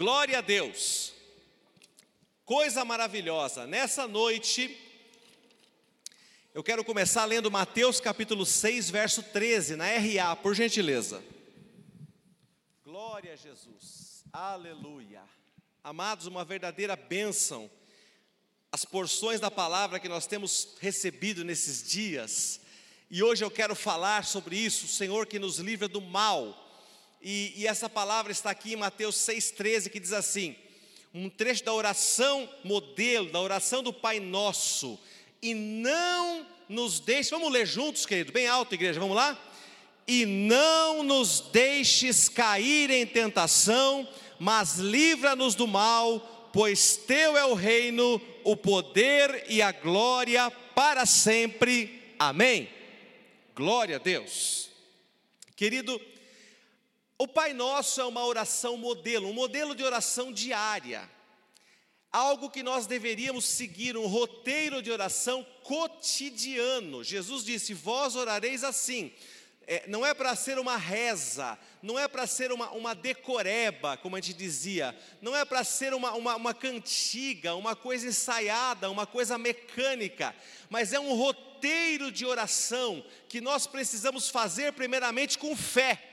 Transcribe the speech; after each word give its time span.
Glória 0.00 0.38
a 0.38 0.40
Deus. 0.40 1.12
Coisa 2.46 2.86
maravilhosa. 2.86 3.66
Nessa 3.66 4.08
noite, 4.08 4.74
eu 6.54 6.64
quero 6.64 6.82
começar 6.82 7.26
lendo 7.26 7.50
Mateus 7.50 8.00
capítulo 8.00 8.46
6, 8.46 8.88
verso 8.88 9.22
13, 9.22 9.76
na 9.76 9.84
RA, 9.84 10.34
por 10.36 10.54
gentileza. 10.54 11.22
Glória 12.82 13.34
a 13.34 13.36
Jesus. 13.36 14.24
Aleluia. 14.32 15.20
Amados, 15.84 16.24
uma 16.24 16.46
verdadeira 16.46 16.96
bênção. 16.96 17.70
As 18.72 18.86
porções 18.86 19.38
da 19.38 19.50
palavra 19.50 20.00
que 20.00 20.08
nós 20.08 20.26
temos 20.26 20.78
recebido 20.80 21.44
nesses 21.44 21.86
dias. 21.86 22.58
E 23.10 23.22
hoje 23.22 23.44
eu 23.44 23.50
quero 23.50 23.74
falar 23.74 24.24
sobre 24.24 24.56
isso, 24.56 24.86
o 24.86 24.88
Senhor 24.88 25.26
que 25.26 25.38
nos 25.38 25.58
livra 25.58 25.86
do 25.86 26.00
mal 26.00 26.59
e, 27.22 27.52
e 27.56 27.66
essa 27.66 27.88
palavra 27.88 28.32
está 28.32 28.50
aqui 28.50 28.72
em 28.72 28.76
Mateus 28.76 29.16
6,13, 29.16 29.90
que 29.90 30.00
diz 30.00 30.12
assim: 30.12 30.56
um 31.12 31.28
trecho 31.28 31.64
da 31.64 31.72
oração 31.72 32.48
modelo, 32.64 33.30
da 33.30 33.40
oração 33.40 33.82
do 33.82 33.92
Pai 33.92 34.20
Nosso, 34.20 34.98
e 35.42 35.54
não 35.54 36.46
nos 36.68 37.00
deixe, 37.00 37.30
vamos 37.30 37.52
ler 37.52 37.66
juntos, 37.66 38.06
querido, 38.06 38.32
bem 38.32 38.46
alto, 38.46 38.74
igreja, 38.74 39.00
vamos 39.00 39.16
lá? 39.16 39.38
E 40.06 40.24
não 40.24 41.02
nos 41.02 41.40
deixes 41.52 42.28
cair 42.28 42.90
em 42.90 43.06
tentação, 43.06 44.08
mas 44.38 44.78
livra-nos 44.78 45.54
do 45.54 45.66
mal, 45.66 46.50
pois 46.52 46.96
teu 46.96 47.36
é 47.36 47.44
o 47.44 47.54
reino, 47.54 48.20
o 48.44 48.56
poder 48.56 49.44
e 49.48 49.60
a 49.60 49.72
glória 49.72 50.50
para 50.74 51.04
sempre. 51.04 52.14
Amém. 52.18 52.68
Glória 53.54 53.96
a 53.96 53.98
Deus. 53.98 54.70
Querido, 55.54 56.00
o 57.20 57.28
Pai 57.28 57.52
Nosso 57.52 58.00
é 58.00 58.04
uma 58.06 58.24
oração 58.24 58.78
modelo, 58.78 59.28
um 59.28 59.34
modelo 59.34 59.74
de 59.74 59.84
oração 59.84 60.32
diária. 60.32 61.06
Algo 62.10 62.48
que 62.48 62.62
nós 62.62 62.86
deveríamos 62.86 63.44
seguir, 63.44 63.94
um 63.94 64.06
roteiro 64.06 64.80
de 64.80 64.90
oração 64.90 65.46
cotidiano. 65.62 67.04
Jesus 67.04 67.44
disse: 67.44 67.74
Vós 67.74 68.16
orareis 68.16 68.64
assim. 68.64 69.12
É, 69.66 69.84
não 69.86 70.04
é 70.04 70.14
para 70.14 70.34
ser 70.34 70.58
uma 70.58 70.78
reza, 70.78 71.58
não 71.82 71.98
é 71.98 72.08
para 72.08 72.26
ser 72.26 72.52
uma, 72.52 72.70
uma 72.70 72.94
decoreba, 72.94 73.98
como 73.98 74.16
a 74.16 74.20
gente 74.20 74.32
dizia, 74.32 74.98
não 75.20 75.36
é 75.36 75.44
para 75.44 75.62
ser 75.62 75.92
uma, 75.92 76.14
uma, 76.14 76.36
uma 76.36 76.54
cantiga, 76.54 77.54
uma 77.54 77.76
coisa 77.76 78.08
ensaiada, 78.08 78.90
uma 78.90 79.06
coisa 79.06 79.36
mecânica, 79.36 80.34
mas 80.70 80.94
é 80.94 80.98
um 80.98 81.14
roteiro 81.14 82.10
de 82.10 82.24
oração 82.24 83.04
que 83.28 83.42
nós 83.42 83.66
precisamos 83.66 84.30
fazer, 84.30 84.72
primeiramente, 84.72 85.38
com 85.38 85.54
fé 85.54 86.09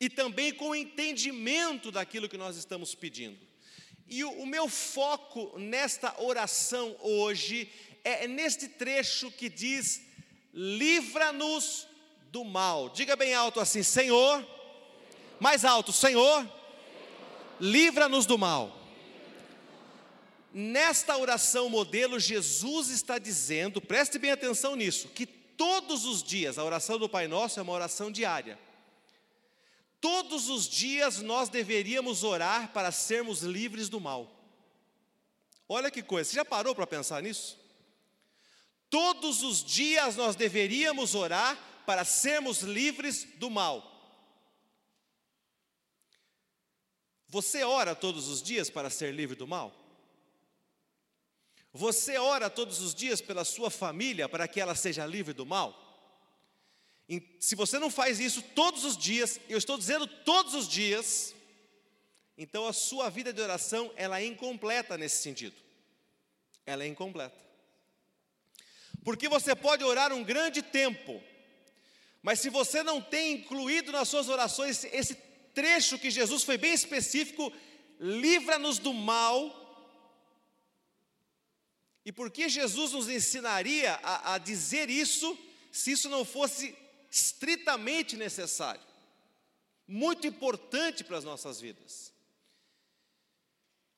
e 0.00 0.08
também 0.08 0.52
com 0.52 0.70
o 0.70 0.74
entendimento 0.74 1.92
daquilo 1.92 2.28
que 2.28 2.38
nós 2.38 2.56
estamos 2.56 2.94
pedindo. 2.94 3.38
E 4.08 4.24
o, 4.24 4.30
o 4.40 4.46
meu 4.46 4.66
foco 4.68 5.56
nesta 5.58 6.20
oração 6.20 6.96
hoje 7.00 7.70
é, 8.02 8.26
neste 8.26 8.66
trecho 8.66 9.30
que 9.30 9.48
diz: 9.48 10.02
livra-nos 10.54 11.86
do 12.30 12.42
mal. 12.44 12.88
Diga 12.88 13.14
bem 13.14 13.34
alto 13.34 13.60
assim: 13.60 13.82
Senhor, 13.82 14.44
mais 15.38 15.64
alto, 15.64 15.92
Senhor, 15.92 16.50
livra-nos 17.60 18.24
do 18.24 18.38
mal. 18.38 18.78
Nesta 20.52 21.16
oração 21.16 21.68
modelo, 21.68 22.18
Jesus 22.18 22.88
está 22.88 23.18
dizendo, 23.18 23.80
preste 23.80 24.18
bem 24.18 24.32
atenção 24.32 24.74
nisso, 24.74 25.08
que 25.08 25.24
todos 25.24 26.04
os 26.04 26.24
dias, 26.24 26.58
a 26.58 26.64
oração 26.64 26.98
do 26.98 27.08
Pai 27.08 27.28
Nosso 27.28 27.60
é 27.60 27.62
uma 27.62 27.72
oração 27.72 28.10
diária. 28.10 28.58
Todos 30.00 30.48
os 30.48 30.68
dias 30.68 31.20
nós 31.20 31.48
deveríamos 31.48 32.24
orar 32.24 32.72
para 32.72 32.90
sermos 32.90 33.42
livres 33.42 33.88
do 33.88 34.00
mal. 34.00 34.30
Olha 35.68 35.90
que 35.90 36.02
coisa, 36.02 36.30
você 36.30 36.36
já 36.36 36.44
parou 36.44 36.74
para 36.74 36.86
pensar 36.86 37.22
nisso? 37.22 37.58
Todos 38.88 39.42
os 39.42 39.62
dias 39.62 40.16
nós 40.16 40.34
deveríamos 40.34 41.14
orar 41.14 41.56
para 41.86 42.04
sermos 42.04 42.62
livres 42.62 43.24
do 43.36 43.50
mal. 43.50 43.86
Você 47.28 47.62
ora 47.62 47.94
todos 47.94 48.26
os 48.26 48.42
dias 48.42 48.68
para 48.68 48.90
ser 48.90 49.14
livre 49.14 49.36
do 49.36 49.46
mal? 49.46 49.72
Você 51.72 52.18
ora 52.18 52.50
todos 52.50 52.80
os 52.80 52.92
dias 52.92 53.20
pela 53.20 53.44
sua 53.44 53.70
família 53.70 54.28
para 54.28 54.48
que 54.48 54.60
ela 54.60 54.74
seja 54.74 55.06
livre 55.06 55.32
do 55.32 55.46
mal? 55.46 55.89
Se 57.40 57.56
você 57.56 57.78
não 57.78 57.90
faz 57.90 58.20
isso 58.20 58.40
todos 58.54 58.84
os 58.84 58.96
dias, 58.96 59.40
eu 59.48 59.58
estou 59.58 59.76
dizendo 59.76 60.06
todos 60.06 60.54
os 60.54 60.68
dias, 60.68 61.34
então 62.38 62.68
a 62.68 62.72
sua 62.72 63.10
vida 63.10 63.32
de 63.32 63.40
oração 63.40 63.92
ela 63.96 64.20
é 64.20 64.24
incompleta 64.24 64.96
nesse 64.96 65.20
sentido. 65.22 65.56
Ela 66.64 66.84
é 66.84 66.86
incompleta. 66.86 67.36
Porque 69.02 69.28
você 69.28 69.56
pode 69.56 69.82
orar 69.82 70.12
um 70.12 70.22
grande 70.22 70.62
tempo, 70.62 71.20
mas 72.22 72.38
se 72.38 72.48
você 72.48 72.82
não 72.82 73.00
tem 73.00 73.38
incluído 73.38 73.90
nas 73.90 74.08
suas 74.08 74.28
orações 74.28 74.84
esse 74.84 75.14
trecho 75.52 75.98
que 75.98 76.10
Jesus 76.10 76.44
foi 76.44 76.58
bem 76.58 76.72
específico, 76.72 77.52
livra-nos 77.98 78.78
do 78.78 78.92
mal. 78.92 79.56
E 82.04 82.12
por 82.12 82.30
que 82.30 82.48
Jesus 82.48 82.92
nos 82.92 83.08
ensinaria 83.08 83.98
a, 84.02 84.34
a 84.34 84.38
dizer 84.38 84.88
isso, 84.88 85.36
se 85.72 85.92
isso 85.92 86.08
não 86.08 86.24
fosse 86.24 86.74
estritamente 87.10 88.16
necessário, 88.16 88.80
muito 89.86 90.26
importante 90.26 91.02
para 91.02 91.18
as 91.18 91.24
nossas 91.24 91.60
vidas. 91.60 92.12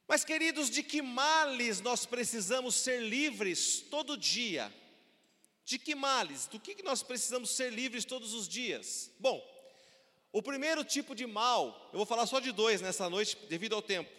Mas, 0.08 0.24
queridos, 0.24 0.68
de 0.68 0.82
que 0.82 1.00
males 1.00 1.80
nós 1.80 2.04
precisamos 2.06 2.74
ser 2.74 3.00
livres 3.00 3.80
todo 3.90 4.16
dia? 4.16 4.72
De 5.64 5.78
que 5.78 5.94
males? 5.94 6.46
Do 6.46 6.58
que 6.58 6.82
nós 6.82 7.02
precisamos 7.02 7.50
ser 7.50 7.72
livres 7.72 8.04
todos 8.04 8.34
os 8.34 8.48
dias? 8.48 9.10
Bom, 9.18 9.42
o 10.32 10.42
primeiro 10.42 10.82
tipo 10.84 11.14
de 11.14 11.26
mal, 11.26 11.90
eu 11.92 11.98
vou 11.98 12.06
falar 12.06 12.26
só 12.26 12.40
de 12.40 12.52
dois 12.52 12.80
nessa 12.80 13.08
noite, 13.08 13.36
devido 13.48 13.74
ao 13.74 13.82
tempo. 13.82 14.10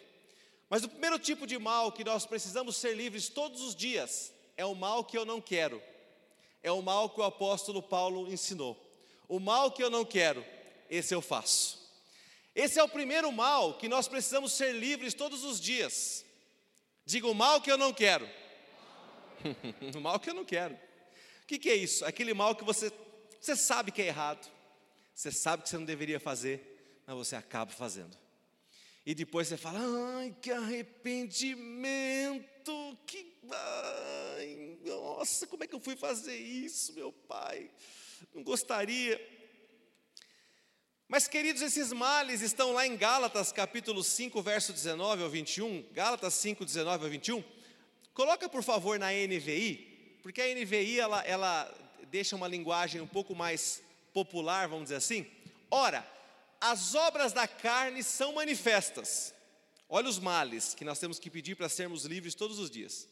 Mas 0.70 0.84
o 0.84 0.90
primeiro 0.90 1.20
tipo 1.20 1.46
de 1.46 1.58
mal 1.58 1.92
que 1.92 2.04
nós 2.04 2.26
precisamos 2.26 2.78
ser 2.78 2.96
livres 2.96 3.30
todos 3.30 3.62
os 3.62 3.76
dias 3.76 4.34
é 4.56 4.66
o 4.66 4.74
mal 4.74 5.04
que 5.04 5.18
eu 5.18 5.26
não 5.26 5.42
quero. 5.42 5.82
É 6.62 6.72
o 6.72 6.82
mal 6.82 7.10
que 7.10 7.20
o 7.20 7.24
apóstolo 7.24 7.84
Paulo 7.84 8.32
ensinou. 8.32 8.83
O 9.34 9.40
mal 9.40 9.72
que 9.72 9.84
eu 9.84 9.90
não 9.90 10.06
quero, 10.06 10.46
esse 10.88 11.16
eu 11.16 11.20
faço. 11.20 11.92
Esse 12.54 12.78
é 12.78 12.84
o 12.84 12.88
primeiro 12.88 13.32
mal 13.32 13.80
que 13.80 13.90
nós 13.90 14.08
precisamos 14.08 14.54
ser 14.54 14.74
livres 14.74 15.16
todos 15.16 15.44
os 15.44 15.60
dias. 15.60 16.24
Diga 17.04 17.28
o 17.28 17.34
mal 17.34 17.60
que 17.60 17.72
eu 17.72 17.78
não 17.78 17.92
quero. 17.92 18.30
o 19.98 20.00
mal 20.00 20.20
que 20.20 20.30
eu 20.30 20.36
não 20.36 20.46
quero. 20.46 20.76
O 20.76 21.48
que, 21.48 21.58
que 21.58 21.72
é 21.72 21.76
isso? 21.76 22.06
Aquele 22.06 22.32
mal 22.32 22.56
que 22.56 22.64
você, 22.64 22.94
você 23.42 23.56
sabe 23.56 23.92
que 23.92 24.04
é 24.04 24.06
errado, 24.06 24.48
você 25.16 25.32
sabe 25.32 25.64
que 25.64 25.70
você 25.70 25.80
não 25.80 25.86
deveria 25.86 26.20
fazer, 26.20 27.02
mas 27.08 27.16
você 27.16 27.36
acaba 27.36 27.72
fazendo. 27.72 28.16
E 29.04 29.16
depois 29.16 29.48
você 29.48 29.58
fala, 29.58 29.80
ai, 30.20 30.36
que 30.40 30.52
arrependimento, 30.52 33.00
que. 33.08 33.34
Ai, 33.50 34.78
nossa, 34.86 35.48
como 35.48 35.64
é 35.64 35.68
que 35.68 35.74
eu 35.74 35.80
fui 35.80 35.96
fazer 35.96 36.38
isso, 36.38 36.94
meu 36.94 37.12
pai? 37.12 37.72
Não 38.34 38.44
gostaria. 38.44 39.20
Mas, 41.08 41.28
queridos, 41.28 41.62
esses 41.62 41.92
males 41.92 42.42
estão 42.42 42.74
lá 42.74 42.88
em 42.88 42.96
Gálatas 42.96 43.52
capítulo 43.52 44.04
5, 44.04 44.42
verso 44.42 44.74
19 44.74 45.24
ao 45.24 45.30
21. 45.30 45.86
Gálatas 45.92 46.34
5, 46.36 46.66
19 46.66 47.04
ao 47.04 47.10
21. 47.10 47.44
Coloca, 48.14 48.48
por 48.48 48.64
favor, 48.64 48.98
na 49.00 49.12
NVI, 49.12 50.20
porque 50.22 50.42
a 50.42 50.56
NVI 50.56 51.00
ela, 51.00 51.22
ela 51.24 51.74
deixa 52.10 52.36
uma 52.36 52.48
linguagem 52.48 53.02
um 53.02 53.08
pouco 53.08 53.36
mais 53.36 53.82
popular, 54.14 54.68
vamos 54.68 54.86
dizer 54.86 54.96
assim. 54.96 55.26
Ora, 55.70 56.08
as 56.62 56.96
obras 56.96 57.34
da 57.34 57.48
carne 57.48 58.04
são 58.04 58.34
manifestas. 58.34 59.34
Olha 59.90 60.08
os 60.08 60.20
males 60.20 60.74
que 60.74 60.86
nós 60.86 61.00
temos 61.00 61.20
que 61.20 61.30
pedir 61.30 61.56
para 61.56 61.70
sermos 61.70 62.06
livres 62.06 62.36
todos 62.36 62.58
os 62.58 62.70
dias: 62.70 63.08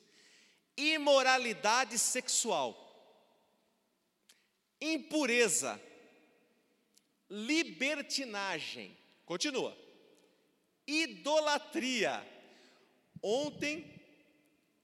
imoralidade 0.77 1.99
sexual 1.99 2.90
impureza, 4.81 5.79
libertinagem. 7.29 8.97
Continua. 9.25 9.77
Idolatria. 10.87 12.25
Ontem, 13.21 14.01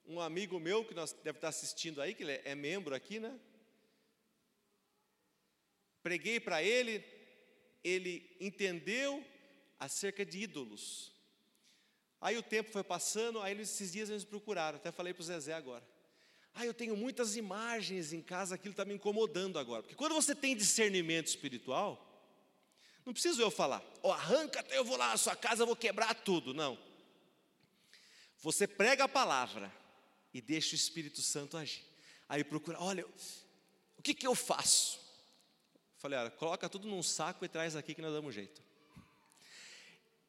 um 0.05 0.21
amigo 0.21 0.59
meu 0.59 0.85
que 0.85 0.94
nós 0.94 1.11
deve 1.11 1.39
estar 1.39 1.49
assistindo 1.49 2.01
aí, 2.01 2.13
que 2.13 2.23
ele 2.23 2.39
é 2.45 2.53
membro 2.53 2.94
aqui, 2.94 3.19
né? 3.19 3.38
Preguei 6.03 6.39
para 6.39 6.63
ele, 6.63 7.03
ele 7.83 8.38
entendeu 8.39 9.25
acerca 9.79 10.25
de 10.25 10.39
ídolos. 10.39 11.11
Aí 12.21 12.38
o 12.38 12.44
tempo 12.44 12.71
foi 12.71 12.83
passando, 12.83 13.41
aí 13.41 13.59
esses 13.59 13.91
dias 13.91 14.09
eles 14.09 14.23
procuraram, 14.23 14.77
até 14.77 14.91
falei 14.91 15.13
para 15.13 15.21
o 15.21 15.25
Zezé 15.25 15.53
agora. 15.53 15.85
Ah, 16.59 16.65
eu 16.65 16.74
tenho 16.74 16.98
muitas 16.98 17.36
imagens 17.36 18.12
em 18.12 18.19
casa, 18.19 18.56
aquilo 18.56 18.71
está 18.71 18.83
me 18.83 18.95
incomodando 18.95 19.59
agora. 19.59 19.83
Porque 19.83 19.94
quando 19.94 20.15
você 20.15 20.33
tem 20.33 20.56
discernimento 20.56 21.27
espiritual, 21.27 22.04
Não 23.06 23.13
preciso 23.13 23.39
eu 23.42 23.51
falar, 23.51 23.81
oh, 24.01 24.12
arranca, 24.12 24.65
eu 24.71 24.83
vou 24.83 24.98
lá 24.98 25.09
na 25.09 25.18
sua 25.18 25.36
casa, 25.36 25.62
eu 25.62 25.68
vou 25.68 25.75
quebrar 25.75 26.15
tudo. 26.15 26.56
Não. 26.56 26.77
Você 28.39 28.68
prega 28.68 29.04
a 29.04 29.07
palavra 29.07 29.71
e 30.33 30.42
deixa 30.42 30.74
o 30.74 30.75
Espírito 30.75 31.21
Santo 31.21 31.57
agir. 31.57 31.86
Aí 32.27 32.44
procura, 32.44 32.81
olha, 32.81 33.06
o 33.95 34.01
que, 34.01 34.15
que 34.15 34.27
eu 34.27 34.33
faço? 34.33 35.00
Falei, 35.98 36.19
olha, 36.19 36.31
coloca 36.31 36.68
tudo 36.68 36.88
num 36.88 37.04
saco 37.04 37.45
e 37.45 37.48
traz 37.48 37.75
aqui 37.75 37.94
que 37.94 38.01
nós 38.01 38.12
damos 38.12 38.33
jeito. 38.33 38.63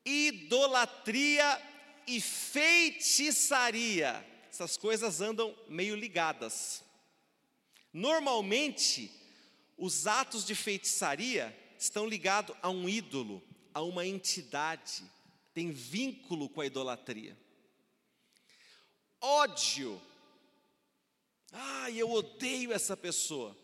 Idolatria 0.04 1.60
e 2.06 2.20
feitiçaria. 2.20 4.37
Essas 4.58 4.76
coisas 4.76 5.20
andam 5.20 5.56
meio 5.68 5.94
ligadas. 5.94 6.82
Normalmente, 7.92 9.08
os 9.76 10.04
atos 10.04 10.44
de 10.44 10.52
feitiçaria 10.52 11.56
estão 11.78 12.04
ligados 12.04 12.56
a 12.60 12.68
um 12.68 12.88
ídolo, 12.88 13.40
a 13.72 13.82
uma 13.82 14.04
entidade, 14.04 15.04
tem 15.54 15.70
vínculo 15.70 16.48
com 16.48 16.60
a 16.60 16.66
idolatria. 16.66 17.38
Ódio. 19.20 20.02
Ah, 21.52 21.88
eu 21.92 22.10
odeio 22.10 22.72
essa 22.72 22.96
pessoa. 22.96 23.56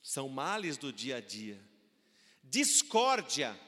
São 0.00 0.28
males 0.28 0.76
do 0.76 0.92
dia 0.92 1.16
a 1.16 1.20
dia. 1.20 1.60
Discórdia. 2.40 3.58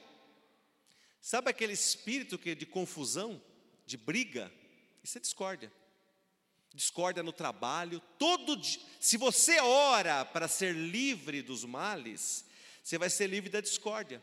Sabe 1.19 1.49
aquele 1.49 1.73
espírito 1.73 2.39
que 2.39 2.51
é 2.51 2.55
de 2.55 2.65
confusão, 2.65 3.43
de 3.85 3.97
briga? 3.97 4.49
Isso 5.03 5.17
é 5.17 5.21
discórdia. 5.21 5.69
Discórdia 6.73 7.23
no 7.23 7.33
trabalho, 7.33 8.01
todo 8.17 8.55
dia. 8.55 8.79
Se 8.99 9.17
você 9.17 9.59
ora 9.59 10.23
para 10.23 10.47
ser 10.47 10.73
livre 10.73 11.41
dos 11.41 11.65
males, 11.65 12.45
você 12.83 12.97
vai 12.97 13.09
ser 13.09 13.27
livre 13.27 13.49
da 13.49 13.61
discórdia. 13.61 14.21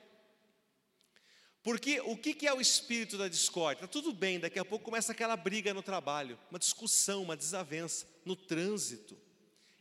Porque 1.67 2.01
o 2.03 2.17
que 2.17 2.47
é 2.47 2.55
o 2.55 2.61
espírito 2.61 3.19
da 3.19 3.27
discórdia? 3.27 3.85
Está 3.85 3.89
tudo 3.89 4.13
bem, 4.13 4.39
daqui 4.39 4.57
a 4.57 4.65
pouco 4.65 4.85
começa 4.85 5.11
aquela 5.11 5.37
briga 5.37 5.75
no 5.75 5.83
trabalho, 5.83 6.39
uma 6.49 6.61
discussão, 6.61 7.25
uma 7.25 7.37
desavença, 7.37 8.07
no 8.25 8.37
trânsito, 8.37 9.19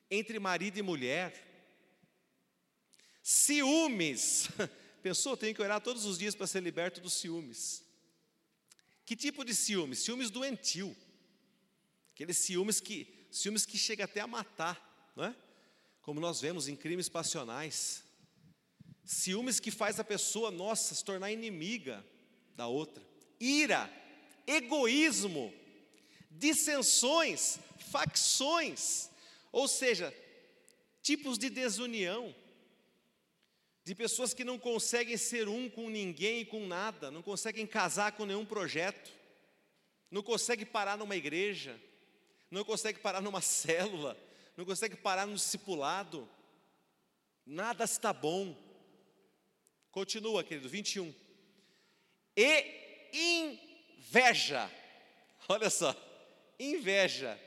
entre 0.10 0.40
marido 0.40 0.80
e 0.80 0.82
mulher. 0.82 1.46
Ciúmes. 3.22 4.50
Pensou, 5.04 5.38
tenho 5.38 5.54
que 5.54 5.62
orar 5.62 5.80
todos 5.80 6.06
os 6.06 6.18
dias 6.18 6.34
para 6.34 6.48
ser 6.48 6.64
liberto 6.64 7.00
dos 7.00 7.14
ciúmes. 7.14 7.84
Que 9.06 9.16
tipo 9.16 9.46
de 9.46 9.54
ciúmes? 9.54 10.00
Ciúmes 10.00 10.32
doentio. 10.32 10.98
Aqueles 12.16 12.38
ciúmes 12.38 12.80
que, 12.80 13.28
ciúmes 13.30 13.66
que 13.66 13.78
chega 13.78 14.06
até 14.06 14.22
a 14.22 14.28
matar, 14.28 15.12
não 15.18 15.26
é? 15.26 15.36
Como 16.02 16.22
nós 16.22 16.40
vemos 16.40 16.70
em 16.70 16.76
crimes 16.76 17.10
passionais. 17.10 18.06
Ciúmes 19.04 19.60
que 19.60 19.70
faz 19.70 20.00
a 20.00 20.04
pessoa, 20.04 20.50
nossa, 20.50 20.96
se 20.96 21.04
tornar 21.04 21.30
inimiga 21.30 22.06
da 22.56 22.68
outra. 22.68 23.06
Ira, 23.38 23.92
egoísmo, 24.48 25.54
dissensões, 26.32 27.60
facções, 27.92 29.10
ou 29.52 29.68
seja, 29.68 30.16
tipos 31.02 31.38
de 31.38 31.50
desunião, 31.50 32.34
de 33.84 33.94
pessoas 33.94 34.34
que 34.34 34.46
não 34.46 34.58
conseguem 34.58 35.18
ser 35.18 35.50
um 35.50 35.70
com 35.70 35.90
ninguém 35.90 36.40
e 36.40 36.46
com 36.46 36.66
nada, 36.66 37.12
não 37.12 37.22
conseguem 37.22 37.68
casar 37.68 38.14
com 38.14 38.26
nenhum 38.26 38.46
projeto, 38.46 39.12
não 40.10 40.24
conseguem 40.24 40.66
parar 40.66 40.98
numa 40.98 41.18
igreja, 41.18 41.78
não 42.56 42.64
conseguem 42.66 43.02
parar 43.02 43.22
numa 43.22 43.42
célula, 43.42 44.18
não 44.58 44.66
conseguem 44.66 44.98
parar 44.98 45.28
no 45.28 45.36
discipulado, 45.36 46.28
nada 47.46 47.84
está 47.84 48.12
bom, 48.12 48.56
Continua, 49.96 50.44
querido, 50.44 50.68
21. 50.68 51.16
E 52.36 53.08
inveja. 53.14 54.70
Olha 55.48 55.70
só, 55.70 55.96
inveja. 56.60 57.40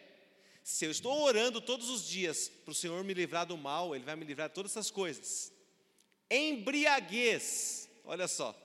Se 0.65 0.87
eu 0.87 0.91
estou 0.91 1.21
orando 1.25 1.61
todos 1.61 1.91
os 1.91 2.09
dias 2.09 2.49
para 2.49 2.73
o 2.73 2.75
Senhor 2.75 3.05
me 3.05 3.13
livrar 3.13 3.45
do 3.45 3.59
mal, 3.59 3.95
Ele 3.95 4.03
vai 4.03 4.17
me 4.17 4.25
livrar 4.25 4.49
de 4.49 4.55
todas 4.55 4.73
essas 4.73 4.91
coisas. 4.91 5.53
Embriaguez, 6.31 7.91
olha 8.03 8.27
só. 8.27 8.57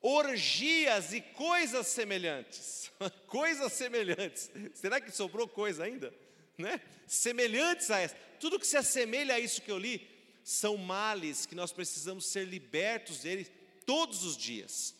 Orgias 0.00 1.12
e 1.12 1.20
coisas 1.20 1.86
semelhantes. 1.86 2.90
coisas 3.26 3.72
semelhantes. 3.72 4.50
Será 4.74 5.00
que 5.00 5.10
sobrou 5.10 5.48
coisa 5.48 5.84
ainda? 5.84 6.14
Né? 6.56 6.80
Semelhantes 7.06 7.90
a 7.90 7.98
essa. 7.98 8.16
Tudo 8.40 8.58
que 8.58 8.66
se 8.66 8.76
assemelha 8.76 9.34
a 9.34 9.40
isso 9.40 9.62
que 9.62 9.70
eu 9.70 9.78
li, 9.78 10.08
são 10.44 10.76
males 10.76 11.44
que 11.44 11.54
nós 11.54 11.72
precisamos 11.72 12.26
ser 12.26 12.46
libertos 12.46 13.20
deles 13.20 13.50
todos 13.84 14.24
os 14.24 14.36
dias. 14.36 14.94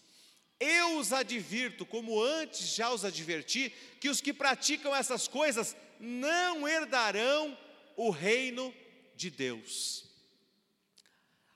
Eu 0.60 0.98
os 0.98 1.12
advirto, 1.12 1.86
como 1.86 2.20
antes 2.20 2.74
já 2.74 2.90
os 2.92 3.04
adverti, 3.04 3.72
que 4.00 4.08
os 4.08 4.20
que 4.20 4.32
praticam 4.32 4.94
essas 4.94 5.28
coisas 5.28 5.76
não 6.00 6.66
herdarão 6.66 7.56
o 7.96 8.10
reino 8.10 8.74
de 9.14 9.30
Deus. 9.30 10.04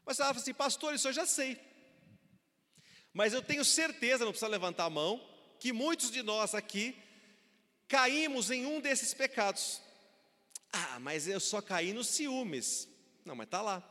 Mas 0.05 0.17
você 0.17 0.23
fala 0.23 0.37
assim, 0.37 0.55
pastor, 0.55 0.95
isso 0.95 1.09
eu 1.09 1.13
já 1.13 1.27
sei. 1.27 1.59
Mas 3.13 3.33
eu 3.33 3.43
tenho 3.43 3.65
certeza, 3.65 4.25
não 4.25 4.33
precisa 4.33 4.49
levantar 4.49 4.85
a 4.85 4.91
mão, 4.91 5.23
que 5.59 5.73
muitos 5.73 6.11
de 6.11 6.23
nós 6.23 6.55
aqui 6.55 6.97
caímos 7.87 8.51
em 8.51 8.65
um 8.67 8.81
desses 8.81 9.13
pecados. 9.13 9.81
Ah, 10.73 10.99
mas 10.99 11.29
eu 11.29 11.39
só 11.39 11.61
caí 11.61 11.93
nos 11.93 12.09
ciúmes. 12.09 12.89
Não, 13.25 13.35
mas 13.35 13.47
está 13.47 13.61
lá. 13.61 13.83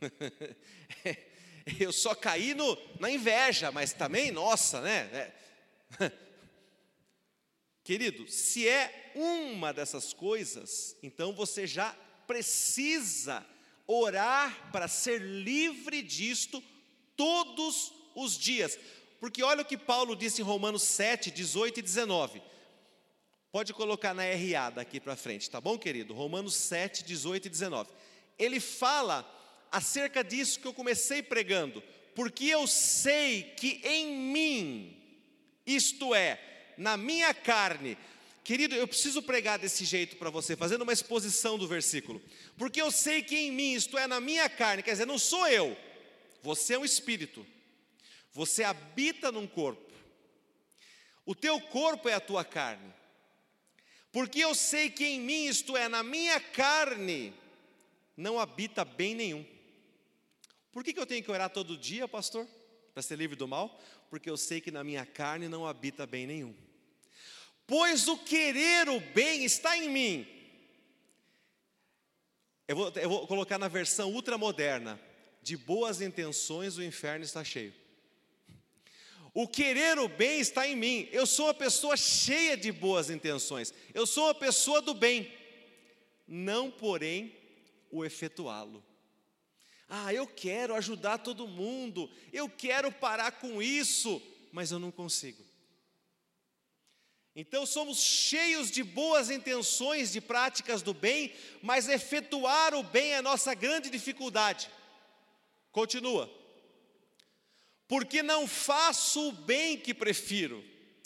Eu 1.78 1.92
só 1.92 2.14
caí 2.14 2.54
no, 2.54 2.76
na 2.98 3.08
inveja, 3.08 3.70
mas 3.70 3.92
também, 3.92 4.32
nossa, 4.32 4.80
né? 4.80 5.32
É. 6.00 6.12
Querido, 7.84 8.28
se 8.28 8.68
é 8.68 9.12
uma 9.14 9.72
dessas 9.72 10.12
coisas, 10.12 10.96
então 11.02 11.32
você 11.32 11.66
já 11.66 11.92
precisa 12.26 13.46
orar 13.86 14.70
para 14.72 14.88
ser 14.88 15.20
livre 15.20 16.02
disto 16.02 16.62
todos 17.16 17.90
os 17.90 18.01
dias. 18.38 18.78
Porque 19.20 19.42
olha 19.42 19.62
o 19.62 19.64
que 19.64 19.76
Paulo 19.76 20.16
disse 20.16 20.40
em 20.40 20.44
Romanos 20.44 20.82
7, 20.82 21.30
18 21.30 21.78
e 21.78 21.82
19. 21.82 22.42
Pode 23.50 23.72
colocar 23.72 24.14
na 24.14 24.22
RA 24.24 24.70
daqui 24.70 24.98
para 24.98 25.14
frente, 25.14 25.50
tá 25.50 25.60
bom, 25.60 25.78
querido? 25.78 26.14
Romanos 26.14 26.54
7, 26.54 27.04
18 27.04 27.46
e 27.46 27.50
19 27.50 27.90
ele 28.38 28.60
fala 28.60 29.28
acerca 29.70 30.22
disso 30.22 30.60
que 30.60 30.66
eu 30.66 30.74
comecei 30.74 31.22
pregando, 31.22 31.82
porque 32.14 32.46
eu 32.46 32.66
sei 32.66 33.42
que 33.56 33.80
em 33.84 34.14
mim, 34.32 34.96
isto 35.66 36.14
é, 36.14 36.38
na 36.76 36.96
minha 36.96 37.32
carne, 37.32 37.96
querido, 38.44 38.74
eu 38.74 38.86
preciso 38.88 39.22
pregar 39.22 39.58
desse 39.58 39.84
jeito 39.84 40.16
para 40.16 40.30
você, 40.30 40.56
fazendo 40.56 40.82
uma 40.82 40.92
exposição 40.92 41.56
do 41.56 41.66
versículo, 41.66 42.20
porque 42.56 42.80
eu 42.82 42.90
sei 42.90 43.22
que 43.22 43.36
em 43.36 43.50
mim, 43.50 43.74
isto 43.74 43.96
é, 43.96 44.06
na 44.06 44.20
minha 44.20 44.48
carne, 44.48 44.82
quer 44.82 44.92
dizer, 44.92 45.06
não 45.06 45.18
sou 45.18 45.46
eu, 45.48 45.76
você 46.42 46.74
é 46.74 46.78
um 46.78 46.84
espírito, 46.84 47.46
você 48.32 48.64
habita 48.64 49.30
num 49.30 49.46
corpo, 49.46 49.92
o 51.24 51.34
teu 51.34 51.60
corpo 51.60 52.08
é 52.08 52.14
a 52.14 52.20
tua 52.20 52.44
carne, 52.44 52.92
porque 54.10 54.40
eu 54.40 54.54
sei 54.54 54.90
que 54.90 55.04
em 55.04 55.20
mim, 55.20 55.46
isto 55.46 55.76
é, 55.76 55.88
na 55.88 56.02
minha 56.02 56.40
carne, 56.40 57.32
não 58.16 58.38
habita 58.38 58.84
bem 58.84 59.14
nenhum. 59.14 59.44
Por 60.70 60.82
que, 60.82 60.92
que 60.92 61.00
eu 61.00 61.06
tenho 61.06 61.22
que 61.22 61.30
orar 61.30 61.50
todo 61.50 61.76
dia, 61.76 62.08
pastor? 62.08 62.46
Para 62.92 63.02
ser 63.02 63.16
livre 63.16 63.36
do 63.36 63.48
mal? 63.48 63.80
Porque 64.10 64.28
eu 64.28 64.36
sei 64.36 64.60
que 64.60 64.70
na 64.70 64.82
minha 64.84 65.04
carne 65.06 65.48
não 65.48 65.66
habita 65.66 66.06
bem 66.06 66.26
nenhum. 66.26 66.54
Pois 67.66 68.08
o 68.08 68.18
querer 68.18 68.88
o 68.88 69.00
bem 69.00 69.44
está 69.44 69.76
em 69.76 69.88
mim. 69.88 70.26
Eu 72.68 72.76
vou, 72.76 72.92
eu 72.96 73.08
vou 73.08 73.26
colocar 73.26 73.58
na 73.58 73.68
versão 73.68 74.12
ultramoderna. 74.12 75.00
De 75.42 75.56
boas 75.56 76.00
intenções 76.00 76.76
o 76.76 76.82
inferno 76.82 77.24
está 77.24 77.42
cheio. 77.42 77.74
O 79.34 79.48
querer 79.48 79.98
o 79.98 80.08
bem 80.08 80.40
está 80.40 80.66
em 80.68 80.76
mim. 80.76 81.08
Eu 81.10 81.26
sou 81.26 81.46
uma 81.46 81.54
pessoa 81.54 81.96
cheia 81.96 82.56
de 82.56 82.70
boas 82.70 83.08
intenções. 83.08 83.72
Eu 83.94 84.06
sou 84.06 84.24
uma 84.24 84.34
pessoa 84.34 84.82
do 84.82 84.92
bem. 84.92 85.32
Não, 86.26 86.70
porém, 86.70 87.34
o 87.90 88.04
efetuá-lo. 88.04 88.84
Ah, 89.88 90.12
eu 90.12 90.26
quero 90.26 90.74
ajudar 90.74 91.18
todo 91.18 91.46
mundo, 91.46 92.10
eu 92.32 92.48
quero 92.48 92.90
parar 92.90 93.32
com 93.32 93.60
isso, 93.62 94.22
mas 94.50 94.70
eu 94.70 94.78
não 94.78 94.90
consigo. 94.90 95.44
Então 97.36 97.66
somos 97.66 97.98
cheios 97.98 98.70
de 98.70 98.82
boas 98.82 99.30
intenções, 99.30 100.12
de 100.12 100.20
práticas 100.20 100.82
do 100.82 100.94
bem, 100.94 101.34
mas 101.62 101.88
efetuar 101.88 102.74
o 102.74 102.82
bem 102.82 103.12
é 103.12 103.16
a 103.18 103.22
nossa 103.22 103.54
grande 103.54 103.90
dificuldade. 103.90 104.70
Continua. 105.70 106.30
Porque 107.92 108.22
não 108.22 108.48
faço 108.48 109.28
o 109.28 109.32
bem 109.32 109.76
que 109.76 109.92
prefiro, 109.92 110.64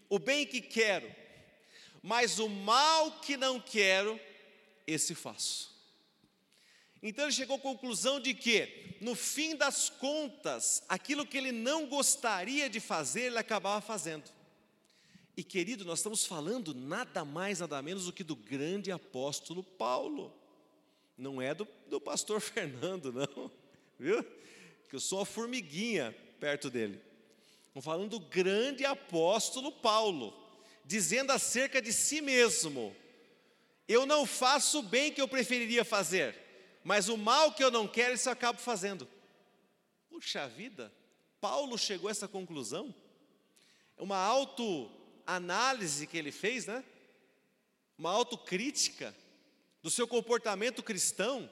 o 0.08 0.20
bem 0.20 0.46
que 0.46 0.60
quero, 0.60 1.12
mas 2.00 2.38
o 2.38 2.48
mal 2.48 3.10
que 3.18 3.36
não 3.36 3.58
quero, 3.58 4.20
esse 4.86 5.12
faço. 5.12 5.76
Então 7.02 7.24
ele 7.24 7.32
chegou 7.32 7.56
à 7.56 7.58
conclusão 7.58 8.20
de 8.20 8.32
que, 8.34 8.94
no 9.00 9.16
fim 9.16 9.56
das 9.56 9.90
contas, 9.90 10.80
aquilo 10.88 11.26
que 11.26 11.36
ele 11.36 11.50
não 11.50 11.88
gostaria 11.88 12.70
de 12.70 12.78
fazer, 12.78 13.22
ele 13.22 13.38
acabava 13.38 13.80
fazendo. 13.80 14.30
E 15.36 15.42
querido, 15.42 15.84
nós 15.84 15.98
estamos 15.98 16.24
falando 16.24 16.72
nada 16.72 17.24
mais, 17.24 17.58
nada 17.58 17.82
menos 17.82 18.04
do 18.04 18.12
que 18.12 18.22
do 18.22 18.36
grande 18.36 18.92
apóstolo 18.92 19.64
Paulo. 19.64 20.32
Não 21.18 21.42
é 21.42 21.52
do, 21.52 21.66
do 21.88 22.00
pastor 22.00 22.38
Fernando, 22.40 23.12
não, 23.12 23.50
viu? 23.98 24.22
Que 24.88 24.94
eu 24.94 25.00
sou 25.00 25.18
uma 25.18 25.26
formiguinha 25.26 26.14
perto 26.40 26.70
dele. 26.70 27.00
Estamos 27.66 27.84
falando 27.84 28.18
do 28.18 28.20
grande 28.20 28.84
apóstolo 28.84 29.70
Paulo, 29.70 30.32
dizendo 30.84 31.30
acerca 31.30 31.82
de 31.82 31.92
si 31.92 32.20
mesmo: 32.20 32.94
Eu 33.86 34.06
não 34.06 34.24
faço 34.24 34.78
o 34.78 34.82
bem 34.82 35.12
que 35.12 35.20
eu 35.20 35.28
preferiria 35.28 35.84
fazer, 35.84 36.34
mas 36.82 37.08
o 37.08 37.16
mal 37.16 37.52
que 37.52 37.62
eu 37.62 37.70
não 37.70 37.86
quero, 37.86 38.14
isso 38.14 38.28
eu 38.28 38.32
acabo 38.32 38.58
fazendo. 38.58 39.08
Puxa 40.08 40.48
vida, 40.48 40.92
Paulo 41.40 41.76
chegou 41.76 42.08
a 42.08 42.10
essa 42.10 42.26
conclusão? 42.26 42.94
É 43.96 44.02
uma 44.02 44.18
autoanálise 44.18 46.06
que 46.06 46.16
ele 46.16 46.32
fez, 46.32 46.66
né? 46.66 46.84
Uma 47.98 48.10
autocrítica 48.10 49.14
do 49.82 49.90
seu 49.90 50.06
comportamento 50.06 50.82
cristão. 50.82 51.50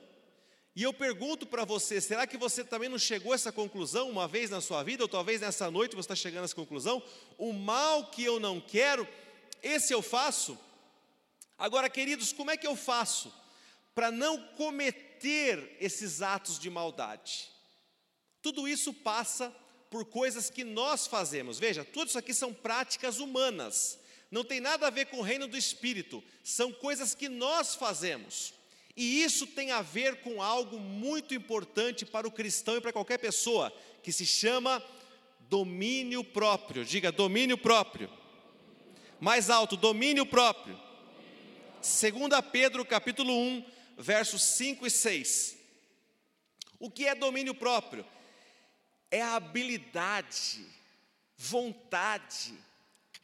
E 0.77 0.83
eu 0.83 0.93
pergunto 0.93 1.47
para 1.47 1.65
você: 1.65 2.01
será 2.01 2.27
que 2.27 2.37
você 2.37 2.65
também 2.65 2.89
não 2.89 2.99
chegou 2.99 3.33
a 3.33 3.35
essa 3.35 3.53
conclusão 3.53 4.11
uma 4.11 4.27
vez 4.27 4.51
na 4.51 4.61
sua 4.61 4.83
vida, 4.83 5.05
ou 5.05 5.09
talvez 5.09 5.41
nessa 5.41 5.71
noite 5.71 5.95
você 5.95 6.01
está 6.01 6.17
chegando 6.17 6.43
a 6.43 6.45
essa 6.45 6.55
conclusão? 6.55 7.03
O 7.39 7.53
mal 7.53 8.11
que 8.11 8.25
eu 8.25 8.41
não 8.41 8.61
quero, 8.61 9.07
esse 9.63 9.93
eu 9.93 10.03
faço. 10.03 10.59
Agora, 11.57 11.89
queridos, 11.89 12.33
como 12.33 12.51
é 12.51 12.57
que 12.57 12.67
eu 12.67 12.75
faço 12.75 13.33
para 13.95 14.11
não 14.11 14.41
cometer 14.49 15.77
esses 15.81 16.21
atos 16.21 16.59
de 16.59 16.69
maldade? 16.69 17.49
Tudo 18.43 18.67
isso 18.67 18.93
passa 18.93 19.55
por 19.89 20.05
coisas 20.07 20.51
que 20.51 20.65
nós 20.65 21.07
fazemos. 21.07 21.59
Veja, 21.59 21.85
tudo 21.85 22.09
isso 22.09 22.19
aqui 22.19 22.35
são 22.35 22.53
práticas 22.53 23.21
humanas. 23.21 23.97
Não 24.29 24.43
tem 24.43 24.59
nada 24.59 24.89
a 24.89 24.91
ver 24.91 25.07
com 25.07 25.19
o 25.19 25.23
reino 25.23 25.47
do 25.47 25.57
espírito. 25.57 26.23
São 26.43 26.73
coisas 26.73 27.15
que 27.15 27.29
nós 27.29 27.77
fazemos. 27.77 28.54
E 28.97 29.23
isso 29.23 29.47
tem 29.47 29.73
a 29.73 29.83
ver 29.83 30.21
com 30.21 30.41
algo 30.41 30.79
muito 30.79 31.35
importante 31.35 32.07
para 32.07 32.29
o 32.29 32.31
cristão 32.31 32.77
e 32.77 32.81
para 32.81 32.93
qualquer 32.93 33.19
pessoa, 33.19 33.73
que 34.03 34.13
se 34.13 34.25
chama 34.25 34.83
domínio 35.49 36.23
próprio. 36.23 36.85
Diga 36.85 37.11
domínio 37.11 37.59
próprio. 37.59 38.11
Mais 39.19 39.51
alto, 39.51 39.77
domínio 39.77 40.25
próprio. 40.25 40.79
2 41.81 42.03
Pedro 42.53 42.85
capítulo 42.85 43.37
1, 43.37 43.65
versos 43.99 44.43
5 44.43 44.87
e 44.87 44.91
6. 44.91 45.59
O 46.79 46.91
que 46.91 47.07
é 47.07 47.15
domínio 47.15 47.55
próprio? 47.55 48.07
É 49.11 49.21
a 49.23 49.37
habilidade, 49.37 50.65
vontade, 51.37 52.55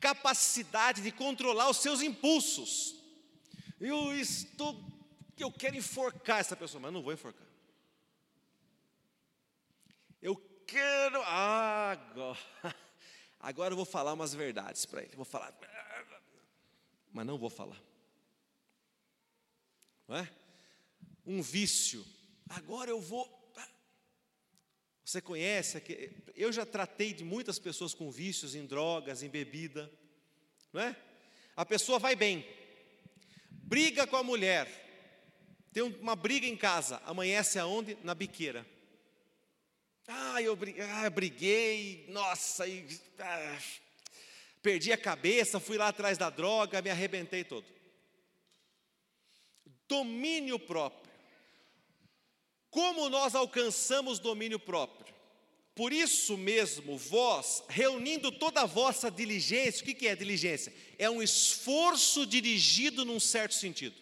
capacidade 0.00 1.00
de 1.00 1.12
controlar 1.12 1.71
os 1.71 1.77
seus 1.77 2.03
impulsos. 2.03 2.97
Eu 3.81 4.15
estou 4.15 4.89
que 5.40 5.44
eu 5.44 5.50
quero 5.50 5.75
enforcar 5.75 6.38
essa 6.38 6.54
pessoa, 6.54 6.82
mas 6.82 6.92
não 6.92 7.02
vou 7.02 7.14
enforcar. 7.14 7.47
Eu 10.20 10.37
quero. 10.66 11.23
Ah, 11.23 11.92
agora, 11.92 12.38
agora 13.40 13.73
eu 13.73 13.76
vou 13.76 13.87
falar 13.87 14.12
umas 14.12 14.35
verdades 14.35 14.85
para 14.85 15.02
ele. 15.02 15.16
Vou 15.16 15.25
falar. 15.25 15.59
Mas 17.11 17.25
não 17.25 17.38
vou 17.38 17.49
falar. 17.49 17.80
Não 20.06 20.18
é? 20.18 20.30
Um 21.25 21.40
vício. 21.40 22.04
Agora 22.47 22.90
eu 22.90 23.00
vou. 23.00 23.26
Você 25.02 25.23
conhece? 25.23 25.82
Eu 26.37 26.52
já 26.52 26.66
tratei 26.66 27.14
de 27.14 27.25
muitas 27.25 27.59
pessoas 27.59 27.94
com 27.94 28.11
vícios 28.11 28.54
em 28.54 28.66
drogas, 28.66 29.23
em 29.23 29.30
bebida. 29.30 29.90
Não 30.70 30.82
é? 30.82 30.94
A 31.56 31.64
pessoa 31.64 31.99
vai 31.99 32.14
bem, 32.14 32.47
briga 33.50 34.06
com 34.06 34.16
a 34.16 34.23
mulher, 34.23 34.89
tem 35.73 35.83
uma 35.83 36.17
briga 36.17 36.47
em 36.47 36.57
casa, 36.57 37.00
amanhece 37.05 37.59
aonde? 37.59 37.97
Na 38.03 38.15
biqueira. 38.15 38.67
Ah, 40.09 40.43
eu 40.43 40.57
briguei, 40.57 40.85
ah, 40.85 41.09
briguei 41.09 42.05
nossa, 42.09 42.67
e, 42.67 42.85
ah, 43.19 43.59
perdi 44.61 44.93
a 44.93 44.99
cabeça, 44.99 45.61
fui 45.61 45.79
lá 45.79 45.89
atrás 45.89 46.19
da 46.19 46.29
droga, 46.29 46.83
me 46.83 46.91
arrebentei 46.91 47.45
todo. 47.45 47.65
Domínio 49.87 50.59
próprio. 50.59 51.11
Como 52.71 53.09
nós 53.09 53.35
alcançamos 53.35 54.19
domínio 54.19 54.59
próprio? 54.59 55.15
Por 55.75 55.93
isso 55.93 56.37
mesmo, 56.37 56.99
vós, 56.99 57.62
reunindo 57.69 58.33
toda 58.33 58.62
a 58.62 58.67
vossa 58.67 59.11
diligência, 59.11 59.83
o 59.83 59.95
que 59.95 60.09
é 60.09 60.17
diligência? 60.17 60.75
É 60.99 61.09
um 61.09 61.23
esforço 61.23 62.27
dirigido 62.27 63.05
num 63.05 63.21
certo 63.21 63.55
sentido. 63.55 64.00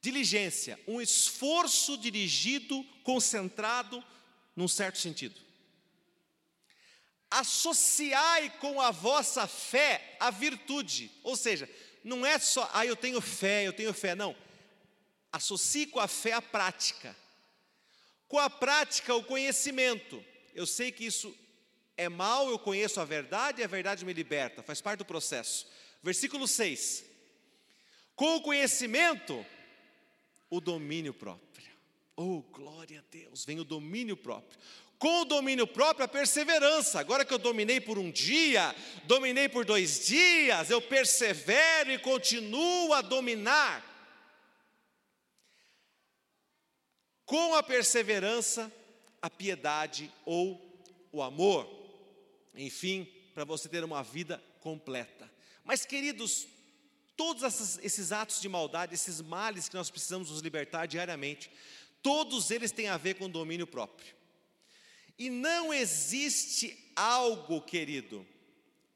Diligência, 0.00 0.80
um 0.86 1.00
esforço 1.00 1.96
dirigido, 1.98 2.82
concentrado, 3.04 4.02
num 4.56 4.68
certo 4.68 4.98
sentido. 4.98 5.38
Associai 7.30 8.50
com 8.58 8.80
a 8.80 8.90
vossa 8.90 9.46
fé 9.46 10.16
a 10.18 10.30
virtude, 10.30 11.10
ou 11.22 11.36
seja, 11.36 11.68
não 12.02 12.24
é 12.24 12.38
só, 12.38 12.68
ah, 12.72 12.84
eu 12.84 12.96
tenho 12.96 13.20
fé, 13.20 13.66
eu 13.66 13.72
tenho 13.72 13.92
fé, 13.92 14.14
não. 14.14 14.34
Associe 15.30 15.86
com 15.86 16.00
a 16.00 16.08
fé 16.08 16.32
a 16.32 16.42
prática. 16.42 17.14
Com 18.26 18.38
a 18.38 18.48
prática, 18.48 19.14
o 19.14 19.22
conhecimento. 19.22 20.24
Eu 20.54 20.66
sei 20.66 20.90
que 20.90 21.04
isso 21.04 21.36
é 21.96 22.08
mal, 22.08 22.48
eu 22.48 22.58
conheço 22.58 23.00
a 23.00 23.04
verdade 23.04 23.60
e 23.60 23.64
a 23.64 23.68
verdade 23.68 24.04
me 24.04 24.12
liberta, 24.12 24.62
faz 24.62 24.80
parte 24.80 24.98
do 24.98 25.04
processo. 25.04 25.66
Versículo 26.02 26.48
6. 26.48 27.04
Com 28.16 28.36
o 28.36 28.42
conhecimento, 28.42 29.44
o 30.50 30.60
domínio 30.60 31.14
próprio. 31.14 31.70
Oh, 32.16 32.42
glória 32.52 32.98
a 32.98 33.04
Deus, 33.10 33.44
vem 33.44 33.60
o 33.60 33.64
domínio 33.64 34.16
próprio. 34.16 34.58
Com 34.98 35.22
o 35.22 35.24
domínio 35.24 35.66
próprio, 35.66 36.04
a 36.04 36.08
perseverança. 36.08 37.00
Agora 37.00 37.24
que 37.24 37.32
eu 37.32 37.38
dominei 37.38 37.80
por 37.80 37.96
um 37.96 38.10
dia, 38.10 38.74
dominei 39.04 39.48
por 39.48 39.64
dois 39.64 40.06
dias, 40.06 40.68
eu 40.68 40.82
persevero 40.82 41.90
e 41.90 41.98
continuo 41.98 42.92
a 42.92 43.00
dominar. 43.00 43.86
Com 47.24 47.54
a 47.54 47.62
perseverança, 47.62 48.70
a 49.22 49.30
piedade 49.30 50.12
ou 50.26 50.60
o 51.10 51.22
amor. 51.22 51.66
Enfim, 52.54 53.04
para 53.34 53.44
você 53.44 53.68
ter 53.68 53.82
uma 53.82 54.02
vida 54.02 54.42
completa. 54.60 55.30
Mas, 55.64 55.86
queridos, 55.86 56.46
Todos 57.20 57.42
esses, 57.82 58.12
atos 58.12 58.40
de 58.40 58.48
maldade, 58.48 58.94
esses 58.94 59.20
males 59.20 59.68
que 59.68 59.74
nós 59.74 59.90
precisamos 59.90 60.30
nos 60.30 60.40
libertar 60.40 60.86
diariamente, 60.86 61.50
todos 62.00 62.50
eles 62.50 62.72
têm 62.72 62.88
a 62.88 62.96
ver 62.96 63.16
com 63.16 63.28
domínio 63.28 63.66
próprio. 63.66 64.14
E 65.18 65.28
não 65.28 65.70
existe 65.70 66.90
algo, 66.96 67.60
querido, 67.60 68.26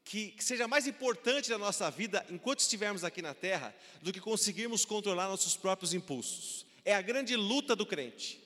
que, 0.03 0.29
que, 0.31 0.43
seja 0.43 0.67
mais 0.67 0.87
importante 0.87 1.51
na 1.51 1.59
nossa 1.59 1.91
vida 1.91 2.25
enquanto 2.27 2.61
estivermos 2.61 3.03
aqui 3.03 3.21
na 3.21 3.35
terra 3.35 3.75
do 4.01 4.11
que 4.11 4.19
conseguirmos 4.19 4.85
controlar 4.85 5.27
nossos 5.27 5.55
próprios 5.55 5.93
impulsos. 5.93 6.65
É 6.83 6.95
a 6.95 7.03
grande 7.03 7.35
luta 7.35 7.75
do 7.75 7.85
crente. 7.85 8.41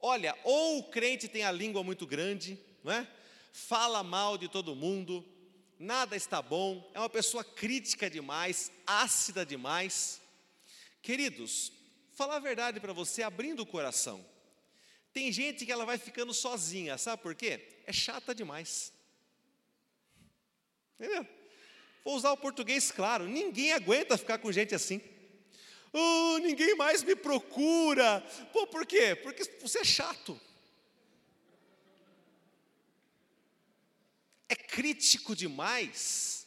Olha, 0.00 0.34
ou 0.42 0.78
o 0.78 0.84
crente 0.84 1.28
tem 1.28 1.44
a 1.44 1.52
língua 1.52 1.84
muito 1.84 2.06
grande, 2.06 2.58
não 2.82 2.94
é? 2.94 3.06
Fala 3.52 4.02
mal 4.02 4.38
de 4.38 4.48
todo 4.48 4.74
mundo, 4.74 5.22
nada 5.78 6.16
está 6.16 6.40
bom, 6.40 6.90
é 6.94 6.98
uma 6.98 7.08
pessoa 7.08 7.44
crítica 7.44 8.08
demais, 8.08 8.70
ácida 8.86 9.44
demais. 9.44 10.20
Queridos, 11.02 11.72
falar 12.12 12.36
a 12.36 12.40
verdade 12.40 12.80
para 12.80 12.92
você, 12.92 13.22
abrindo 13.22 13.60
o 13.60 13.66
coração. 13.66 14.24
Tem 15.12 15.30
gente 15.30 15.64
que 15.64 15.72
ela 15.72 15.84
vai 15.84 15.98
ficando 15.98 16.34
sozinha, 16.34 16.98
sabe 16.98 17.22
por 17.22 17.34
quê? 17.34 17.82
É 17.86 17.92
chata 17.92 18.34
demais. 18.34 18.92
Entendeu? 20.98 21.26
Vou 22.04 22.16
usar 22.16 22.32
o 22.32 22.36
português 22.36 22.90
claro, 22.90 23.26
ninguém 23.26 23.72
aguenta 23.72 24.18
ficar 24.18 24.38
com 24.38 24.52
gente 24.52 24.74
assim. 24.74 25.00
Oh, 25.92 26.38
ninguém 26.38 26.74
mais 26.74 27.04
me 27.04 27.14
procura. 27.14 28.20
Pô, 28.52 28.66
por 28.66 28.84
quê? 28.84 29.14
Porque 29.14 29.44
você 29.60 29.78
é 29.78 29.84
chato. 29.84 30.38
É 34.48 34.54
crítico 34.54 35.34
demais, 35.34 36.46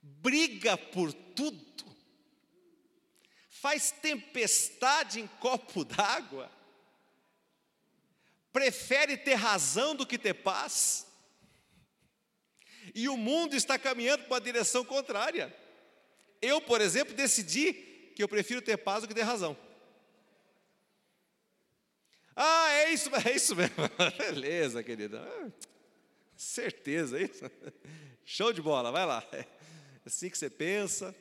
briga 0.00 0.76
por 0.76 1.12
tudo, 1.12 1.84
faz 3.48 3.90
tempestade 3.90 5.20
em 5.20 5.26
copo 5.26 5.84
d'água, 5.84 6.50
prefere 8.52 9.16
ter 9.16 9.34
razão 9.34 9.94
do 9.94 10.06
que 10.06 10.18
ter 10.18 10.34
paz, 10.34 11.06
e 12.94 13.08
o 13.08 13.16
mundo 13.16 13.54
está 13.54 13.78
caminhando 13.78 14.24
para 14.24 14.38
a 14.38 14.40
direção 14.40 14.84
contrária. 14.84 15.54
Eu, 16.40 16.60
por 16.60 16.80
exemplo, 16.80 17.14
decidi 17.14 17.72
que 18.14 18.22
eu 18.22 18.28
prefiro 18.28 18.62
ter 18.62 18.76
paz 18.78 19.02
do 19.02 19.08
que 19.08 19.14
ter 19.14 19.22
razão. 19.22 19.56
Ah, 22.34 22.70
é 22.70 22.92
isso, 22.92 23.10
é 23.26 23.32
isso 23.34 23.56
mesmo. 23.56 23.74
Beleza, 24.16 24.82
querida. 24.82 25.26
Certeza, 26.38 27.20
isso. 27.20 27.44
Show 28.24 28.52
de 28.52 28.62
bola, 28.62 28.92
vai 28.92 29.04
lá. 29.04 29.26
É 29.32 29.44
assim 30.06 30.30
que 30.30 30.38
você 30.38 30.48
pensa. 30.48 31.14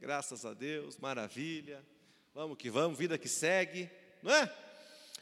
Graças 0.00 0.44
a 0.44 0.52
Deus, 0.52 0.98
maravilha. 0.98 1.80
Vamos 2.34 2.58
que 2.58 2.68
vamos, 2.68 2.98
vida 2.98 3.16
que 3.16 3.28
segue, 3.28 3.88
não 4.20 4.34
é? 4.34 4.52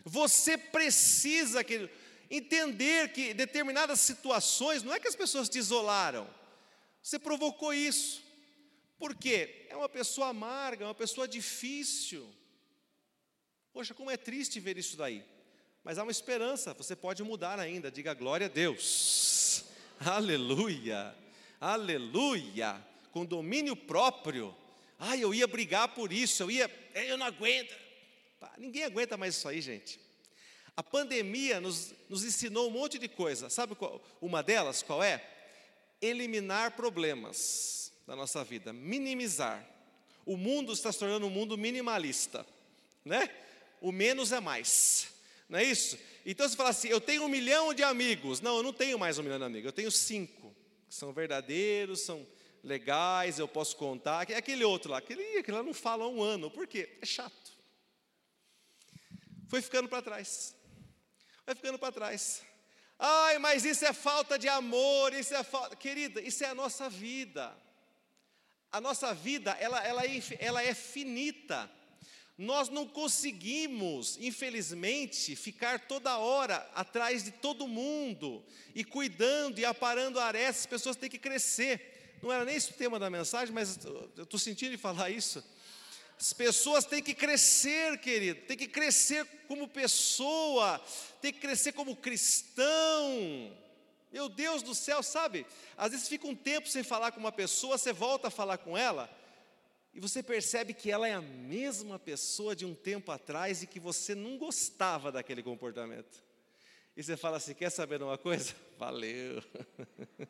Você 0.04 0.56
precisa, 0.56 1.61
entender 2.30 3.12
que 3.12 3.35
determinadas 3.35 4.00
situações, 4.00 4.82
não 4.82 4.94
é 4.94 4.99
que 4.99 5.06
as 5.06 5.14
pessoas 5.14 5.50
te 5.50 5.59
isolaram, 5.59 6.26
você 7.02 7.18
provocou 7.18 7.75
isso. 7.75 8.25
Por 8.99 9.14
quê? 9.14 9.66
É 9.68 9.76
uma 9.76 9.88
pessoa 9.88 10.28
amarga, 10.28 10.85
é 10.85 10.88
uma 10.88 10.94
pessoa 10.94 11.28
difícil. 11.28 12.26
Poxa, 13.73 13.92
como 13.92 14.11
é 14.11 14.16
triste 14.16 14.59
ver 14.59 14.78
isso 14.78 14.97
daí. 14.97 15.23
Mas 15.85 15.99
há 15.99 16.02
uma 16.02 16.12
esperança, 16.12 16.73
você 16.73 16.97
pode 16.97 17.23
mudar 17.23 17.59
ainda. 17.59 17.90
Diga 17.90 18.14
glória 18.14 18.47
a 18.47 18.50
Deus. 18.50 19.41
Aleluia. 20.04 21.14
Aleluia. 21.61 22.85
Com 23.12 23.25
domínio 23.25 23.76
próprio. 23.76 24.54
Ai, 24.99 25.23
eu 25.23 25.35
ia 25.35 25.47
brigar 25.47 25.88
por 25.88 26.12
isso, 26.12 26.42
eu 26.42 26.50
ia, 26.50 26.71
eu 26.94 27.18
não 27.18 27.26
aguento. 27.26 27.75
Ninguém 28.56 28.85
aguenta 28.85 29.16
mais 29.16 29.37
isso 29.37 29.49
aí, 29.49 29.61
gente. 29.61 30.00
A 30.76 30.82
pandemia 30.82 31.61
nos, 31.61 31.92
nos 32.09 32.25
ensinou 32.25 32.68
um 32.68 32.71
monte 32.71 32.99
de 32.99 33.09
coisa. 33.09 33.50
Sabe 33.50 33.75
qual, 33.75 34.02
uma 34.21 34.42
delas 34.42 34.82
qual 34.82 35.02
é? 35.02 35.23
Eliminar 36.00 36.73
problemas 36.73 37.92
da 38.06 38.16
nossa 38.16 38.42
vida, 38.42 38.73
minimizar. 38.73 39.68
O 40.25 40.37
mundo 40.37 40.73
está 40.73 40.90
se 40.92 40.99
tornando 40.99 41.26
um 41.26 41.30
mundo 41.30 41.59
minimalista, 41.59 42.47
né? 43.04 43.28
O 43.80 43.90
menos 43.90 44.30
é 44.30 44.40
mais, 44.40 45.09
não 45.49 45.59
é 45.59 45.64
isso? 45.64 45.99
Então 46.25 46.49
você 46.49 46.57
fala 46.57 46.71
assim: 46.71 46.88
eu 46.88 47.00
tenho 47.00 47.25
um 47.25 47.29
milhão 47.29 47.75
de 47.75 47.83
amigos. 47.83 48.41
Não, 48.41 48.59
eu 48.59 48.62
não 48.62 48.73
tenho 48.73 48.99
mais 48.99 49.19
um 49.19 49.23
milhão 49.23 49.38
de 49.38 49.45
amigos, 49.45 49.67
eu 49.67 49.73
tenho 49.73 49.91
cinco, 49.91 50.55
que 50.88 50.95
são 50.95 51.12
verdadeiros, 51.12 52.00
são 52.00 52.26
legais, 52.62 53.38
eu 53.38 53.49
posso 53.49 53.76
contar. 53.76 54.23
Aquele 54.23 54.64
outro 54.64 54.91
lá, 54.91 54.99
aquele, 54.99 55.38
aquele 55.38 55.57
lá 55.57 55.62
não 55.62 55.75
fala 55.75 56.05
há 56.05 56.09
um 56.09 56.23
ano, 56.23 56.50
por 56.50 56.67
quê? 56.67 56.99
É 57.00 57.07
chato. 57.07 57.52
Foi 59.49 59.61
ficando 59.61 59.88
para 59.88 60.00
trás 60.00 60.55
vai 61.47 61.55
ficando 61.55 61.79
para 61.79 61.93
trás. 61.93 62.43
Ai, 62.99 63.38
mas 63.38 63.64
isso 63.64 63.85
é 63.85 63.93
falta 63.93 64.38
de 64.38 64.49
amor, 64.49 65.12
isso 65.12 65.35
é 65.35 65.43
falta. 65.43 65.76
Querida, 65.76 66.21
isso 66.21 66.45
é 66.45 66.49
a 66.49 66.55
nossa 66.55 66.88
vida. 66.88 67.55
A 68.71 68.81
nossa 68.81 69.12
vida, 69.12 69.50
ela, 69.61 69.85
ela, 69.85 70.05
é, 70.05 70.21
ela 70.38 70.62
é 70.62 70.73
finita. 70.73 71.71
Nós 72.37 72.69
não 72.69 72.89
conseguimos, 72.89 74.17
infelizmente, 74.19 75.37
ficar 75.37 75.81
toda 75.81 76.17
hora 76.17 76.57
atrás 76.75 77.23
de 77.23 77.31
todo 77.31 77.69
mundo 77.69 78.43
e 78.75 78.83
cuidando 78.83 79.59
e 79.59 79.65
aparando 79.65 80.19
arestas, 80.19 80.62
as 80.62 80.67
pessoas 80.67 80.97
têm 80.97 81.11
que 81.11 81.19
crescer. 81.19 82.17
Não 82.23 82.33
era 82.33 82.45
nem 82.45 82.57
esse 82.57 82.71
o 82.71 82.75
tema 82.75 82.99
da 82.99 83.11
mensagem, 83.11 83.55
mas 83.55 83.79
eu 83.85 84.23
estou 84.23 84.41
sentindo 84.41 84.71
de 84.71 84.79
falar 84.79 85.11
isso. 85.11 85.45
As 86.19 86.33
pessoas 86.33 86.85
têm 86.85 87.03
que 87.03 87.15
crescer, 87.15 87.99
querido, 87.99 88.43
tem 88.43 88.57
que 88.57 88.69
crescer 88.69 89.27
como 89.49 89.67
pessoa, 89.67 90.81
tem 91.21 91.33
que 91.33 91.41
crescer 91.41 91.73
como 91.73 91.97
cristão. 91.97 93.53
Meu 94.12 94.29
Deus 94.29 94.62
do 94.62 94.75
céu, 94.75 95.03
sabe? 95.03 95.45
Às 95.77 95.91
vezes 95.91 96.09
fica 96.09 96.27
um 96.27 96.35
tempo 96.35 96.69
sem 96.69 96.83
falar 96.83 97.12
com 97.12 97.19
uma 97.19 97.33
pessoa, 97.33 97.77
você 97.77 97.93
volta 97.93 98.29
a 98.29 98.31
falar 98.31 98.59
com 98.59 98.79
ela, 98.79 99.11
e 99.94 100.00
você 100.00 100.22
percebe 100.22 100.72
que 100.72 100.90
ela 100.90 101.06
é 101.06 101.12
a 101.12 101.20
mesma 101.20 101.99
pessoa 101.99 102.56
de 102.56 102.64
um 102.64 102.75
tempo 102.75 103.12
atrás 103.12 103.62
e 103.62 103.66
que 103.66 103.78
você 103.78 104.14
não 104.14 104.38
gostava 104.38 105.12
daquele 105.12 105.42
comportamento. 105.42 106.25
E 106.96 107.02
você 107.02 107.16
fala 107.16 107.37
assim: 107.37 107.54
quer 107.54 107.70
saber 107.70 107.99
de 107.99 108.04
uma 108.04 108.16
coisa? 108.16 108.54
Valeu. 108.78 109.42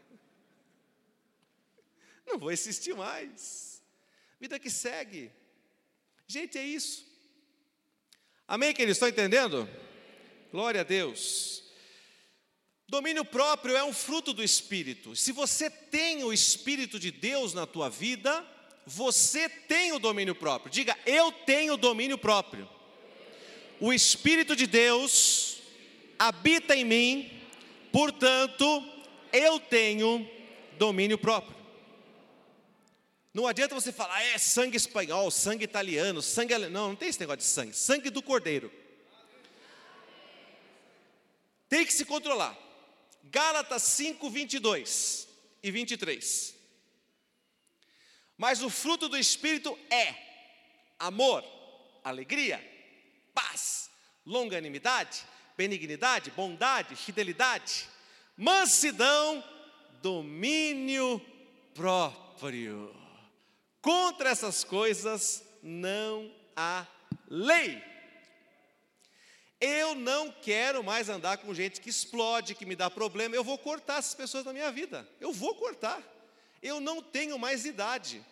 Não 2.24 2.38
vou 2.38 2.52
insistir 2.52 2.94
mais. 2.94 3.82
Vida 4.40 4.58
que 4.58 4.70
segue. 4.70 5.30
Gente, 6.26 6.56
é 6.56 6.64
isso. 6.64 7.04
Amém, 8.46 8.72
queridos? 8.72 8.96
Estão 8.96 9.08
entendendo? 9.08 9.68
Glória 10.50 10.80
a 10.80 10.84
Deus. 10.84 11.62
Domínio 12.88 13.24
próprio 13.24 13.76
é 13.76 13.84
um 13.84 13.92
fruto 13.92 14.32
do 14.32 14.42
Espírito. 14.42 15.16
Se 15.16 15.32
você 15.32 15.68
tem 15.68 16.24
o 16.24 16.32
Espírito 16.32 16.98
de 16.98 17.10
Deus 17.10 17.52
na 17.54 17.66
tua 17.66 17.90
vida, 17.90 18.46
você 18.86 19.48
tem 19.48 19.92
o 19.92 19.98
domínio 19.98 20.34
próprio. 20.34 20.70
Diga, 20.70 20.96
eu 21.06 21.30
tenho 21.30 21.76
domínio 21.76 22.18
próprio. 22.18 22.68
O 23.80 23.92
Espírito 23.92 24.54
de 24.54 24.66
Deus 24.66 25.58
habita 26.18 26.76
em 26.76 26.84
mim, 26.84 27.42
portanto, 27.90 28.84
eu 29.32 29.58
tenho 29.58 30.28
domínio 30.78 31.18
próprio. 31.18 31.56
Não 33.34 33.46
adianta 33.46 33.74
você 33.74 33.90
falar, 33.90 34.22
é 34.22 34.36
sangue 34.36 34.76
espanhol, 34.76 35.30
sangue 35.30 35.64
italiano, 35.64 36.20
sangue. 36.20 36.56
Não, 36.58 36.88
não 36.88 36.96
tem 36.96 37.08
esse 37.08 37.20
negócio 37.20 37.38
de 37.38 37.44
sangue. 37.44 37.74
Sangue 37.74 38.10
do 38.10 38.22
cordeiro. 38.22 38.70
Tem 41.68 41.86
que 41.86 41.92
se 41.92 42.04
controlar. 42.04 42.58
Gálatas 43.24 43.82
5, 43.84 44.28
22 44.28 45.26
e 45.62 45.70
23. 45.70 46.61
Mas 48.36 48.62
o 48.62 48.70
fruto 48.70 49.08
do 49.08 49.16
Espírito 49.16 49.78
é 49.90 50.14
amor, 50.98 51.44
alegria, 52.04 52.60
paz, 53.34 53.90
longanimidade, 54.24 55.24
benignidade, 55.56 56.30
bondade, 56.30 56.96
fidelidade, 56.96 57.88
mansidão, 58.36 59.42
domínio 60.00 61.20
próprio. 61.74 62.94
Contra 63.80 64.30
essas 64.30 64.64
coisas 64.64 65.44
não 65.62 66.32
há 66.56 66.86
lei. 67.28 67.82
Eu 69.60 69.94
não 69.94 70.32
quero 70.32 70.82
mais 70.82 71.08
andar 71.08 71.38
com 71.38 71.54
gente 71.54 71.80
que 71.80 71.88
explode, 71.88 72.54
que 72.54 72.66
me 72.66 72.74
dá 72.74 72.90
problema. 72.90 73.36
Eu 73.36 73.44
vou 73.44 73.56
cortar 73.56 73.98
essas 73.98 74.14
pessoas 74.14 74.44
da 74.44 74.52
minha 74.52 74.72
vida. 74.72 75.08
Eu 75.20 75.32
vou 75.32 75.54
cortar. 75.54 76.02
Eu 76.62 76.80
não 76.80 77.02
tenho 77.02 77.38
mais 77.38 77.64
idade 77.66 78.24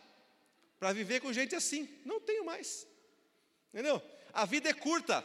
para 0.78 0.92
viver 0.92 1.20
com 1.20 1.32
gente 1.32 1.54
assim. 1.54 1.88
Não 2.04 2.20
tenho 2.20 2.44
mais. 2.44 2.86
Entendeu? 3.72 4.00
A 4.32 4.44
vida 4.46 4.70
é 4.70 4.72
curta. 4.72 5.24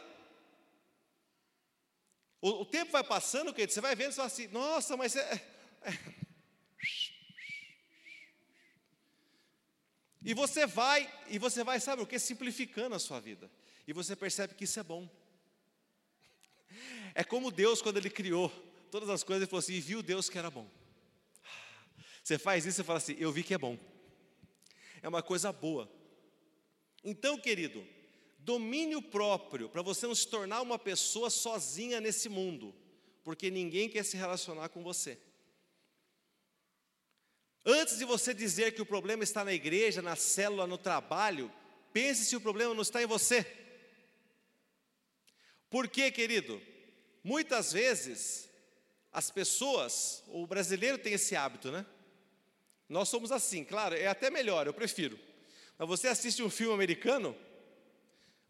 O, 2.40 2.62
o 2.62 2.64
tempo 2.66 2.92
vai 2.92 3.04
passando, 3.04 3.54
querido, 3.54 3.72
você 3.72 3.80
vai 3.80 3.94
vendo, 3.94 4.10
você 4.10 4.16
fala 4.16 4.26
assim, 4.26 4.48
nossa, 4.48 4.96
mas 4.96 5.16
é, 5.16 5.42
é 5.82 6.16
E 10.26 10.34
você 10.34 10.66
vai, 10.66 11.08
e 11.28 11.38
você 11.38 11.62
vai, 11.62 11.78
sabe 11.78 12.02
o 12.02 12.06
que? 12.06 12.18
Simplificando 12.18 12.96
a 12.96 12.98
sua 12.98 13.20
vida. 13.20 13.48
E 13.86 13.92
você 13.92 14.16
percebe 14.16 14.54
que 14.54 14.64
isso 14.64 14.80
é 14.80 14.82
bom. 14.82 15.08
É 17.14 17.22
como 17.22 17.52
Deus, 17.52 17.80
quando 17.80 17.98
Ele 17.98 18.10
criou 18.10 18.48
todas 18.90 19.08
as 19.08 19.22
coisas, 19.22 19.42
Ele 19.42 19.48
falou 19.48 19.60
assim: 19.60 19.74
e 19.74 19.80
viu 19.80 20.02
Deus 20.02 20.28
que 20.28 20.36
era 20.36 20.50
bom. 20.50 20.68
Você 22.26 22.38
faz 22.38 22.66
isso 22.66 22.80
e 22.80 22.84
fala 22.84 22.96
assim: 22.96 23.14
eu 23.20 23.30
vi 23.30 23.44
que 23.44 23.54
é 23.54 23.58
bom. 23.58 23.78
É 25.00 25.08
uma 25.08 25.22
coisa 25.22 25.52
boa. 25.52 25.88
Então, 27.04 27.38
querido, 27.38 27.86
domínio 28.40 29.00
próprio, 29.00 29.68
para 29.68 29.80
você 29.80 30.08
não 30.08 30.14
se 30.14 30.26
tornar 30.26 30.60
uma 30.60 30.76
pessoa 30.76 31.30
sozinha 31.30 32.00
nesse 32.00 32.28
mundo, 32.28 32.74
porque 33.22 33.48
ninguém 33.48 33.88
quer 33.88 34.04
se 34.04 34.16
relacionar 34.16 34.70
com 34.70 34.82
você. 34.82 35.16
Antes 37.64 37.96
de 37.96 38.04
você 38.04 38.34
dizer 38.34 38.74
que 38.74 38.82
o 38.82 38.86
problema 38.86 39.22
está 39.22 39.44
na 39.44 39.52
igreja, 39.52 40.02
na 40.02 40.16
célula, 40.16 40.66
no 40.66 40.76
trabalho, 40.76 41.48
pense 41.92 42.24
se 42.24 42.34
o 42.34 42.40
problema 42.40 42.74
não 42.74 42.82
está 42.82 43.00
em 43.00 43.06
você. 43.06 43.46
Por 45.70 45.86
quê, 45.86 46.10
querido? 46.10 46.60
Muitas 47.22 47.72
vezes 47.72 48.48
as 49.12 49.30
pessoas, 49.30 50.24
o 50.26 50.44
brasileiro 50.44 50.98
tem 50.98 51.12
esse 51.12 51.36
hábito, 51.36 51.70
né? 51.70 51.86
Nós 52.88 53.08
somos 53.08 53.32
assim, 53.32 53.64
claro, 53.64 53.94
é 53.94 54.06
até 54.06 54.30
melhor, 54.30 54.66
eu 54.66 54.74
prefiro. 54.74 55.18
Mas 55.78 55.88
você 55.88 56.08
assiste 56.08 56.42
um 56.42 56.50
filme 56.50 56.72
americano, 56.72 57.36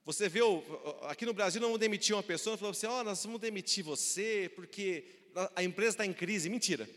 você 0.04 0.28
vê, 0.28 0.42
o, 0.42 0.62
aqui 1.02 1.26
no 1.26 1.32
Brasil 1.32 1.60
não 1.60 1.70
vão 1.70 1.78
demitir 1.78 2.14
uma 2.14 2.22
pessoa, 2.22 2.56
falou 2.56 2.70
assim, 2.70 2.86
ó, 2.86 3.00
oh, 3.00 3.04
nós 3.04 3.24
vamos 3.24 3.40
demitir 3.40 3.82
você 3.84 4.50
porque 4.54 5.04
a 5.54 5.62
empresa 5.62 5.94
está 5.94 6.06
em 6.06 6.12
crise. 6.12 6.48
Mentira 6.48 6.88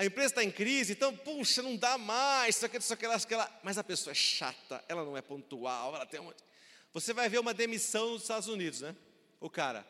a 0.00 0.04
empresa 0.06 0.28
está 0.28 0.42
em 0.42 0.50
crise, 0.50 0.94
então, 0.94 1.14
puxa, 1.14 1.60
não 1.60 1.76
dá 1.76 1.98
mais, 1.98 2.56
isso 2.56 2.64
aqui, 2.64 2.78
isso 2.78 2.92
aqui, 2.94 3.06
isso 3.06 3.26
aqui, 3.26 3.50
mas 3.62 3.76
a 3.76 3.84
pessoa 3.84 4.12
é 4.12 4.14
chata, 4.14 4.82
ela 4.88 5.04
não 5.04 5.14
é 5.14 5.20
pontual, 5.20 5.94
ela 5.94 6.06
tem 6.06 6.18
uma... 6.18 6.34
Você 6.94 7.12
vai 7.12 7.28
ver 7.28 7.38
uma 7.38 7.52
demissão 7.52 8.12
nos 8.12 8.22
Estados 8.22 8.48
Unidos, 8.48 8.80
né? 8.80 8.96
O 9.38 9.50
cara, 9.50 9.86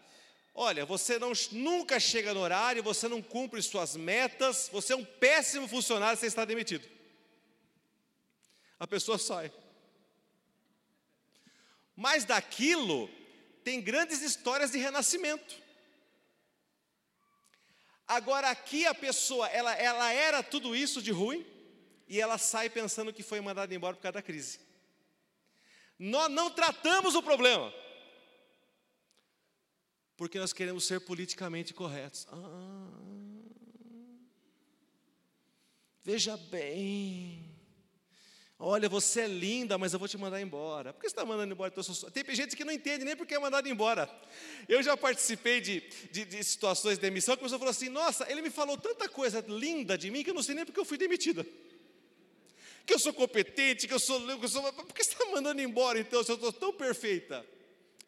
olha, 0.55 0.85
você 0.85 1.19
não, 1.19 1.33
nunca 1.53 1.99
chega 1.99 2.35
no 2.35 2.41
horário, 2.41 2.83
você 2.83 3.09
não 3.09 3.23
cumpre 3.23 3.63
suas 3.63 3.97
metas, 3.97 4.69
você 4.73 4.93
é 4.93 4.97
um 4.97 5.05
péssimo 5.05 5.67
funcionário, 5.69 6.19
você 6.19 6.27
está 6.27 6.45
demitido. 6.45 6.89
A 8.79 8.87
pessoa 8.87 9.19
sai. 9.19 9.53
Mas 11.97 12.25
daquilo, 12.25 13.11
tem 13.63 13.81
grandes 13.81 14.23
histórias 14.23 14.71
de 14.71 14.79
renascimento. 14.79 15.61
Agora 18.09 18.49
aqui 18.51 18.87
a 18.87 18.95
pessoa, 18.95 19.47
ela, 19.49 19.75
ela 19.75 20.13
era 20.13 20.43
tudo 20.43 20.75
isso 20.75 21.01
de 21.01 21.13
ruim 21.13 21.47
e 22.09 22.21
ela 22.21 22.39
sai 22.39 22.69
pensando 22.69 23.13
que 23.13 23.23
foi 23.23 23.41
mandada 23.41 23.73
embora 23.73 23.95
por 23.95 24.03
causa 24.03 24.15
da 24.15 24.23
crise. 24.23 24.59
Nós 25.97 26.29
não 26.31 26.51
tratamos 26.51 27.15
o 27.15 27.23
problema. 27.23 27.73
Porque 30.21 30.39
nós 30.39 30.53
queremos 30.53 30.85
ser 30.85 31.01
politicamente 31.01 31.73
corretos. 31.73 32.27
Ah, 32.31 32.91
veja 36.05 36.37
bem. 36.37 37.51
Olha, 38.59 38.87
você 38.87 39.23
é 39.23 39.27
linda, 39.27 39.79
mas 39.79 39.95
eu 39.95 39.99
vou 39.99 40.07
te 40.07 40.19
mandar 40.19 40.39
embora. 40.39 40.93
Por 40.93 41.01
que 41.01 41.09
você 41.09 41.15
está 41.15 41.25
mandando 41.25 41.55
embora? 41.55 41.73
Tem 42.13 42.35
gente 42.35 42.55
que 42.55 42.67
não 42.67 42.73
entende 42.75 43.03
nem 43.03 43.17
porque 43.17 43.35
é 43.35 43.39
mandado 43.39 43.67
embora. 43.67 44.11
Eu 44.69 44.83
já 44.83 44.95
participei 44.95 45.59
de, 45.59 45.81
de, 46.13 46.27
de 46.27 46.45
situações 46.45 46.99
de 46.99 47.01
demissão 47.01 47.35
que 47.35 47.41
a 47.41 47.45
pessoa 47.45 47.59
falou 47.59 47.71
assim: 47.71 47.89
Nossa, 47.89 48.31
ele 48.31 48.43
me 48.43 48.51
falou 48.51 48.77
tanta 48.77 49.09
coisa 49.09 49.43
linda 49.49 49.97
de 49.97 50.11
mim 50.11 50.23
que 50.23 50.29
eu 50.29 50.35
não 50.35 50.43
sei 50.43 50.55
nem 50.55 50.67
porque 50.67 50.81
eu 50.81 50.85
fui 50.85 50.99
demitida. 50.99 51.47
Que 52.85 52.93
eu 52.93 52.99
sou 52.99 53.15
competente, 53.15 53.89
que 53.89 53.95
eu 53.95 53.99
sou. 53.99 54.21
Que 54.39 54.45
eu 54.45 54.49
sou 54.51 54.71
por 54.71 54.93
que 54.93 55.03
você 55.03 55.13
está 55.13 55.25
mandando 55.31 55.63
embora 55.63 55.99
então, 55.99 56.23
se 56.23 56.31
eu 56.31 56.35
estou 56.35 56.53
tão 56.53 56.75
perfeita? 56.75 57.43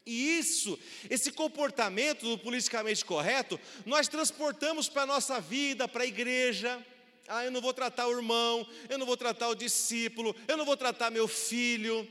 E 0.05 0.39
isso, 0.39 0.79
esse 1.09 1.31
comportamento 1.31 2.29
do 2.29 2.39
politicamente 2.39 3.05
correto, 3.05 3.59
nós 3.87 4.09
transportamos 4.09 4.89
para 4.89 5.03
a 5.03 5.07
nossa 5.07 5.41
vida, 5.41 5.87
para 5.87 6.03
a 6.03 6.07
igreja 6.07 6.85
ah, 7.29 7.45
eu 7.45 7.51
não 7.51 7.61
vou 7.61 7.73
tratar 7.73 8.09
o 8.09 8.13
irmão, 8.13 8.67
eu 8.89 8.99
não 8.99 9.07
vou 9.07 9.17
tratar 9.17 9.49
o 9.49 9.55
discípulo, 9.55 10.35
eu 10.49 10.57
não 10.57 10.65
vou 10.65 10.77
tratar 10.77 11.11
meu 11.11 11.29
filho. 11.29 12.09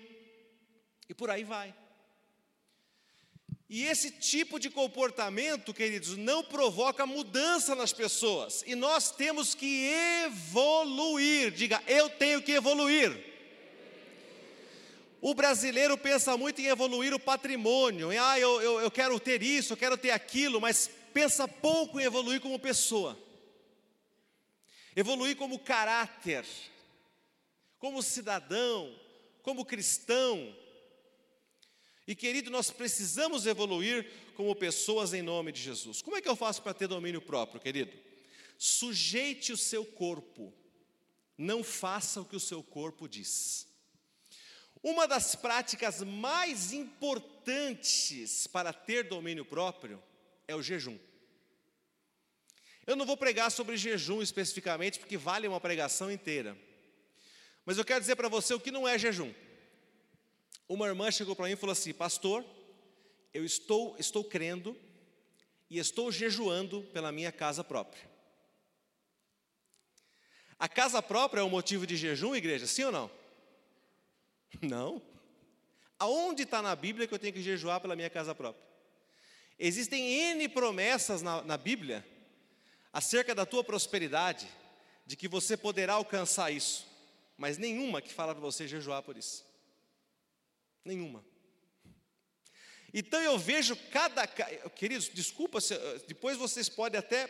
E 1.08 1.14
por 1.14 1.30
aí 1.30 1.44
vai. 1.44 1.74
E 3.70 3.86
esse 3.86 4.12
tipo 4.12 4.60
de 4.60 4.70
comportamento, 4.70 5.74
queridos, 5.74 6.18
não 6.18 6.44
provoca 6.44 7.06
mudança 7.06 7.74
nas 7.76 7.94
pessoas. 7.94 8.64
E 8.66 8.76
nós 8.76 9.12
temos 9.12 9.54
que 9.54 9.90
evoluir. 10.26 11.52
Diga, 11.52 11.82
eu 11.88 12.10
tenho 12.10 12.42
que 12.42 12.52
evoluir. 12.52 13.31
O 15.22 15.34
brasileiro 15.34 15.98
pensa 15.98 16.36
muito 16.36 16.60
em 16.60 16.66
evoluir 16.66 17.14
o 17.14 17.20
patrimônio. 17.20 18.10
ah, 18.20 18.40
eu, 18.40 18.62
eu, 18.62 18.82
eu 18.82 18.92
quero 18.92 19.18
ter 19.20 19.42
isso, 19.42 19.74
eu 19.74 19.78
quero 19.78 19.96
ter 19.96 20.12
aquilo, 20.12 20.60
mas 20.60 20.90
pensa 21.14 21.48
pouco 21.48 22.00
em 22.00 22.04
evoluir 22.04 22.42
como 22.42 22.60
pessoa 22.60 23.18
evoluir 24.96 25.36
como 25.36 25.60
caráter, 25.60 26.46
como 27.80 28.04
cidadão, 28.04 28.94
como 29.42 29.66
cristão. 29.66 30.56
E 32.08 32.16
querido, 32.16 32.50
nós 32.50 32.72
precisamos 32.72 33.46
evoluir 33.46 34.10
como 34.36 34.56
pessoas 34.56 35.14
em 35.14 35.22
nome 35.22 35.52
de 35.52 35.62
Jesus. 35.62 36.02
Como 36.02 36.18
é 36.18 36.22
que 36.22 36.28
eu 36.28 36.36
faço 36.36 36.62
para 36.62 36.74
ter 36.74 36.88
domínio 36.88 37.22
próprio, 37.22 37.62
querido? 37.62 37.98
Sujeite 38.58 39.52
o 39.54 39.58
seu 39.58 39.86
corpo, 39.86 40.54
não 41.38 41.64
faça 41.64 42.22
o 42.22 42.26
que 42.26 42.36
o 42.36 42.40
seu 42.40 42.62
corpo 42.62 43.08
diz. 43.08 43.68
Uma 44.84 45.08
das 45.08 45.36
práticas 45.36 46.02
mais 46.02 46.74
importantes 46.74 48.48
para 48.48 48.74
ter 48.74 49.04
domínio 49.04 49.46
próprio 49.46 50.02
é 50.48 50.56
o 50.56 50.62
jejum. 50.62 50.98
Eu 52.88 52.96
não 52.96 53.06
vou 53.06 53.16
pregar 53.16 53.52
sobre 53.52 53.78
jejum 53.78 54.22
especificamente, 54.22 55.00
porque 55.00 55.18
vale 55.18 55.48
uma 55.48 55.62
pregação 55.62 56.12
inteira. 56.12 56.58
Mas 57.64 57.78
eu 57.78 57.86
quero 57.86 58.00
dizer 58.00 58.16
para 58.16 58.28
você 58.28 58.56
o 58.56 58.60
que 58.60 58.72
não 58.72 58.88
é 58.88 58.98
jejum. 58.98 59.32
Uma 60.68 60.88
irmã 60.88 61.12
chegou 61.12 61.36
para 61.36 61.46
mim 61.46 61.54
e 61.54 61.58
falou 61.58 61.74
assim: 61.74 61.94
Pastor, 61.94 62.44
eu 63.32 63.46
estou, 63.46 63.96
estou 64.00 64.24
crendo 64.24 64.76
e 65.70 65.78
estou 65.78 66.12
jejuando 66.12 66.82
pela 66.92 67.12
minha 67.12 67.32
casa 67.32 67.64
própria. 67.64 68.10
A 70.58 70.68
casa 70.68 71.02
própria 71.04 71.42
é 71.42 71.44
o 71.44 71.50
motivo 71.50 71.86
de 71.86 71.96
jejum, 71.96 72.36
igreja? 72.36 72.66
Sim 72.66 72.86
ou 72.86 72.92
não? 72.92 73.21
Não. 74.60 75.02
Aonde 76.00 76.44
está 76.44 76.62
na 76.62 76.76
Bíblia 76.76 77.06
que 77.08 77.14
eu 77.14 77.20
tenho 77.20 77.34
que 77.34 77.44
jejuar 77.44 77.80
pela 77.80 77.96
minha 77.96 78.10
casa 78.10 78.34
própria? 78.34 78.66
Existem 79.60 80.12
N 80.32 80.50
promessas 80.50 81.22
na, 81.22 81.44
na 81.44 81.58
Bíblia 81.58 82.04
acerca 82.92 83.36
da 83.36 83.46
tua 83.46 83.64
prosperidade, 83.64 84.48
de 85.06 85.16
que 85.16 85.28
você 85.28 85.56
poderá 85.56 85.94
alcançar 85.94 86.52
isso, 86.52 86.88
mas 87.38 87.58
nenhuma 87.58 88.02
que 88.02 88.14
fala 88.14 88.34
para 88.34 88.42
você 88.42 88.68
jejuar 88.68 89.04
por 89.04 89.16
isso. 89.16 89.46
Nenhuma. 90.84 91.24
Então 92.94 93.22
eu 93.22 93.38
vejo 93.38 93.76
cada. 93.92 94.28
Queridos, 94.28 95.10
desculpa, 95.14 95.60
depois 96.08 96.38
vocês 96.38 96.68
podem 96.68 97.00
até 97.00 97.30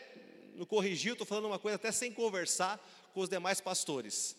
me 0.55 0.65
corrigir, 0.65 1.10
eu 1.10 1.13
estou 1.13 1.27
falando 1.27 1.45
uma 1.45 1.60
coisa 1.60 1.75
até 1.75 1.91
sem 1.91 2.12
conversar 2.12 2.79
com 3.13 3.21
os 3.21 3.29
demais 3.29 3.62
pastores. 3.62 4.36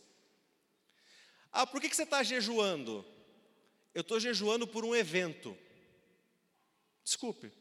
Ah, 1.53 1.67
por 1.67 1.81
que, 1.81 1.95
você 1.95 2.05
está 2.05 2.23
jejuando? 2.23 3.05
Eu 3.95 4.01
estou 4.01 4.19
jejuando 4.19 4.67
por 4.67 4.87
um 4.87 4.97
evento. 4.97 5.57
Desculpe, 7.05 7.53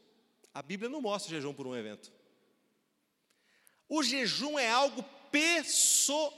a 0.54 0.62
Bíblia 0.62 0.88
não 0.88 1.02
mostra 1.02 1.30
jejum 1.30 1.52
por 1.52 1.66
um 1.66 1.76
evento. 1.76 2.10
O 3.86 4.02
jejum 4.02 4.58
é 4.58 4.70
algo 4.70 5.02
pessoal, 5.30 6.34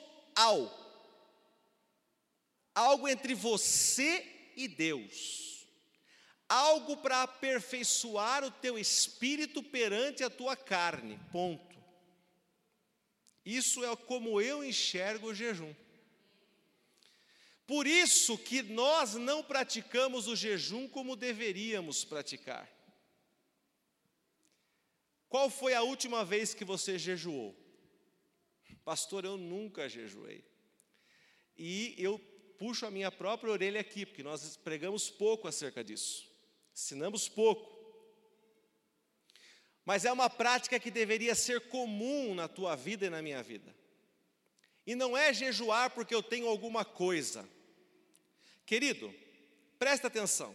algo 2.75 3.07
entre 3.07 3.35
você 3.35 4.53
e 4.57 4.67
Deus, 4.67 5.69
algo 6.49 6.97
para 6.97 7.23
aperfeiçoar 7.23 8.43
o 8.43 8.51
teu 8.51 8.77
espírito 8.77 9.63
perante 9.63 10.25
a 10.25 10.31
tua 10.31 10.57
carne. 10.57 11.21
Ponto. 11.31 11.75
Isso 13.45 13.85
é 13.85 13.95
como 13.95 14.41
eu 14.41 14.65
enxergo 14.65 15.29
o 15.29 15.35
jejum. 15.35 15.73
Por 17.67 17.87
isso 17.87 18.37
que 18.37 18.63
nós 18.63 19.15
não 19.15 19.43
praticamos 19.43 20.29
o 20.29 20.37
jejum 20.37 20.87
como 20.87 21.17
deveríamos 21.17 22.05
praticar. 22.05 22.71
Qual 25.29 25.49
foi 25.49 25.75
a 25.75 25.83
última 25.83 26.25
vez 26.25 26.55
que 26.55 26.65
você 26.65 26.99
jejuou? 26.99 27.57
Pastor, 28.85 29.25
eu 29.25 29.37
nunca 29.37 29.89
jejuei. 29.89 30.45
E 31.57 31.95
eu 31.99 32.19
puxo 32.59 32.87
a 32.87 32.91
minha 32.91 33.11
própria 33.11 33.51
orelha 33.51 33.81
aqui, 33.81 34.05
porque 34.05 34.23
nós 34.23 34.57
pregamos 34.59 35.11
pouco 35.11 35.49
acerca 35.49 35.83
disso. 35.83 36.31
Ensinamos 36.73 37.29
pouco. 37.29 37.75
Mas 39.85 40.05
é 40.05 40.13
uma 40.13 40.29
prática 40.29 40.79
que 40.79 40.91
deveria 40.91 41.35
ser 41.35 41.63
comum 41.69 42.35
na 42.35 42.47
tua 42.47 42.75
vida 42.77 43.07
e 43.07 43.11
na 43.11 43.23
minha 43.23 43.43
vida. 43.43 43.75
E 44.87 44.95
não 44.95 45.17
é 45.17 45.33
jejuar 45.33 45.91
porque 45.91 46.15
eu 46.15 46.23
tenho 46.23 46.47
alguma 46.47 46.85
coisa. 46.85 47.49
Querido, 48.67 49.15
presta 49.79 50.07
atenção. 50.07 50.55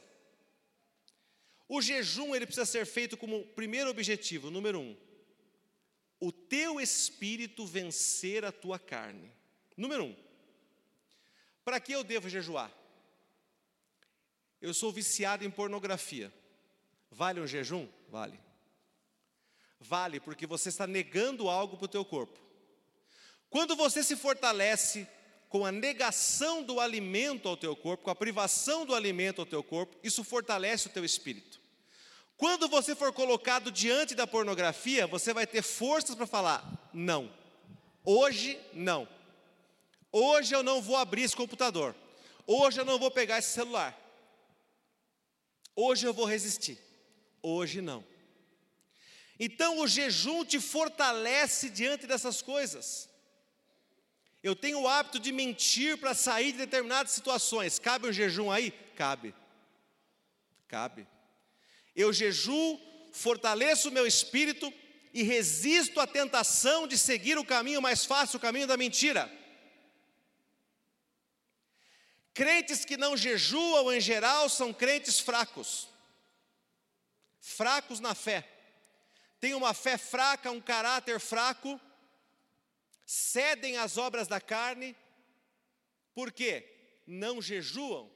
O 1.67 1.81
jejum 1.81 2.35
ele 2.35 2.45
precisa 2.45 2.65
ser 2.65 2.85
feito 2.85 3.15
como 3.15 3.45
primeiro 3.47 3.89
objetivo, 3.89 4.49
número 4.49 4.79
um, 4.79 4.97
o 6.19 6.31
teu 6.31 6.81
espírito 6.81 7.65
vencer 7.65 8.43
a 8.43 8.51
tua 8.51 8.79
carne. 8.79 9.31
Número 9.77 10.05
um, 10.05 10.15
para 11.63 11.79
que 11.79 11.91
eu 11.91 12.03
devo 12.03 12.27
jejuar? 12.27 12.71
Eu 14.59 14.73
sou 14.73 14.91
viciado 14.91 15.45
em 15.45 15.51
pornografia. 15.51 16.33
Vale 17.11 17.39
um 17.39 17.47
jejum? 17.47 17.87
Vale. 18.09 18.39
Vale, 19.79 20.19
porque 20.19 20.45
você 20.45 20.69
está 20.69 20.85
negando 20.85 21.47
algo 21.47 21.77
para 21.77 21.85
o 21.85 21.89
teu 21.89 22.03
corpo. 22.03 22.39
Quando 23.49 23.75
você 23.75 24.03
se 24.03 24.15
fortalece 24.15 25.07
com 25.49 25.65
a 25.65 25.71
negação 25.71 26.61
do 26.61 26.79
alimento 26.79 27.49
ao 27.49 27.57
teu 27.57 27.75
corpo, 27.75 28.03
com 28.03 28.11
a 28.11 28.15
privação 28.15 28.85
do 28.85 28.93
alimento 28.93 29.41
ao 29.41 29.45
teu 29.45 29.63
corpo, 29.63 29.97
isso 30.03 30.23
fortalece 30.23 30.87
o 30.87 30.91
teu 30.91 31.03
espírito. 31.03 31.59
Quando 32.37 32.69
você 32.69 32.95
for 32.95 33.11
colocado 33.11 33.71
diante 33.71 34.15
da 34.15 34.27
pornografia, 34.27 35.07
você 35.07 35.33
vai 35.33 35.47
ter 35.47 35.61
forças 35.61 36.15
para 36.15 36.27
falar: 36.27 36.89
não, 36.93 37.33
hoje 38.05 38.59
não. 38.71 39.07
Hoje 40.11 40.55
eu 40.55 40.63
não 40.63 40.81
vou 40.81 40.95
abrir 40.95 41.23
esse 41.23 41.35
computador. 41.35 41.95
Hoje 42.47 42.79
eu 42.79 42.85
não 42.85 42.97
vou 42.97 43.11
pegar 43.11 43.39
esse 43.39 43.49
celular. 43.49 43.97
Hoje 45.75 46.05
eu 46.07 46.13
vou 46.13 46.25
resistir. 46.25 46.79
Hoje 47.41 47.81
não. 47.81 48.03
Então 49.39 49.79
o 49.79 49.87
jejum 49.87 50.43
te 50.43 50.59
fortalece 50.59 51.69
diante 51.69 52.07
dessas 52.07 52.41
coisas. 52.41 53.09
Eu 54.41 54.55
tenho 54.55 54.81
o 54.81 54.87
hábito 54.87 55.19
de 55.19 55.31
mentir 55.31 55.97
para 55.97 56.13
sair 56.13 56.53
de 56.53 56.59
determinadas 56.59 57.11
situações. 57.11 57.77
Cabe 57.77 58.07
um 58.07 58.13
jejum 58.13 58.49
aí? 58.49 58.71
Cabe. 58.95 59.35
Cabe. 60.67 61.07
Eu 61.95 62.13
jejuo, 62.13 62.79
fortaleço 63.11 63.89
o 63.89 63.91
meu 63.91 64.07
espírito 64.07 64.73
e 65.13 65.23
resisto 65.23 65.99
à 65.99 66.07
tentação 66.07 66.87
de 66.87 66.97
seguir 66.97 67.37
o 67.37 67.45
caminho 67.45 67.81
mais 67.81 68.05
fácil, 68.05 68.37
o 68.37 68.41
caminho 68.41 68.67
da 68.67 68.77
mentira. 68.77 69.29
Crentes 72.33 72.85
que 72.85 72.95
não 72.95 73.17
jejuam 73.17 73.91
em 73.91 73.99
geral 73.99 74.47
são 74.47 74.71
crentes 74.71 75.19
fracos. 75.19 75.89
fracos 77.41 77.99
na 77.99 78.15
fé. 78.15 78.47
Têm 79.41 79.53
uma 79.53 79.73
fé 79.73 79.97
fraca, 79.97 80.51
um 80.51 80.61
caráter 80.61 81.19
fraco, 81.19 81.79
cedem 83.09 83.75
às 83.75 83.97
obras 83.97 84.27
da 84.27 84.39
carne, 84.39 84.95
por 86.13 86.31
quê? 86.31 87.01
Não 87.07 87.41
jejuam. 87.41 88.07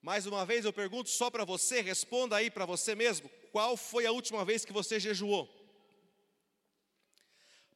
Mais 0.00 0.24
uma 0.24 0.46
vez 0.46 0.64
eu 0.64 0.72
pergunto 0.72 1.10
só 1.10 1.30
para 1.30 1.44
você, 1.44 1.82
responda 1.82 2.34
aí 2.34 2.50
para 2.50 2.64
você 2.64 2.94
mesmo: 2.94 3.28
qual 3.52 3.76
foi 3.76 4.06
a 4.06 4.12
última 4.12 4.42
vez 4.42 4.64
que 4.64 4.72
você 4.72 4.98
jejuou? 4.98 5.46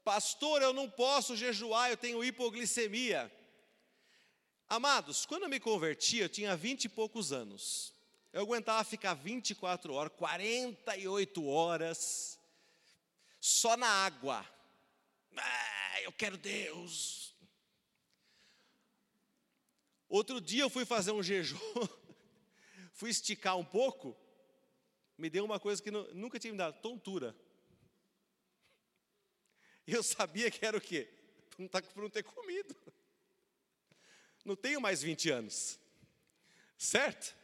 Pastor, 0.02 0.62
eu 0.62 0.72
não 0.72 0.88
posso 0.88 1.36
jejuar, 1.36 1.90
eu 1.90 1.96
tenho 1.98 2.24
hipoglicemia. 2.24 3.30
Amados, 4.66 5.26
quando 5.26 5.42
eu 5.42 5.50
me 5.50 5.60
converti, 5.60 6.18
eu 6.18 6.28
tinha 6.30 6.56
vinte 6.56 6.86
e 6.86 6.88
poucos 6.88 7.32
anos. 7.32 7.92
Eu 8.32 8.40
aguentava 8.40 8.82
ficar 8.82 9.12
24 9.12 9.92
horas, 9.92 10.12
48 10.16 11.46
horas, 11.46 12.40
só 13.38 13.76
na 13.76 13.86
água. 13.86 14.54
Ah, 15.36 16.02
eu 16.02 16.12
quero 16.12 16.36
Deus. 16.36 17.34
Outro 20.08 20.40
dia 20.40 20.62
eu 20.62 20.70
fui 20.70 20.84
fazer 20.84 21.10
um 21.12 21.22
jejum, 21.22 21.58
fui 22.92 23.10
esticar 23.10 23.56
um 23.56 23.64
pouco, 23.64 24.16
me 25.18 25.28
deu 25.28 25.44
uma 25.44 25.58
coisa 25.58 25.82
que 25.82 25.90
nunca 25.90 26.38
tinha 26.38 26.52
me 26.52 26.58
dado, 26.58 26.80
tontura. 26.80 27.34
Eu 29.86 30.02
sabia 30.02 30.50
que 30.50 30.64
era 30.64 30.76
o 30.76 30.80
quê? 30.80 31.08
Tá, 31.70 31.82
por 31.82 32.02
não 32.02 32.10
ter 32.10 32.22
comido. 32.22 32.74
Não 34.44 34.56
tenho 34.56 34.80
mais 34.80 35.02
20 35.02 35.30
anos. 35.30 35.78
Certo? 36.76 37.34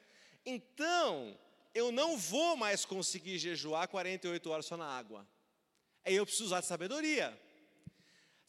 Então, 0.45 1.39
eu 1.75 1.93
não 1.93 2.17
vou 2.17 2.57
mais 2.57 2.85
conseguir 2.85 3.39
jejuar 3.39 3.89
48 3.89 4.51
horas 4.51 4.67
só 4.67 4.77
na 4.77 4.87
água. 4.87 5.27
Aí 6.05 6.15
eu 6.15 6.25
preciso 6.25 6.47
usar 6.47 6.61
de 6.61 6.67
sabedoria. 6.67 7.39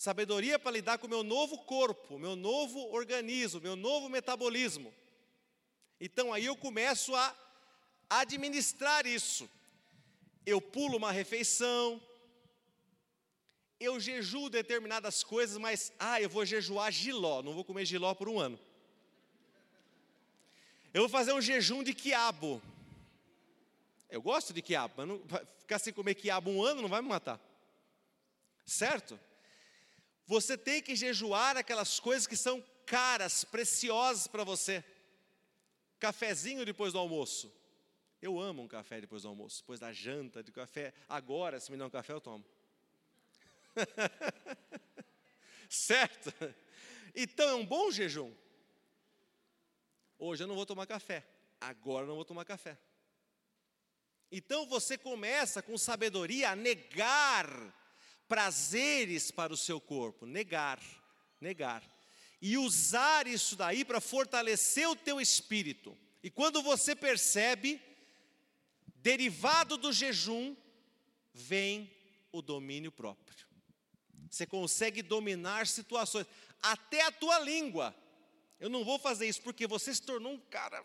Sabedoria 0.01 0.57
para 0.57 0.71
lidar 0.71 0.97
com 0.97 1.05
o 1.05 1.09
meu 1.11 1.21
novo 1.21 1.59
corpo, 1.59 2.17
meu 2.17 2.35
novo 2.35 2.91
organismo, 2.91 3.61
meu 3.61 3.75
novo 3.75 4.09
metabolismo. 4.09 4.91
Então 5.99 6.33
aí 6.33 6.43
eu 6.43 6.55
começo 6.55 7.13
a 7.13 7.35
administrar 8.09 9.05
isso. 9.05 9.47
Eu 10.43 10.59
pulo 10.59 10.97
uma 10.97 11.11
refeição, 11.11 12.01
eu 13.79 13.99
jejuo 13.99 14.49
determinadas 14.49 15.23
coisas, 15.23 15.59
mas 15.59 15.93
ah, 15.99 16.19
eu 16.19 16.27
vou 16.27 16.47
jejuar 16.47 16.91
giló, 16.91 17.43
não 17.43 17.53
vou 17.53 17.63
comer 17.63 17.85
giló 17.85 18.15
por 18.15 18.27
um 18.27 18.39
ano. 18.39 18.59
Eu 20.95 21.01
vou 21.01 21.09
fazer 21.09 21.33
um 21.33 21.41
jejum 21.41 21.83
de 21.83 21.93
quiabo. 21.93 22.59
Eu 24.09 24.19
gosto 24.19 24.51
de 24.51 24.63
quiabo, 24.63 24.95
mas 24.97 25.07
não, 25.07 25.21
ficar 25.59 25.77
sem 25.77 25.93
comer 25.93 26.15
quiabo 26.15 26.49
um 26.49 26.63
ano 26.63 26.81
não 26.81 26.89
vai 26.89 27.03
me 27.03 27.07
matar. 27.07 27.39
Certo? 28.65 29.19
Você 30.31 30.57
tem 30.57 30.81
que 30.81 30.95
jejuar 30.95 31.57
aquelas 31.57 31.99
coisas 31.99 32.25
que 32.25 32.37
são 32.37 32.63
caras, 32.85 33.43
preciosas 33.43 34.27
para 34.27 34.45
você. 34.45 34.81
Cafezinho 35.99 36.65
depois 36.65 36.93
do 36.93 36.99
almoço. 36.99 37.53
Eu 38.21 38.39
amo 38.39 38.63
um 38.63 38.67
café 38.67 39.01
depois 39.01 39.23
do 39.23 39.27
almoço, 39.27 39.59
depois 39.59 39.77
da 39.77 39.91
janta, 39.91 40.41
de 40.41 40.49
café. 40.49 40.93
Agora, 41.09 41.59
se 41.59 41.69
me 41.69 41.77
der 41.77 41.83
um 41.83 41.89
café, 41.89 42.13
eu 42.13 42.21
tomo. 42.21 42.45
certo? 45.67 46.31
Então 47.13 47.49
é 47.49 47.55
um 47.55 47.65
bom 47.65 47.91
jejum. 47.91 48.33
Hoje 50.17 50.43
eu 50.43 50.47
não 50.47 50.55
vou 50.55 50.65
tomar 50.65 50.87
café. 50.87 51.27
Agora 51.59 52.05
eu 52.05 52.07
não 52.07 52.15
vou 52.15 52.23
tomar 52.23 52.45
café. 52.45 52.77
Então 54.31 54.65
você 54.65 54.97
começa 54.97 55.61
com 55.61 55.77
sabedoria 55.77 56.51
a 56.51 56.55
negar 56.55 57.80
prazeres 58.31 59.29
para 59.29 59.51
o 59.51 59.57
seu 59.57 59.81
corpo, 59.81 60.25
negar, 60.25 60.79
negar. 61.41 61.83
E 62.41 62.57
usar 62.57 63.27
isso 63.27 63.57
daí 63.57 63.83
para 63.83 63.99
fortalecer 63.99 64.87
o 64.87 64.95
teu 64.95 65.19
espírito. 65.19 65.97
E 66.23 66.29
quando 66.29 66.63
você 66.63 66.95
percebe, 66.95 67.81
derivado 68.95 69.75
do 69.75 69.91
jejum, 69.91 70.55
vem 71.33 71.91
o 72.31 72.41
domínio 72.41 72.89
próprio. 72.89 73.45
Você 74.29 74.45
consegue 74.45 75.01
dominar 75.01 75.67
situações, 75.67 76.25
até 76.61 77.01
a 77.01 77.11
tua 77.11 77.37
língua. 77.39 77.93
Eu 78.61 78.69
não 78.69 78.85
vou 78.85 78.97
fazer 78.97 79.27
isso 79.27 79.41
porque 79.41 79.67
você 79.67 79.93
se 79.93 80.03
tornou 80.03 80.31
um 80.31 80.39
cara. 80.39 80.81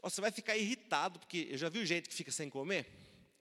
Você 0.00 0.20
vai 0.20 0.30
ficar 0.30 0.56
irritado, 0.56 1.18
porque 1.18 1.48
eu 1.50 1.58
já 1.58 1.68
vi 1.68 1.84
gente 1.84 2.08
que 2.08 2.14
fica 2.14 2.30
sem 2.30 2.48
comer. 2.48 2.86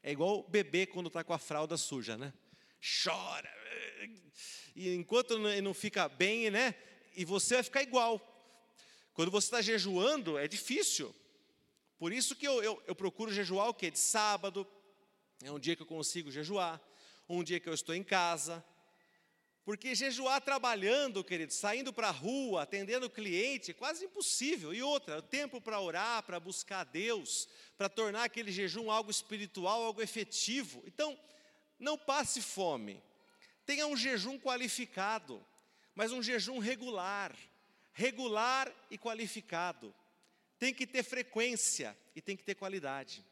É 0.01 0.11
igual 0.11 0.39
o 0.39 0.49
bebê 0.49 0.87
quando 0.87 1.05
está 1.05 1.23
com 1.23 1.33
a 1.33 1.37
fralda 1.37 1.77
suja, 1.77 2.17
né? 2.17 2.33
Chora. 2.81 3.49
E 4.75 4.93
enquanto 4.93 5.37
não 5.39 5.73
fica 5.73 6.07
bem, 6.07 6.51
né? 6.51 6.75
E 7.15 7.25
você 7.25 7.55
vai 7.55 7.63
ficar 7.63 7.81
igual. 7.81 8.21
Quando 9.13 9.31
você 9.31 9.47
está 9.47 9.61
jejuando, 9.61 10.37
é 10.37 10.47
difícil. 10.47 11.13
Por 11.97 12.13
isso 12.13 12.35
que 12.35 12.47
eu, 12.47 12.61
eu, 12.61 12.83
eu 12.85 12.93
procuro 12.93 13.33
jejuar 13.33 13.69
o 13.69 13.73
quê? 13.73 13.89
De 13.89 13.97
sábado. 13.97 14.67
É 15.43 15.51
um 15.51 15.59
dia 15.59 15.75
que 15.75 15.81
eu 15.81 15.87
consigo 15.87 16.29
jejuar. 16.29 16.79
Um 17.27 17.43
dia 17.43 17.59
que 17.59 17.67
eu 17.67 17.73
estou 17.73 17.95
em 17.95 18.03
casa. 18.03 18.63
Porque 19.67 19.93
jejuar 19.95 20.39
trabalhando, 20.39 21.23
querido, 21.25 21.51
saindo 21.51 21.91
para 21.91 22.07
a 22.07 22.11
rua, 22.11 22.61
atendendo 22.61 23.09
cliente, 23.09 23.71
é 23.71 23.73
quase 23.73 24.05
impossível. 24.05 24.73
E 24.73 24.81
outra, 24.81 25.17
o 25.17 25.21
tempo 25.21 25.59
para 25.59 25.81
orar, 25.81 26.23
para 26.23 26.39
buscar 26.39 26.85
Deus, 26.85 27.49
para 27.77 27.89
tornar 27.89 28.23
aquele 28.23 28.49
jejum 28.49 28.89
algo 28.89 29.11
espiritual, 29.11 29.83
algo 29.83 30.01
efetivo. 30.01 30.81
Então, 30.87 31.19
não 31.79 31.97
passe 31.97 32.41
fome. 32.41 33.01
Tenha 33.65 33.85
um 33.87 33.97
jejum 33.97 34.39
qualificado, 34.39 35.45
mas 35.93 36.11
um 36.11 36.21
jejum 36.21 36.59
regular. 36.59 37.35
Regular 37.93 38.71
e 38.89 38.97
qualificado. 38.97 39.93
Tem 40.59 40.73
que 40.73 40.87
ter 40.87 41.03
frequência 41.03 41.97
e 42.15 42.21
tem 42.21 42.35
que 42.35 42.43
ter 42.43 42.55
qualidade. 42.55 43.23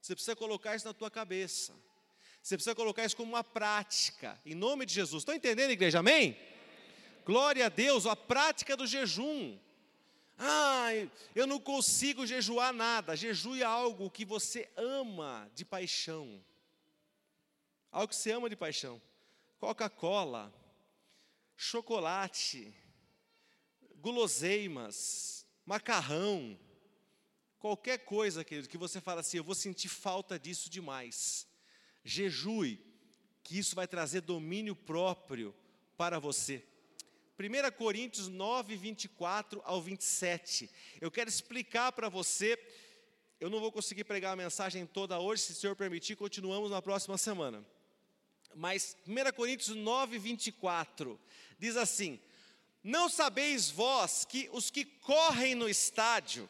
Você 0.00 0.14
precisa 0.14 0.36
colocar 0.36 0.76
isso 0.76 0.86
na 0.86 0.94
tua 0.94 1.10
cabeça. 1.10 1.74
Você 2.42 2.56
precisa 2.56 2.74
colocar 2.74 3.04
isso 3.04 3.16
como 3.16 3.32
uma 3.32 3.44
prática, 3.44 4.40
em 4.46 4.54
nome 4.54 4.86
de 4.86 4.94
Jesus. 4.94 5.22
Estão 5.22 5.34
entendendo, 5.34 5.70
igreja? 5.70 5.98
Amém? 5.98 6.36
Glória 7.24 7.66
a 7.66 7.68
Deus, 7.68 8.06
a 8.06 8.16
prática 8.16 8.76
do 8.76 8.86
jejum. 8.86 9.58
Ah, 10.38 10.90
eu 11.34 11.46
não 11.46 11.58
consigo 11.58 12.26
jejuar 12.26 12.72
nada. 12.72 13.16
Jejue 13.16 13.62
algo 13.62 14.10
que 14.10 14.24
você 14.24 14.68
ama 14.76 15.50
de 15.54 15.64
paixão. 15.64 16.42
Algo 17.90 18.08
que 18.08 18.16
você 18.16 18.32
ama 18.32 18.48
de 18.48 18.56
paixão. 18.56 19.00
Coca-Cola, 19.58 20.54
chocolate, 21.56 22.72
guloseimas, 23.96 25.46
macarrão, 25.66 26.58
qualquer 27.58 27.98
coisa, 27.98 28.44
querido, 28.44 28.68
que 28.68 28.78
você 28.78 29.00
fala 29.00 29.20
assim, 29.20 29.38
eu 29.38 29.44
vou 29.44 29.54
sentir 29.54 29.88
falta 29.88 30.38
disso 30.38 30.70
demais 30.70 31.48
jejue, 32.08 32.80
que 33.44 33.58
isso 33.58 33.76
vai 33.76 33.86
trazer 33.86 34.22
domínio 34.22 34.74
próprio 34.74 35.54
para 35.96 36.18
você. 36.18 36.64
1 37.38 37.70
Coríntios 37.76 38.28
9, 38.28 38.76
24 38.76 39.60
ao 39.64 39.80
27. 39.80 40.70
Eu 41.00 41.10
quero 41.10 41.28
explicar 41.28 41.92
para 41.92 42.08
você, 42.08 42.58
eu 43.38 43.48
não 43.48 43.60
vou 43.60 43.70
conseguir 43.70 44.04
pregar 44.04 44.32
a 44.32 44.36
mensagem 44.36 44.86
toda 44.86 45.20
hoje, 45.20 45.42
se 45.42 45.52
o 45.52 45.54
Senhor 45.54 45.76
permitir, 45.76 46.16
continuamos 46.16 46.70
na 46.70 46.82
próxima 46.82 47.16
semana. 47.16 47.64
Mas 48.54 48.96
1 49.06 49.32
Coríntios 49.34 49.76
9, 49.76 50.18
24 50.18 51.20
diz 51.58 51.76
assim: 51.76 52.20
Não 52.82 53.08
sabeis 53.08 53.70
vós 53.70 54.24
que 54.24 54.48
os 54.52 54.70
que 54.70 54.84
correm 54.84 55.54
no 55.54 55.68
estádio, 55.68 56.48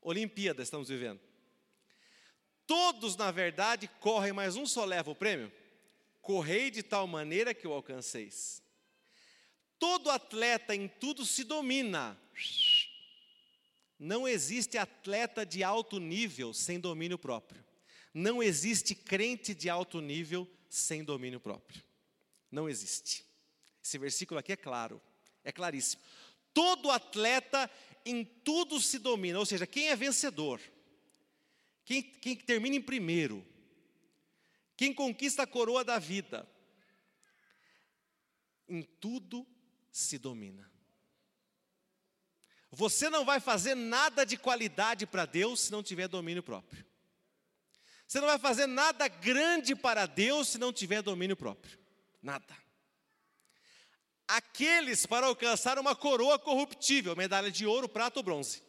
Olimpíada 0.00 0.62
estamos 0.62 0.88
vivendo, 0.88 1.20
Todos, 2.66 3.16
na 3.16 3.30
verdade, 3.30 3.86
correm, 4.00 4.32
mas 4.32 4.56
um 4.56 4.66
só 4.66 4.84
leva 4.84 5.10
o 5.10 5.14
prêmio. 5.14 5.52
Correi 6.20 6.70
de 6.70 6.82
tal 6.82 7.06
maneira 7.06 7.52
que 7.52 7.66
o 7.66 7.72
alcanceis. 7.72 8.62
Todo 9.78 10.10
atleta 10.10 10.74
em 10.74 10.88
tudo 10.88 11.26
se 11.26 11.44
domina. 11.44 12.18
Não 13.98 14.26
existe 14.26 14.78
atleta 14.78 15.44
de 15.44 15.62
alto 15.62 15.98
nível 15.98 16.54
sem 16.54 16.78
domínio 16.78 17.18
próprio. 17.18 17.64
Não 18.14 18.42
existe 18.42 18.94
crente 18.94 19.54
de 19.54 19.68
alto 19.68 20.00
nível 20.00 20.46
sem 20.46 20.61
domínio 21.04 21.38
próprio. 21.38 21.82
Não 22.50 22.68
existe. 22.68 23.24
Esse 23.82 23.98
versículo 23.98 24.40
aqui 24.40 24.52
é 24.52 24.56
claro, 24.56 25.00
é 25.44 25.52
claríssimo. 25.52 26.02
Todo 26.54 26.90
atleta 26.90 27.70
em 28.04 28.24
tudo 28.24 28.80
se 28.80 28.98
domina, 28.98 29.38
ou 29.38 29.46
seja, 29.46 29.66
quem 29.66 29.88
é 29.88 29.96
vencedor, 29.96 30.60
quem, 31.84 32.02
quem 32.02 32.36
termina 32.36 32.76
em 32.76 32.82
primeiro, 32.82 33.44
quem 34.76 34.92
conquista 34.92 35.42
a 35.42 35.46
coroa 35.46 35.84
da 35.84 35.98
vida, 35.98 36.48
em 38.68 38.82
tudo 38.82 39.46
se 39.90 40.18
domina. 40.18 40.70
Você 42.70 43.10
não 43.10 43.24
vai 43.24 43.38
fazer 43.38 43.74
nada 43.74 44.24
de 44.24 44.38
qualidade 44.38 45.06
para 45.06 45.26
Deus 45.26 45.60
se 45.60 45.72
não 45.72 45.82
tiver 45.82 46.08
domínio 46.08 46.42
próprio. 46.42 46.84
Você 48.12 48.20
não 48.20 48.28
vai 48.28 48.38
fazer 48.38 48.66
nada 48.66 49.08
grande 49.08 49.74
para 49.74 50.04
Deus 50.04 50.48
se 50.48 50.58
não 50.58 50.70
tiver 50.70 51.00
domínio 51.00 51.34
próprio. 51.34 51.78
Nada. 52.20 52.54
Aqueles 54.28 55.06
para 55.06 55.28
alcançar 55.28 55.78
uma 55.78 55.96
coroa 55.96 56.38
corruptível, 56.38 57.16
medalha 57.16 57.50
de 57.50 57.64
ouro, 57.64 57.88
prata 57.88 58.18
ou 58.18 58.22
bronze. 58.22 58.62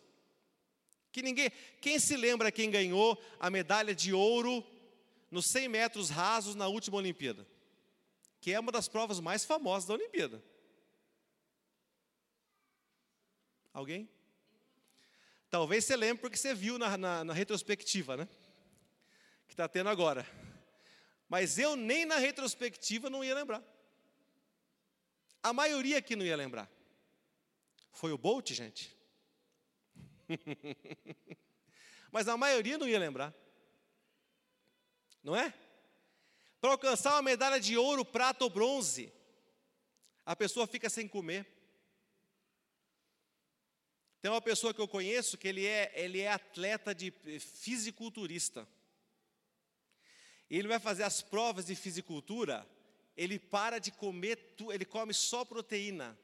Que 1.11 1.21
ninguém, 1.21 1.51
quem 1.81 1.99
se 1.99 2.15
lembra 2.15 2.53
quem 2.53 2.71
ganhou 2.71 3.21
a 3.37 3.49
medalha 3.49 3.93
de 3.93 4.13
ouro 4.13 4.65
nos 5.29 5.45
100 5.47 5.67
metros 5.67 6.09
rasos 6.09 6.55
na 6.55 6.69
última 6.69 6.95
Olimpíada? 6.95 7.45
Que 8.39 8.53
é 8.53 8.59
uma 8.61 8.71
das 8.71 8.87
provas 8.87 9.19
mais 9.19 9.43
famosas 9.43 9.85
da 9.85 9.95
Olimpíada. 9.95 10.41
Alguém? 13.73 14.07
Talvez 15.49 15.83
você 15.83 15.97
lembre 15.97 16.21
porque 16.21 16.37
você 16.37 16.55
viu 16.55 16.79
na, 16.79 16.97
na, 16.97 17.25
na 17.25 17.33
retrospectiva, 17.33 18.15
né? 18.15 18.29
Que 19.53 19.61
está 19.61 19.67
tendo 19.67 19.87
agora. 19.91 20.27
Mas 21.29 21.59
eu 21.59 21.75
nem 21.75 22.05
na 22.05 22.17
retrospectiva 22.17 23.07
não 23.07 23.23
ia 23.23 23.35
lembrar. 23.35 23.63
A 25.43 25.53
maioria 25.53 25.99
aqui 25.99 26.15
não 26.15 26.25
ia 26.25 26.35
lembrar. 26.35 26.67
Foi 27.91 28.11
o 28.11 28.17
Bolt, 28.17 28.51
gente? 28.51 28.97
Mas 32.11 32.27
a 32.27 32.35
maioria 32.35 32.79
não 32.79 32.87
ia 32.87 32.97
lembrar. 32.97 33.31
Não 35.21 35.35
é? 35.35 35.53
Para 36.59 36.71
alcançar 36.71 37.13
uma 37.13 37.21
medalha 37.21 37.59
de 37.59 37.77
ouro, 37.77 38.03
prata 38.03 38.43
ou 38.43 38.49
bronze, 38.49 39.13
a 40.25 40.35
pessoa 40.35 40.65
fica 40.65 40.89
sem 40.89 41.07
comer. 41.07 41.45
Tem 44.19 44.31
uma 44.31 44.41
pessoa 44.41 44.73
que 44.73 44.81
eu 44.81 44.87
conheço 44.87 45.37
que 45.37 45.47
ele 45.47 45.63
é, 45.63 45.91
ele 45.93 46.21
é 46.21 46.31
atleta 46.31 46.95
de 46.95 47.11
fisiculturista. 47.39 48.67
Ele 50.57 50.67
vai 50.67 50.79
fazer 50.79 51.03
as 51.03 51.21
provas 51.21 51.65
de 51.65 51.75
fisicultura, 51.75 52.67
ele 53.17 53.39
para 53.39 53.79
de 53.79 53.91
comer, 53.91 54.53
ele 54.71 54.85
come 54.85 55.13
só 55.13 55.43
proteína. 55.43 56.17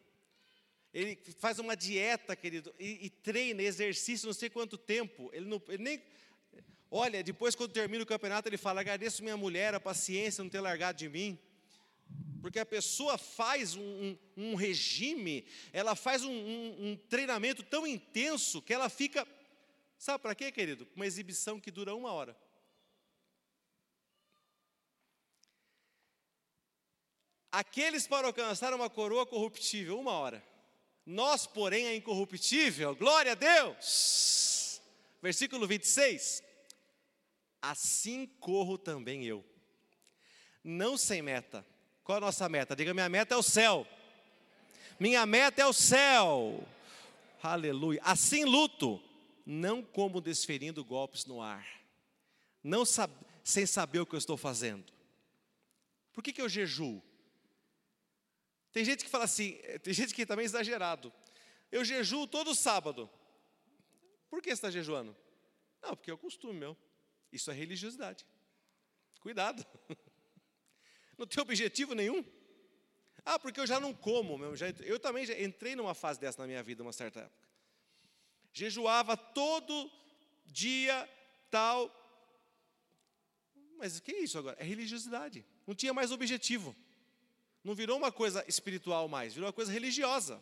Ele 0.93 1.17
faz 1.39 1.57
uma 1.57 1.75
dieta, 1.75 2.35
querido, 2.35 2.73
e, 2.79 3.05
e 3.05 3.09
treina, 3.09 3.61
exercício, 3.61 4.27
não 4.27 4.33
sei 4.33 4.49
quanto 4.49 4.77
tempo. 4.77 5.29
Ele, 5.33 5.45
não, 5.45 5.61
ele 5.67 5.83
nem. 5.83 6.03
Olha, 6.91 7.23
depois, 7.23 7.55
quando 7.55 7.71
termina 7.71 8.03
o 8.03 8.07
campeonato, 8.07 8.47
ele 8.47 8.57
fala: 8.57 8.81
agradeço 8.81 9.23
minha 9.23 9.37
mulher, 9.37 9.73
a 9.73 9.79
paciência, 9.79 10.43
não 10.43 10.49
ter 10.49 10.61
largado 10.61 10.97
de 10.97 11.09
mim. 11.09 11.37
Porque 12.41 12.59
a 12.59 12.65
pessoa 12.65 13.17
faz 13.17 13.75
um, 13.75 13.81
um, 13.81 14.51
um 14.51 14.55
regime, 14.55 15.45
ela 15.73 15.95
faz 15.95 16.23
um, 16.23 16.31
um, 16.31 16.95
treinamento 17.09 17.63
tão 17.63 17.85
intenso 17.85 18.61
que 18.61 18.73
ela 18.73 18.89
fica. 18.89 19.27
Sabe 19.97 20.21
para 20.21 20.33
quê, 20.33 20.51
querido? 20.51 20.87
Uma 20.95 21.05
exibição 21.05 21.59
que 21.59 21.69
dura 21.69 21.93
uma 21.93 22.11
hora. 22.11 22.35
Aqueles 27.51 28.07
para 28.07 28.27
alcançar 28.27 28.73
uma 28.73 28.89
coroa 28.89 29.25
corruptível, 29.25 29.99
uma 29.99 30.11
hora. 30.11 30.43
Nós, 31.05 31.47
porém, 31.47 31.87
é 31.87 31.95
incorruptível. 31.95 32.95
Glória 32.95 33.31
a 33.31 33.35
Deus. 33.35 34.81
Versículo 35.21 35.67
26. 35.67 36.43
Assim 37.61 38.27
corro 38.39 38.77
também 38.77 39.25
eu. 39.25 39.43
Não 40.63 40.97
sem 40.97 41.21
meta 41.21 41.65
qual 42.09 42.17
a 42.17 42.21
nossa 42.21 42.49
meta? 42.49 42.75
Diga, 42.75 42.91
minha 42.91 43.07
meta 43.07 43.35
é 43.35 43.37
o 43.37 43.43
céu. 43.43 43.85
Minha 44.99 45.27
meta 45.27 45.61
é 45.61 45.65
o 45.67 45.71
céu. 45.71 46.67
Aleluia. 47.39 48.01
Assim 48.03 48.45
luto, 48.45 48.99
não 49.45 49.83
como 49.83 50.19
desferindo 50.19 50.83
golpes 50.83 51.27
no 51.27 51.39
ar, 51.39 51.67
não 52.63 52.83
sab 52.83 53.13
sem 53.43 53.67
saber 53.67 53.99
o 53.99 54.07
que 54.07 54.15
eu 54.15 54.17
estou 54.17 54.35
fazendo. 54.35 54.91
Por 56.11 56.23
que, 56.23 56.33
que 56.33 56.41
eu 56.41 56.49
jejuo? 56.49 56.99
Tem 58.71 58.85
gente 58.85 59.03
que 59.03 59.09
fala 59.09 59.23
assim, 59.23 59.59
eh, 59.63 59.79
tem 59.79 59.93
gente 59.93 60.13
que 60.13 60.25
também 60.25 60.43
é 60.43 60.45
exagerado. 60.45 61.11
Eu 61.71 61.83
jejuo 61.83 62.27
todo 62.27 62.53
sábado. 62.53 63.09
Por 64.29 64.41
que 64.41 64.49
você 64.49 64.53
está 64.53 64.71
jejuando? 64.71 65.15
Não, 65.81 65.95
porque 65.95 66.11
é 66.11 66.13
o 66.13 66.17
costume 66.17 66.59
meu. 66.59 66.77
Isso 67.31 67.49
é 67.49 67.53
religiosidade. 67.53 68.25
Cuidado. 69.19 69.65
Não 71.17 71.27
tem 71.27 71.41
objetivo 71.41 71.93
nenhum. 71.93 72.23
Ah, 73.25 73.37
porque 73.37 73.59
eu 73.59 73.67
já 73.67 73.77
não 73.77 73.93
como. 73.93 74.37
Meu, 74.37 74.55
já, 74.55 74.69
eu 74.79 74.97
também 74.97 75.25
já 75.25 75.37
entrei 75.39 75.75
numa 75.75 75.93
fase 75.93 76.17
dessa 76.17 76.41
na 76.41 76.47
minha 76.47 76.63
vida, 76.63 76.81
uma 76.81 76.93
certa 76.93 77.19
época. 77.19 77.49
Jejuava 78.53 79.17
todo 79.17 79.91
dia, 80.45 81.07
tal. 81.51 81.93
Mas 83.77 83.97
o 83.97 84.01
que 84.01 84.11
é 84.11 84.19
isso 84.21 84.37
agora? 84.37 84.55
É 84.59 84.63
religiosidade. 84.63 85.45
Não 85.67 85.75
tinha 85.75 85.93
mais 85.93 86.11
objetivo. 86.11 86.75
Não 87.63 87.75
virou 87.75 87.97
uma 87.97 88.11
coisa 88.11 88.43
espiritual 88.47 89.07
mais, 89.07 89.33
virou 89.33 89.47
uma 89.47 89.53
coisa 89.53 89.71
religiosa. 89.71 90.41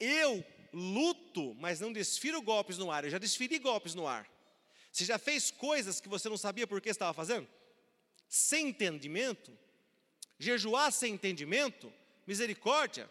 Eu 0.00 0.44
luto, 0.72 1.54
mas 1.56 1.80
não 1.80 1.92
desfiro 1.92 2.40
golpes 2.42 2.78
no 2.78 2.90
ar. 2.90 3.04
Eu 3.04 3.10
já 3.10 3.18
desferi 3.18 3.58
golpes 3.58 3.94
no 3.94 4.06
ar. 4.06 4.28
Você 4.90 5.04
já 5.04 5.18
fez 5.18 5.50
coisas 5.50 6.00
que 6.00 6.08
você 6.08 6.28
não 6.28 6.36
sabia 6.36 6.66
por 6.66 6.80
que 6.80 6.88
estava 6.88 7.12
fazendo? 7.12 7.48
sem 8.32 8.68
entendimento, 8.68 9.52
jejuar 10.38 10.90
sem 10.90 11.12
entendimento, 11.12 11.92
misericórdia. 12.26 13.06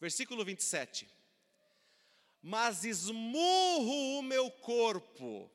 Versículo 0.00 0.44
27. 0.44 1.08
Mas 2.42 2.82
esmurro 2.82 4.18
o 4.18 4.22
meu 4.22 4.50
corpo 4.50 5.48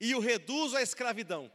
e 0.00 0.14
o 0.14 0.20
reduzo 0.20 0.76
à 0.76 0.82
escravidão, 0.82 1.50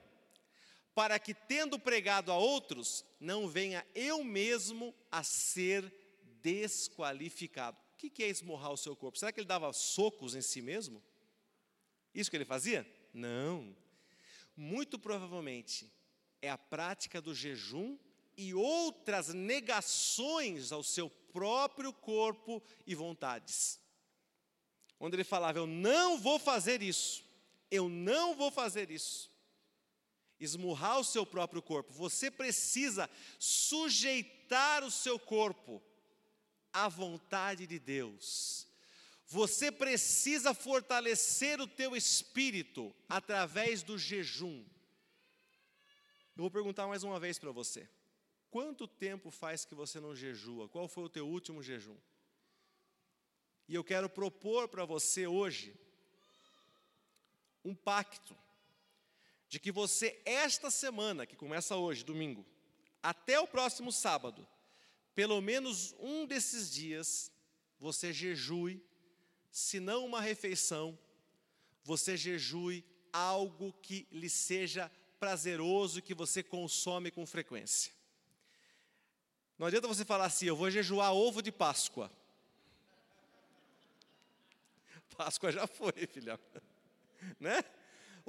para 0.99 1.17
que, 1.17 1.33
tendo 1.33 1.79
pregado 1.79 2.29
a 2.29 2.37
outros, 2.37 3.05
não 3.21 3.47
venha 3.47 3.87
eu 3.95 4.21
mesmo 4.21 4.93
a 5.09 5.23
ser 5.23 5.89
desqualificado. 6.41 7.77
O 7.93 7.95
que 7.95 8.21
é 8.21 8.27
esmurrar 8.27 8.73
o 8.73 8.77
seu 8.77 8.97
corpo? 8.97 9.17
Será 9.17 9.31
que 9.31 9.39
ele 9.39 9.47
dava 9.47 9.71
socos 9.71 10.35
em 10.35 10.41
si 10.41 10.61
mesmo? 10.61 11.01
Isso 12.13 12.29
que 12.29 12.35
ele 12.35 12.43
fazia? 12.43 12.85
Não. 13.13 13.73
Muito 14.57 14.99
provavelmente 14.99 15.89
é 16.41 16.49
a 16.49 16.57
prática 16.57 17.21
do 17.21 17.33
jejum 17.33 17.97
e 18.35 18.53
outras 18.53 19.33
negações 19.33 20.73
ao 20.73 20.83
seu 20.83 21.09
próprio 21.09 21.93
corpo 21.93 22.61
e 22.85 22.93
vontades. 22.93 23.79
Onde 24.99 25.15
ele 25.15 25.23
falava: 25.23 25.59
Eu 25.59 25.65
não 25.65 26.19
vou 26.19 26.37
fazer 26.37 26.81
isso, 26.81 27.23
eu 27.71 27.87
não 27.87 28.35
vou 28.35 28.51
fazer 28.51 28.91
isso. 28.91 29.28
Esmurrar 30.39 30.99
o 30.99 31.03
seu 31.03 31.25
próprio 31.25 31.61
corpo. 31.61 31.91
Você 31.93 32.31
precisa 32.31 33.09
sujeitar 33.37 34.83
o 34.83 34.91
seu 34.91 35.19
corpo 35.19 35.81
à 36.71 36.87
vontade 36.87 37.67
de 37.67 37.77
Deus. 37.77 38.67
Você 39.27 39.71
precisa 39.71 40.53
fortalecer 40.53 41.61
o 41.61 41.67
teu 41.67 41.95
espírito 41.95 42.95
através 43.07 43.83
do 43.83 43.97
jejum. 43.97 44.65
Eu 46.35 46.43
vou 46.43 46.49
perguntar 46.49 46.87
mais 46.87 47.03
uma 47.03 47.19
vez 47.19 47.37
para 47.37 47.51
você. 47.51 47.87
Quanto 48.49 48.87
tempo 48.87 49.29
faz 49.29 49.65
que 49.65 49.75
você 49.75 49.99
não 49.99 50.15
jejua? 50.15 50.67
Qual 50.69 50.87
foi 50.87 51.03
o 51.03 51.09
teu 51.09 51.27
último 51.27 51.61
jejum? 51.61 51.97
E 53.67 53.75
eu 53.75 53.83
quero 53.83 54.09
propor 54.09 54.67
para 54.67 54.83
você 54.85 55.27
hoje 55.27 55.75
um 57.63 57.75
pacto 57.75 58.35
de 59.49 59.59
que 59.59 59.71
você 59.71 60.21
esta 60.23 60.69
semana, 60.69 61.25
que 61.25 61.35
começa 61.35 61.75
hoje, 61.75 62.05
domingo, 62.05 62.45
até 63.01 63.39
o 63.39 63.47
próximo 63.47 63.91
sábado, 63.91 64.47
pelo 65.15 65.41
menos 65.41 65.95
um 65.99 66.25
desses 66.27 66.71
dias, 66.71 67.31
você 67.79 68.13
jejue, 68.13 68.81
se 69.51 69.79
não 69.79 70.05
uma 70.05 70.21
refeição, 70.21 70.97
você 71.83 72.15
jejue 72.15 72.85
algo 73.11 73.73
que 73.81 74.07
lhe 74.11 74.29
seja 74.29 74.89
prazeroso 75.19 76.01
que 76.01 76.13
você 76.13 76.43
consome 76.43 77.09
com 77.09 77.25
frequência. 77.25 77.91
Não 79.57 79.65
adianta 79.65 79.87
você 79.87 80.05
falar 80.05 80.25
assim, 80.25 80.45
eu 80.45 80.55
vou 80.55 80.69
jejuar 80.69 81.11
ovo 81.11 81.41
de 81.41 81.51
Páscoa. 81.51 82.11
Páscoa 85.17 85.51
já 85.51 85.65
foi, 85.65 86.05
filhão. 86.05 86.39
Né? 87.37 87.61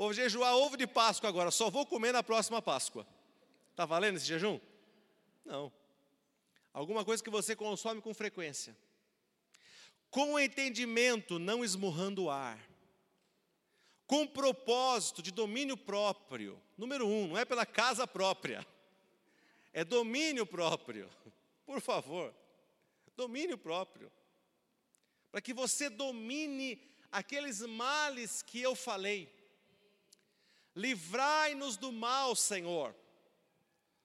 Vou 0.01 0.15
jejuar 0.15 0.57
ovo 0.57 0.79
de 0.79 0.87
Páscoa 0.87 1.29
agora, 1.29 1.51
só 1.51 1.69
vou 1.69 1.85
comer 1.85 2.11
na 2.11 2.23
próxima 2.23 2.63
Páscoa. 2.63 3.07
Está 3.71 3.85
valendo 3.85 4.17
esse 4.17 4.25
jejum? 4.25 4.59
Não. 5.45 5.71
Alguma 6.73 7.05
coisa 7.05 7.23
que 7.23 7.29
você 7.29 7.55
consome 7.55 8.01
com 8.01 8.15
frequência. 8.15 8.75
Com 10.09 10.41
entendimento, 10.41 11.39
não 11.39 11.63
esmurrando 11.63 12.25
o 12.25 12.31
ar 12.31 12.59
com 14.07 14.27
propósito 14.27 15.21
de 15.21 15.31
domínio 15.31 15.77
próprio. 15.77 16.59
Número 16.79 17.07
um, 17.07 17.29
não 17.29 17.37
é 17.37 17.45
pela 17.45 17.67
casa 17.67 18.07
própria, 18.07 18.67
é 19.71 19.85
domínio 19.85 20.47
próprio. 20.47 21.11
Por 21.67 21.79
favor, 21.79 22.35
domínio 23.15 23.59
próprio. 23.59 24.11
Para 25.31 25.43
que 25.43 25.53
você 25.53 25.91
domine 25.91 26.83
aqueles 27.13 27.61
males 27.61 28.41
que 28.41 28.63
eu 28.63 28.75
falei. 28.75 29.40
Livrai-nos 30.75 31.77
do 31.77 31.93
mal, 31.93 32.35
Senhor. 32.35 32.95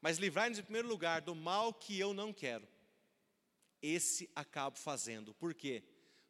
Mas 0.02 0.18
livrai-nos 0.18 0.60
em 0.60 0.64
primeiro 0.64 0.88
lugar 0.88 1.22
do 1.22 1.34
mal 1.34 1.74
que 1.74 2.00
eu 2.00 2.14
não 2.14 2.32
quero. 2.32 2.68
Esse 3.82 4.30
acabo 4.36 4.78
fazendo. 4.78 5.34
Por 5.34 5.54
quê? 5.54 5.84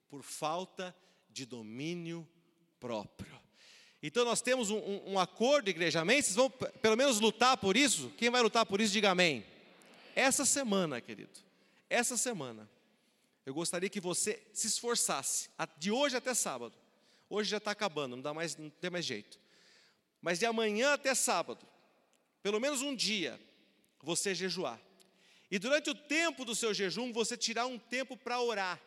Por 0.08 0.24
falta 0.24 0.96
de 1.30 1.46
domínio 1.46 2.28
próprio. 2.80 3.40
Então 4.02 4.24
nós 4.24 4.42
temos 4.42 4.70
um, 4.70 4.78
um, 4.78 5.14
um 5.14 5.20
acordo, 5.20 5.70
igreja, 5.70 6.02
amém? 6.02 6.22
Vocês 6.22 6.36
vão 6.36 6.50
pelo 6.50 6.96
menos 6.96 7.20
lutar 7.20 7.58
por 7.58 7.76
isso? 7.76 8.10
Quem 8.18 8.30
vai 8.30 8.42
lutar 8.42 8.66
por 8.66 8.80
isso, 8.80 8.94
diga 8.94 9.12
amém. 9.12 9.46
Essa 10.16 10.46
semana, 10.46 11.02
querido, 11.02 11.40
essa 11.90 12.16
semana, 12.16 12.70
eu 13.46 13.54
gostaria 13.54 13.90
que 13.90 14.00
você 14.00 14.42
se 14.54 14.68
esforçasse, 14.68 15.50
de 15.78 15.92
hoje 15.92 16.16
até 16.16 16.34
sábado. 16.34 16.76
Hoje 17.30 17.50
já 17.50 17.58
está 17.58 17.72
acabando, 17.72 18.16
não 18.16 18.22
dá 18.22 18.34
mais, 18.34 18.56
não 18.56 18.70
tem 18.70 18.90
mais 18.90 19.06
jeito. 19.06 19.40
Mas 20.26 20.40
de 20.40 20.46
amanhã 20.48 20.94
até 20.94 21.14
sábado, 21.14 21.68
pelo 22.42 22.60
menos 22.60 22.82
um 22.82 22.96
dia, 22.96 23.40
você 24.02 24.34
jejuar. 24.34 24.82
E 25.52 25.60
durante 25.60 25.92
o 25.92 25.94
tempo 25.94 26.44
do 26.44 26.56
seu 26.56 26.74
jejum, 26.74 27.14
você 27.14 27.38
tirar 27.38 27.68
um 27.68 27.78
tempo 27.78 28.18
para 28.18 28.42
orar. 28.42 28.82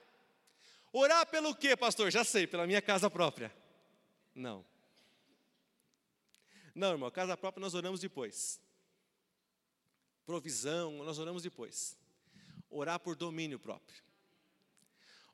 Orar 0.92 1.24
pelo 1.26 1.54
quê, 1.54 1.76
pastor? 1.76 2.10
Já 2.10 2.24
sei, 2.24 2.44
pela 2.44 2.66
minha 2.66 2.82
casa 2.82 3.08
própria. 3.08 3.54
Não. 4.34 4.66
Não, 6.74 6.90
irmão, 6.90 7.08
casa 7.08 7.36
própria 7.36 7.60
nós 7.60 7.72
oramos 7.72 8.00
depois. 8.00 8.60
Provisão, 10.26 11.04
nós 11.04 11.20
oramos 11.20 11.44
depois. 11.44 11.96
Orar 12.68 12.98
por 12.98 13.14
domínio 13.14 13.60
próprio. 13.60 14.02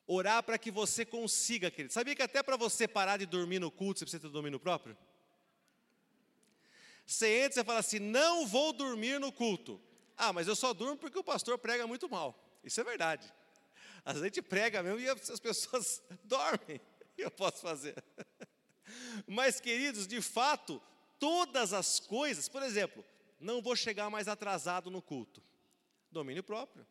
Orar 0.05 0.43
para 0.43 0.59
que 0.59 0.69
você 0.69 1.03
consiga, 1.03 1.71
querido. 1.71 1.91
Sabia 1.91 2.15
que 2.15 2.21
até 2.21 2.43
para 2.43 2.57
você 2.57 2.87
parar 2.87 3.17
de 3.17 3.25
dormir 3.25 3.57
no 3.57 3.71
culto, 3.71 3.97
você 3.97 4.05
precisa 4.05 4.21
ter 4.21 4.29
domínio 4.29 4.59
próprio? 4.59 4.95
Você 7.05 7.43
entra 7.43 7.61
e 7.61 7.65
fala 7.65 7.79
assim: 7.79 7.99
não 7.99 8.47
vou 8.47 8.73
dormir 8.73 9.19
no 9.19 9.31
culto. 9.31 9.81
Ah, 10.17 10.33
mas 10.33 10.47
eu 10.47 10.55
só 10.55 10.73
durmo 10.73 10.97
porque 10.97 11.19
o 11.19 11.23
pastor 11.23 11.57
prega 11.57 11.85
muito 11.85 12.09
mal. 12.09 12.37
Isso 12.63 12.79
é 12.81 12.83
verdade. 12.83 13.31
Às 14.03 14.13
vezes 14.13 14.23
a 14.23 14.27
gente 14.27 14.41
prega 14.41 14.81
mesmo 14.81 14.99
e 14.99 15.09
as 15.09 15.39
pessoas 15.39 16.01
dormem. 16.23 16.81
Que 17.15 17.23
eu 17.23 17.31
posso 17.31 17.61
fazer? 17.61 17.95
Mas, 19.25 19.59
queridos, 19.59 20.05
de 20.05 20.21
fato, 20.21 20.81
todas 21.17 21.73
as 21.73 21.99
coisas, 21.99 22.49
por 22.49 22.61
exemplo, 22.61 23.03
não 23.39 23.61
vou 23.61 23.75
chegar 23.75 24.09
mais 24.09 24.27
atrasado 24.27 24.91
no 24.91 25.01
culto. 25.01 25.41
Domínio 26.11 26.43
próprio. 26.43 26.85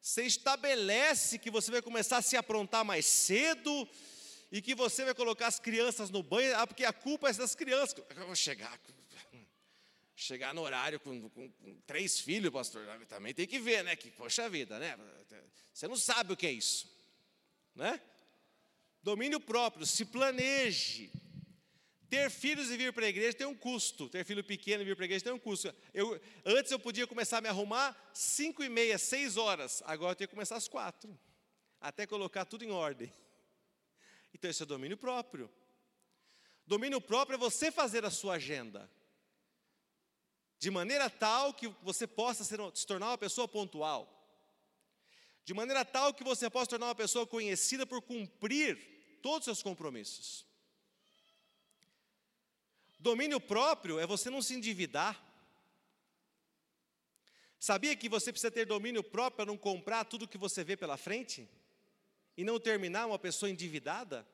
Você 0.00 0.22
estabelece 0.22 1.38
que 1.38 1.50
você 1.50 1.70
vai 1.70 1.82
começar 1.82 2.18
a 2.18 2.22
se 2.22 2.36
aprontar 2.36 2.84
mais 2.84 3.04
cedo 3.04 3.88
e 4.50 4.62
que 4.62 4.74
você 4.74 5.04
vai 5.04 5.14
colocar 5.14 5.46
as 5.46 5.60
crianças 5.60 6.10
no 6.10 6.22
banho, 6.22 6.56
ah, 6.56 6.66
porque 6.66 6.84
a 6.84 6.92
culpa 6.92 7.28
é 7.28 7.32
das 7.32 7.54
crianças. 7.54 8.02
Eu 8.16 8.26
vou 8.26 8.34
chegar, 8.34 8.80
chegar 10.16 10.54
no 10.54 10.62
horário 10.62 10.98
com, 10.98 11.28
com, 11.30 11.50
com, 11.50 11.80
três 11.86 12.18
filhos, 12.18 12.52
pastor, 12.52 12.86
também 13.06 13.34
tem 13.34 13.46
que 13.46 13.58
ver, 13.58 13.84
né? 13.84 13.94
Que, 13.94 14.10
poxa 14.10 14.48
vida, 14.48 14.78
né? 14.78 14.96
Você 15.72 15.86
não 15.86 15.96
sabe 15.96 16.32
o 16.32 16.36
que 16.36 16.46
é 16.46 16.52
isso, 16.52 16.90
né? 17.74 18.00
Domínio 19.02 19.38
próprio, 19.38 19.86
se 19.86 20.04
planeje, 20.04 21.10
ter 22.10 22.30
filhos 22.30 22.70
e 22.70 22.76
vir 22.76 22.92
para 22.92 23.04
a 23.04 23.08
igreja 23.08 23.36
tem 23.36 23.46
um 23.46 23.54
custo. 23.54 24.08
Ter 24.08 24.24
filho 24.24 24.42
pequeno 24.42 24.82
e 24.82 24.84
vir 24.86 24.96
para 24.96 25.04
a 25.04 25.06
igreja 25.06 25.24
tem 25.24 25.32
um 25.32 25.38
custo. 25.38 25.72
Eu, 25.92 26.20
antes 26.44 26.72
eu 26.72 26.78
podia 26.78 27.06
começar 27.06 27.38
a 27.38 27.40
me 27.40 27.48
arrumar 27.48 27.96
cinco 28.14 28.64
e 28.64 28.68
meia, 28.68 28.98
seis 28.98 29.36
horas. 29.36 29.82
Agora 29.84 30.12
eu 30.12 30.16
tenho 30.16 30.28
que 30.28 30.34
começar 30.34 30.56
às 30.56 30.66
quatro. 30.66 31.18
Até 31.80 32.06
colocar 32.06 32.44
tudo 32.44 32.64
em 32.64 32.70
ordem. 32.70 33.12
Então 34.38 34.50
esse 34.50 34.62
é 34.62 34.66
domínio 34.66 34.96
próprio. 34.96 35.50
Domínio 36.64 37.00
próprio 37.00 37.34
é 37.34 37.38
você 37.38 37.72
fazer 37.72 38.04
a 38.04 38.10
sua 38.10 38.34
agenda. 38.34 38.88
De 40.60 40.70
maneira 40.70 41.10
tal 41.10 41.52
que 41.52 41.68
você 41.82 42.06
possa 42.06 42.44
ser, 42.44 42.58
se 42.74 42.86
tornar 42.86 43.08
uma 43.08 43.18
pessoa 43.18 43.48
pontual. 43.48 44.14
De 45.44 45.52
maneira 45.52 45.84
tal 45.84 46.14
que 46.14 46.22
você 46.22 46.48
possa 46.48 46.70
tornar 46.70 46.86
uma 46.86 46.94
pessoa 46.94 47.26
conhecida 47.26 47.84
por 47.84 48.00
cumprir 48.00 48.78
todos 49.22 49.40
os 49.40 49.44
seus 49.44 49.62
compromissos. 49.62 50.46
Domínio 52.98 53.40
próprio 53.40 53.98
é 53.98 54.06
você 54.06 54.30
não 54.30 54.42
se 54.42 54.54
endividar. 54.54 55.20
Sabia 57.58 57.96
que 57.96 58.08
você 58.08 58.30
precisa 58.30 58.52
ter 58.52 58.66
domínio 58.66 59.02
próprio 59.02 59.36
para 59.36 59.46
não 59.46 59.56
comprar 59.56 60.04
tudo 60.04 60.28
que 60.28 60.38
você 60.38 60.62
vê 60.62 60.76
pela 60.76 60.96
frente? 60.96 61.48
E 62.38 62.44
não 62.44 62.60
terminar 62.60 63.04
uma 63.04 63.18
pessoa 63.18 63.50
endividada? 63.50 64.24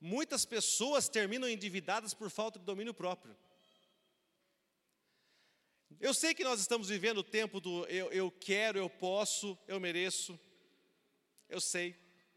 Muitas 0.00 0.44
pessoas 0.44 1.08
terminam 1.08 1.48
endividadas 1.48 2.14
por 2.14 2.30
falta 2.30 2.60
de 2.60 2.64
domínio 2.64 2.94
próprio. 2.94 3.36
Eu 5.98 6.14
sei 6.14 6.32
que 6.34 6.44
nós 6.44 6.60
estamos 6.60 6.90
vivendo 6.90 7.18
o 7.18 7.24
tempo 7.24 7.60
do 7.60 7.84
eu, 7.86 8.12
eu 8.12 8.30
quero, 8.30 8.78
eu 8.78 8.88
posso, 8.88 9.58
eu 9.66 9.80
mereço. 9.80 10.38
Eu 11.48 11.60
sei, 11.60 11.96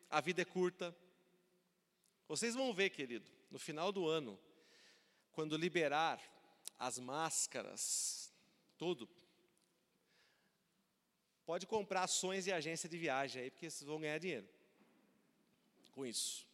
a 0.10 0.20
vida 0.20 0.42
é 0.42 0.46
curta. 0.46 0.98
Vocês 2.28 2.56
vão 2.56 2.74
ver, 2.74 2.90
querido, 2.90 3.30
no 3.52 3.60
final 3.60 3.92
do 3.92 4.08
ano, 4.08 4.40
quando 5.32 5.56
liberar 5.56 6.20
as 6.80 6.98
máscaras, 6.98 8.34
tudo, 8.80 9.08
pode 11.46 11.66
comprar 11.66 12.04
ações 12.04 12.46
de 12.46 12.52
agência 12.52 12.88
de 12.88 12.98
viagem 12.98 13.44
aí, 13.44 13.52
porque 13.52 13.70
vocês 13.70 13.88
vão 13.88 14.00
ganhar 14.00 14.18
dinheiro 14.18 14.48
com 15.92 16.06
isso. 16.06 16.48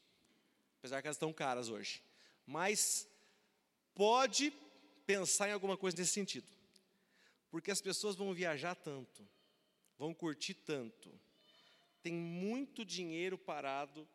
Apesar 0.79 1.01
que 1.01 1.07
elas 1.07 1.15
estão 1.15 1.31
caras 1.31 1.69
hoje. 1.69 2.03
Mas 2.45 3.07
pode 3.93 4.53
pensar 5.05 5.49
em 5.49 5.53
alguma 5.53 5.77
coisa 5.77 5.97
nesse 5.97 6.11
sentido. 6.11 6.47
Porque 7.49 7.71
as 7.71 7.81
pessoas 7.81 8.15
vão 8.15 8.33
viajar 8.33 8.75
tanto, 8.75 9.27
vão 9.97 10.13
curtir 10.13 10.53
tanto. 10.53 11.09
Tem 12.03 12.13
muito 12.13 12.83
dinheiro 12.83 13.37
parado 13.37 14.07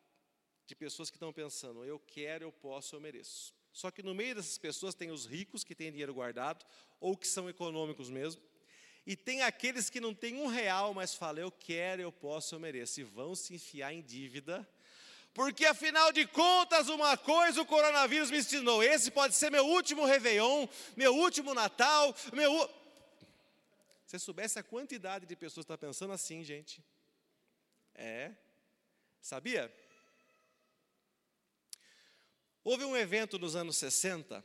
de 0.66 0.74
pessoas 0.74 1.10
que 1.10 1.16
estão 1.16 1.32
pensando: 1.32 1.84
eu 1.84 1.98
quero, 1.98 2.44
eu 2.44 2.52
posso, 2.52 2.94
eu 2.94 3.00
mereço. 3.00 3.54
Só 3.72 3.90
que 3.90 4.02
no 4.02 4.14
meio 4.14 4.34
dessas 4.34 4.58
pessoas 4.58 4.94
tem 4.94 5.10
os 5.10 5.24
ricos 5.24 5.64
que 5.64 5.74
têm 5.74 5.90
dinheiro 5.90 6.12
guardado, 6.12 6.64
ou 7.00 7.16
que 7.16 7.26
são 7.26 7.48
econômicos 7.48 8.10
mesmo, 8.10 8.42
e 9.06 9.16
tem 9.16 9.42
aqueles 9.42 9.90
que 9.90 10.00
não 10.00 10.14
têm 10.14 10.36
um 10.36 10.46
real, 10.46 10.94
mas 10.94 11.14
falam, 11.14 11.42
eu 11.42 11.50
quero, 11.50 12.02
eu 12.02 12.12
posso, 12.12 12.54
eu 12.54 12.60
mereço, 12.60 13.00
e 13.00 13.04
vão 13.04 13.34
se 13.34 13.54
enfiar 13.54 13.92
em 13.92 14.00
dívida, 14.00 14.66
porque 15.34 15.64
afinal 15.64 16.12
de 16.12 16.26
contas, 16.26 16.88
uma 16.88 17.16
coisa 17.16 17.62
o 17.62 17.66
coronavírus 17.66 18.30
me 18.30 18.38
ensinou: 18.38 18.82
esse 18.82 19.10
pode 19.10 19.34
ser 19.34 19.50
meu 19.50 19.66
último 19.66 20.04
Réveillon, 20.04 20.68
meu 20.94 21.14
último 21.16 21.54
Natal, 21.54 22.14
meu. 22.32 22.70
Se 24.06 24.18
soubesse 24.18 24.58
a 24.58 24.62
quantidade 24.62 25.24
de 25.24 25.34
pessoas 25.34 25.64
que 25.64 25.72
estão 25.72 25.88
pensando 25.88 26.12
assim, 26.12 26.44
gente. 26.44 26.84
É. 27.94 28.32
Sabia? 29.22 29.72
Houve 32.62 32.84
um 32.84 32.96
evento 32.96 33.38
nos 33.38 33.56
anos 33.56 33.78
60, 33.78 34.44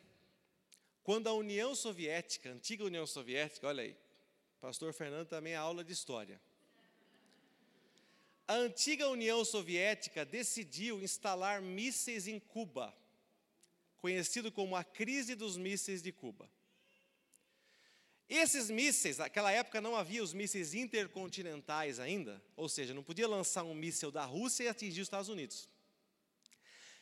quando 1.03 1.28
a 1.28 1.34
União 1.34 1.76
Soviética, 1.76 2.49
a 2.49 2.53
antiga 2.53 2.86
União 2.86 3.05
Soviética, 3.05 3.68
olha 3.68 3.84
aí, 3.84 3.97
pastor 4.60 4.93
Fernando 4.93 5.28
também 5.28 5.53
é 5.53 5.55
aula 5.55 5.84
de 5.84 5.93
história. 5.93 6.41
A 8.47 8.55
antiga 8.55 9.10
União 9.10 9.43
Soviética 9.43 10.24
decidiu 10.24 11.01
instalar 11.01 11.62
mísseis 11.62 12.28
em 12.28 12.39
Cuba, 12.39 12.95
conhecido 13.97 14.51
como 14.51 14.76
a 14.76 14.84
crise 14.84 15.36
dos 15.36 15.58
mísseis 15.58 16.01
de 16.01 16.12
Cuba. 16.12 16.49
Esses 18.30 18.70
mísseis, 18.70 19.18
naquela 19.18 19.51
época 19.51 19.80
não 19.80 19.95
havia 19.95 20.22
os 20.24 20.34
mísseis 20.34 20.74
intercontinentais 20.74 21.99
ainda, 21.99 22.41
ou 22.55 22.68
seja, 22.68 22.93
não 22.93 23.03
podia 23.03 23.28
lançar 23.28 23.64
um 23.64 23.74
míssil 23.74 24.12
da 24.12 24.26
Rússia 24.26 24.64
e 24.64 24.68
atingir 24.68 25.01
os 25.01 25.08
Estados 25.08 25.30
Unidos. 25.30 25.70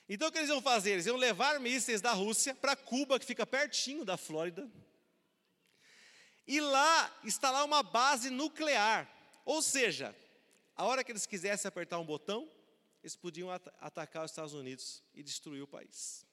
Então 0.08 0.28
o 0.28 0.32
que 0.32 0.38
eles 0.38 0.50
iam 0.50 0.62
fazer? 0.62 0.92
Eles 0.92 1.08
iam 1.08 1.18
levar 1.18 1.60
mísseis 1.60 2.00
da 2.00 2.12
Rússia 2.12 2.54
para 2.54 2.76
Cuba, 2.76 3.20
que 3.20 3.26
fica 3.26 3.46
pertinho 3.46 4.06
da 4.06 4.18
Flórida, 4.18 4.70
e 6.48 6.60
lá 6.62 7.20
instalar 7.24 7.64
uma 7.66 7.82
base 7.82 8.30
nuclear. 8.30 9.10
Ou 9.44 9.62
seja, 9.62 10.16
a 10.76 10.86
hora 10.86 11.04
que 11.04 11.12
eles 11.12 11.26
quisessem 11.26 11.68
apertar 11.68 12.00
um 12.00 12.06
botão, 12.06 12.50
eles 13.02 13.16
podiam 13.16 13.52
at 13.52 13.68
atacar 13.80 14.26
os 14.26 14.32
Estados 14.32 14.54
Unidos 14.54 15.04
e 15.14 15.24
destruir 15.24 15.62
o 15.62 15.68
país. 15.68 16.26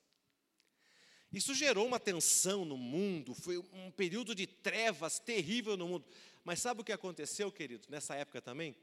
Isso 1.33 1.55
gerou 1.55 1.87
uma 1.87 1.99
tensão 1.99 2.65
no 2.65 2.77
mundo, 2.77 3.35
foi 3.35 3.57
um 3.57 3.91
período 3.91 4.35
de 4.35 4.47
trevas 4.47 5.19
terrível 5.19 5.77
no 5.77 5.89
mundo. 5.89 6.05
Mas 6.45 6.61
sabe 6.61 6.81
o 6.81 6.85
que 6.85 6.93
aconteceu, 6.93 7.51
querido, 7.51 7.87
nessa 7.89 8.15
época 8.15 8.43
também? 8.43 8.77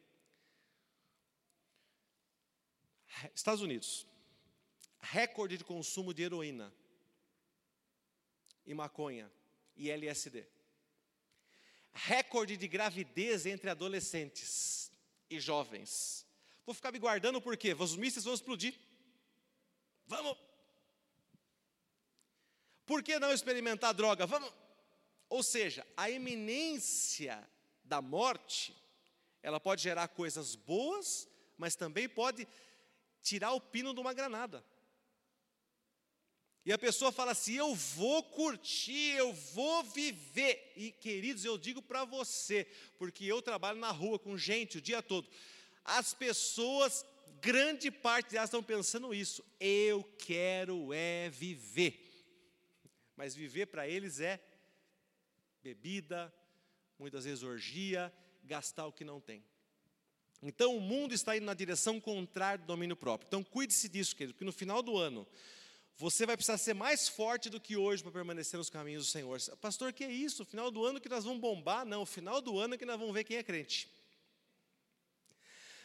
Estados 3.35 3.61
Unidos 3.61 4.07
recorde 5.01 5.57
de 5.57 5.63
consumo 5.63 6.13
de 6.13 6.23
heroína 6.23 6.73
e 8.65 8.73
maconha 8.73 9.31
e 9.75 9.89
LSD. 9.89 10.45
Recorde 11.93 12.55
de 12.55 12.67
gravidez 12.67 13.45
entre 13.45 13.69
adolescentes 13.69 14.91
e 15.29 15.39
jovens. 15.39 16.25
Vou 16.65 16.73
ficar 16.73 16.91
me 16.91 16.99
guardando 16.99 17.41
porque 17.41 17.73
os 17.73 17.95
mísseis 17.95 18.25
vão 18.25 18.33
explodir. 18.33 18.75
Vamos. 20.05 20.37
Por 22.85 23.03
que 23.03 23.19
não 23.19 23.31
experimentar 23.31 23.93
droga? 23.93 24.25
Vamos. 24.25 24.51
Ou 25.29 25.43
seja, 25.43 25.85
a 25.95 26.09
iminência 26.09 27.47
da 27.83 28.01
morte, 28.01 28.75
ela 29.43 29.59
pode 29.59 29.81
gerar 29.81 30.07
coisas 30.07 30.55
boas, 30.55 31.27
mas 31.57 31.75
também 31.75 32.09
pode 32.09 32.47
tirar 33.21 33.53
o 33.53 33.61
pino 33.61 33.93
de 33.93 33.99
uma 33.99 34.13
granada. 34.13 34.65
E 36.65 36.73
a 36.73 36.77
pessoa 36.77 37.11
fala 37.11 37.31
assim: 37.31 37.53
eu 37.53 37.73
vou 37.73 38.23
curtir, 38.23 39.15
eu 39.15 39.33
vou 39.33 39.83
viver. 39.83 40.71
E 40.75 40.91
queridos, 40.91 41.45
eu 41.45 41.57
digo 41.57 41.81
para 41.81 42.03
você, 42.05 42.67
porque 42.97 43.25
eu 43.25 43.41
trabalho 43.41 43.79
na 43.79 43.91
rua 43.91 44.19
com 44.19 44.37
gente 44.37 44.77
o 44.77 44.81
dia 44.81 45.01
todo. 45.01 45.27
As 45.83 46.13
pessoas, 46.13 47.05
grande 47.41 47.89
parte 47.89 48.31
delas 48.31 48.49
estão 48.49 48.61
pensando 48.61 49.13
isso. 49.13 49.43
Eu 49.59 50.03
quero 50.19 50.93
é 50.93 51.29
viver. 51.29 52.05
Mas 53.15 53.35
viver 53.35 53.67
para 53.67 53.87
eles 53.87 54.19
é 54.19 54.39
bebida, 55.61 56.33
muitas 56.97 57.25
vezes 57.25 57.43
orgia, 57.43 58.13
gastar 58.43 58.87
o 58.87 58.93
que 58.93 59.03
não 59.03 59.19
tem. 59.19 59.43
Então 60.41 60.75
o 60.75 60.79
mundo 60.79 61.13
está 61.13 61.35
indo 61.35 61.45
na 61.45 61.53
direção 61.53 61.99
contrária 61.99 62.59
do 62.59 62.67
domínio 62.67 62.95
próprio. 62.95 63.27
Então 63.27 63.43
cuide-se 63.43 63.89
disso, 63.89 64.15
querido, 64.15 64.33
porque 64.33 64.45
no 64.45 64.53
final 64.53 64.81
do 64.81 64.97
ano 64.97 65.27
você 65.99 66.25
vai 66.25 66.37
precisar 66.37 66.57
ser 66.57 66.73
mais 66.73 67.09
forte 67.09 67.49
do 67.49 67.59
que 67.59 67.75
hoje 67.75 68.01
para 68.01 68.09
permanecer 68.09 68.57
nos 68.57 68.69
caminhos 68.69 69.05
do 69.05 69.11
Senhor. 69.11 69.37
Pastor, 69.57 69.91
que 69.91 70.05
é 70.05 70.09
isso? 70.09 70.43
O 70.43 70.45
final 70.45 70.71
do 70.71 70.85
ano 70.85 71.01
que 71.01 71.09
nós 71.09 71.25
vamos 71.25 71.41
bombar? 71.41 71.85
Não, 71.85 72.03
o 72.03 72.05
final 72.05 72.39
do 72.39 72.57
ano 72.57 72.77
que 72.77 72.85
nós 72.85 72.97
vamos 72.97 73.13
ver 73.13 73.25
quem 73.25 73.35
é 73.35 73.43
crente. 73.43 73.91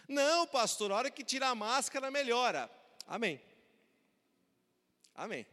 Não, 0.07 0.47
pastor, 0.47 0.93
a 0.93 0.97
hora 0.97 1.11
que 1.11 1.25
tirar 1.25 1.49
a 1.49 1.55
máscara 1.57 2.13
melhora. 2.13 2.71
Amém. 3.09 3.43
Amém. 5.17 5.45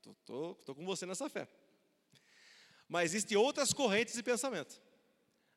Estou 0.00 0.74
com 0.74 0.84
você 0.84 1.06
nessa 1.06 1.30
fé. 1.30 1.46
Mas 2.88 3.12
existem 3.12 3.36
outras 3.38 3.72
correntes 3.72 4.14
de 4.14 4.22
pensamento. 4.24 4.82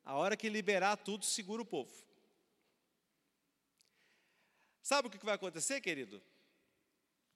A 0.04 0.14
hora 0.18 0.38
que 0.38 0.48
liberar 0.50 0.98
tudo, 0.98 1.26
segura 1.26 1.64
o 1.64 1.66
povo. 1.66 1.92
Sabe 4.84 5.08
o 5.08 5.12
que 5.12 5.26
vai 5.26 5.34
acontecer, 5.34 5.82
querido? 5.82 6.22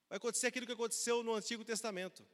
Vai 0.10 0.18
acontecer 0.18 0.48
aquilo 0.48 0.66
que 0.66 0.72
aconteceu 0.72 1.24
no 1.24 1.36
Antigo 1.36 1.64
Testamento. 1.64 2.26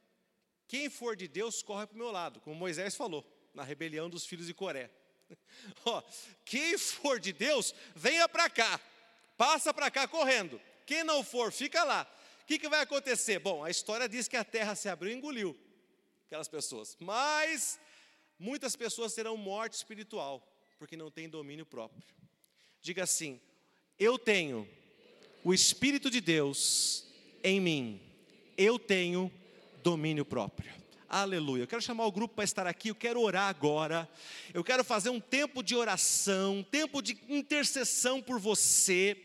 Quem 0.68 0.90
for 0.90 1.16
de 1.16 1.28
Deus, 1.28 1.62
corre 1.62 1.86
para 1.86 1.96
o 1.96 1.98
meu 1.98 2.12
lado, 2.12 2.40
como 2.40 2.56
Moisés 2.56 2.96
falou, 2.96 3.24
na 3.54 3.64
rebelião 3.64 4.10
dos 4.10 4.26
filhos 4.26 4.48
de 4.48 4.54
Coré. 4.54 4.90
Quem 6.46 6.78
for 6.78 7.20
de 7.20 7.34
Deus, 7.34 7.74
venha 7.96 8.28
para 8.28 8.50
cá, 8.50 8.80
passa 9.38 9.74
para 9.74 9.92
cá 9.92 10.08
correndo. 10.08 10.60
Quem 10.86 11.04
não 11.04 11.24
for, 11.24 11.52
fica 11.52 11.84
lá. 11.84 12.10
O 12.42 12.46
que, 12.46 12.60
que 12.60 12.70
vai 12.70 12.82
acontecer? 12.82 13.40
Bom, 13.40 13.64
a 13.64 13.70
história 13.70 14.08
diz 14.08 14.28
que 14.28 14.38
a 14.38 14.44
terra 14.44 14.76
se 14.76 14.88
abriu 14.88 15.12
e 15.12 15.16
engoliu 15.16 15.58
aquelas 16.28 16.48
pessoas. 16.48 16.96
Mas 17.00 17.80
muitas 18.38 18.76
pessoas 18.76 19.14
terão 19.14 19.36
morte 19.36 19.74
espiritual, 19.74 20.48
porque 20.78 20.96
não 20.96 21.10
têm 21.10 21.28
domínio 21.28 21.66
próprio. 21.66 22.04
Diga 22.82 23.04
assim: 23.04 23.42
Eu 23.98 24.20
tenho 24.20 24.70
o 25.44 25.54
Espírito 25.54 26.10
de 26.10 26.22
Deus 26.22 27.05
em 27.46 27.62
mim, 27.62 28.02
eu 28.58 28.80
tenho 28.80 29.32
domínio 29.84 30.26
próprio. 30.26 30.74
Aleluia. 31.08 31.62
Eu 31.62 31.68
quero 31.68 31.82
chamar 31.82 32.08
o 32.08 32.12
grupo 32.12 32.34
para 32.34 32.44
estar 32.44 32.66
aqui. 32.66 32.90
Eu 32.90 32.96
quero 32.96 33.22
orar 33.22 33.48
agora. 33.48 34.10
Eu 34.52 34.64
quero 34.64 34.84
fazer 34.84 35.12
um 35.12 35.20
tempo 35.20 35.62
de 35.62 35.76
oração, 35.76 36.58
um 36.58 36.64
tempo 36.64 37.04
de 37.04 37.16
intercessão 37.30 38.20
por 38.20 38.40
você. 38.40 39.16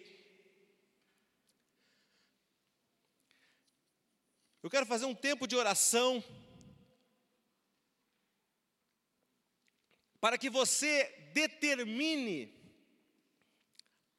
Eu 4.62 4.68
quero 4.68 4.84
fazer 4.84 5.06
um 5.06 5.14
tempo 5.14 5.46
de 5.46 5.56
oração 5.56 6.22
para 10.20 10.36
que 10.36 10.50
você 10.50 11.04
determine 11.32 12.59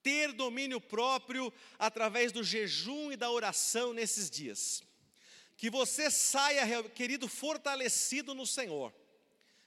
ter 0.03 0.31
domínio 0.31 0.79
próprio 0.79 1.51
através 1.77 2.31
do 2.31 2.43
jejum 2.43 3.11
e 3.11 3.17
da 3.17 3.29
oração 3.29 3.93
nesses 3.93 4.29
dias. 4.29 4.83
Que 5.57 5.69
você 5.69 6.09
saia, 6.09 6.83
querido, 6.89 7.27
fortalecido 7.27 8.33
no 8.33 8.45
Senhor. 8.45 8.93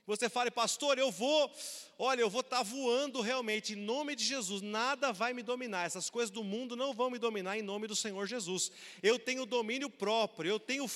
Você 0.06 0.28
fale, 0.28 0.50
pastor, 0.50 0.98
eu 0.98 1.10
vou, 1.10 1.50
olha, 1.98 2.20
eu 2.20 2.28
vou 2.28 2.42
estar 2.42 2.58
tá 2.58 2.62
voando 2.62 3.22
realmente, 3.22 3.72
em 3.72 3.76
nome 3.76 4.14
de 4.14 4.22
Jesus, 4.22 4.60
nada 4.60 5.12
vai 5.12 5.32
me 5.32 5.42
dominar, 5.42 5.86
essas 5.86 6.10
coisas 6.10 6.30
do 6.30 6.44
mundo 6.44 6.76
não 6.76 6.92
vão 6.92 7.08
me 7.08 7.18
dominar 7.18 7.56
em 7.56 7.62
nome 7.62 7.86
do 7.86 7.96
Senhor 7.96 8.26
Jesus. 8.26 8.70
Eu 9.02 9.18
tenho 9.18 9.46
domínio 9.46 9.88
próprio, 9.88 10.50
eu 10.50 10.60
tenho 10.60 10.86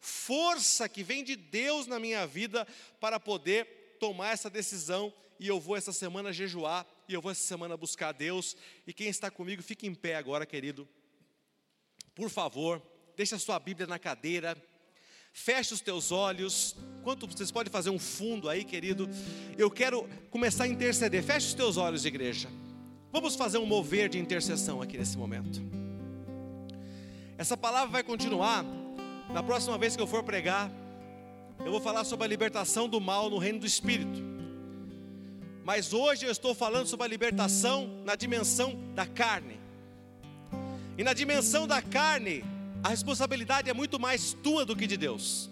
força 0.00 0.88
que 0.88 1.02
vem 1.02 1.24
de 1.24 1.34
Deus 1.34 1.88
na 1.88 1.98
minha 1.98 2.24
vida 2.24 2.66
para 3.00 3.18
poder 3.18 3.96
tomar 3.98 4.30
essa 4.30 4.48
decisão 4.48 5.12
e 5.40 5.48
eu 5.48 5.58
vou 5.58 5.76
essa 5.76 5.92
semana 5.92 6.32
jejuar 6.32 6.86
e 7.08 7.14
eu 7.14 7.20
vou 7.20 7.30
essa 7.30 7.42
semana 7.42 7.76
buscar 7.76 8.08
a 8.08 8.12
Deus. 8.12 8.56
E 8.86 8.92
quem 8.92 9.08
está 9.08 9.30
comigo, 9.30 9.62
fique 9.62 9.86
em 9.86 9.94
pé 9.94 10.16
agora, 10.16 10.46
querido. 10.46 10.88
Por 12.14 12.30
favor, 12.30 12.82
deixa 13.16 13.36
a 13.36 13.38
sua 13.38 13.58
Bíblia 13.58 13.86
na 13.86 13.98
cadeira. 13.98 14.56
Feche 15.32 15.72
os 15.72 15.80
teus 15.80 16.12
olhos. 16.12 16.76
Quanto 17.02 17.26
vocês 17.26 17.50
podem 17.50 17.72
fazer 17.72 17.90
um 17.90 17.98
fundo 17.98 18.48
aí, 18.48 18.64
querido? 18.64 19.08
Eu 19.56 19.70
quero 19.70 20.08
começar 20.30 20.64
a 20.64 20.68
interceder. 20.68 21.22
Feche 21.22 21.48
os 21.48 21.54
teus 21.54 21.76
olhos, 21.76 22.04
igreja. 22.04 22.48
Vamos 23.10 23.34
fazer 23.34 23.58
um 23.58 23.66
mover 23.66 24.08
de 24.08 24.18
intercessão 24.18 24.80
aqui 24.80 24.98
nesse 24.98 25.16
momento. 25.16 25.60
Essa 27.36 27.56
palavra 27.56 27.90
vai 27.90 28.02
continuar. 28.02 28.64
Na 29.32 29.42
próxima 29.42 29.78
vez 29.78 29.96
que 29.96 30.02
eu 30.02 30.06
for 30.06 30.22
pregar, 30.22 30.70
eu 31.64 31.70
vou 31.70 31.80
falar 31.80 32.04
sobre 32.04 32.24
a 32.24 32.28
libertação 32.28 32.88
do 32.88 33.00
mal 33.00 33.30
no 33.30 33.38
reino 33.38 33.60
do 33.60 33.66
Espírito. 33.66 34.31
Mas 35.64 35.92
hoje 35.92 36.26
eu 36.26 36.32
estou 36.32 36.54
falando 36.54 36.86
sobre 36.86 37.06
a 37.06 37.08
libertação 37.08 37.88
na 38.04 38.16
dimensão 38.16 38.76
da 38.94 39.06
carne. 39.06 39.60
E 40.98 41.04
na 41.04 41.12
dimensão 41.12 41.66
da 41.66 41.80
carne, 41.80 42.44
a 42.82 42.88
responsabilidade 42.88 43.70
é 43.70 43.72
muito 43.72 43.98
mais 43.98 44.32
tua 44.32 44.66
do 44.66 44.74
que 44.74 44.86
de 44.86 44.96
Deus. 44.96 45.48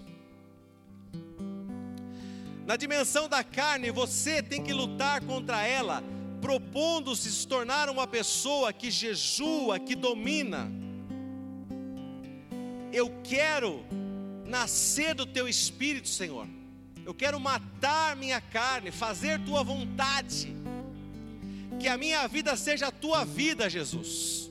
Na 2.67 2.77
dimensão 2.77 3.29
da 3.29 3.43
carne, 3.43 3.91
você 3.91 4.43
tem 4.43 4.63
que 4.63 4.73
lutar 4.73 5.23
contra 5.23 5.65
ela, 5.65 6.03
propondo-se 6.41 7.31
se 7.31 7.47
tornar 7.47 7.89
uma 7.89 8.07
pessoa 8.07 8.73
que 8.73 8.91
jejua, 8.91 9.79
que 9.79 9.95
domina. 9.95 10.71
Eu 12.93 13.13
quero 13.23 13.85
nascer 14.45 15.15
do 15.15 15.25
teu 15.25 15.49
espírito, 15.49 16.09
Senhor. 16.09 16.47
Eu 17.11 17.15
quero 17.15 17.41
matar 17.41 18.15
minha 18.15 18.41
carne, 18.41 18.93
fazer 18.93 19.41
tua 19.41 19.65
vontade. 19.65 20.55
Que 21.81 21.89
a 21.89 21.99
minha 21.99 22.25
vida 22.29 22.57
seja 22.57 22.87
a 22.87 22.93
tua 22.93 23.25
vida, 23.25 23.69
Jesus. 23.69 24.49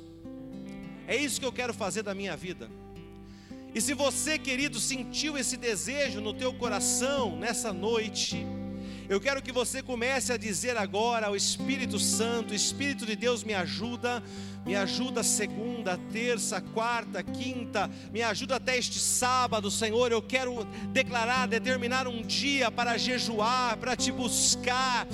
É 1.07 1.15
isso 1.15 1.39
que 1.39 1.45
eu 1.45 1.53
quero 1.53 1.73
fazer 1.73 2.03
da 2.03 2.13
minha 2.13 2.35
vida. 2.35 2.69
E 3.73 3.79
se 3.79 3.93
você, 3.93 4.37
querido, 4.37 4.77
sentiu 4.77 5.37
esse 5.37 5.55
desejo 5.55 6.19
no 6.19 6.33
teu 6.33 6.53
coração 6.53 7.37
nessa 7.37 7.71
noite, 7.71 8.45
eu 9.09 9.19
quero 9.19 9.41
que 9.41 9.51
você 9.51 9.81
comece 9.81 10.31
a 10.31 10.37
dizer 10.37 10.77
agora 10.77 11.25
ao 11.25 11.35
Espírito 11.35 11.97
Santo: 11.99 12.53
Espírito 12.53 13.07
de 13.07 13.15
Deus, 13.15 13.43
me 13.43 13.55
ajuda, 13.55 14.21
me 14.63 14.75
ajuda 14.75 15.23
segunda, 15.23 15.97
terça, 16.13 16.61
quarta, 16.61 17.23
quinta, 17.23 17.89
me 18.13 18.21
ajuda 18.21 18.57
até 18.57 18.77
este 18.77 18.99
sábado, 18.99 19.71
Senhor. 19.71 20.11
Eu 20.11 20.21
quero 20.21 20.63
declarar, 20.93 21.47
determinar 21.47 22.07
um 22.07 22.21
dia 22.21 22.69
para 22.69 22.99
jejuar, 22.99 23.77
para 23.77 23.95
te 23.95 24.11
buscar. 24.11 25.07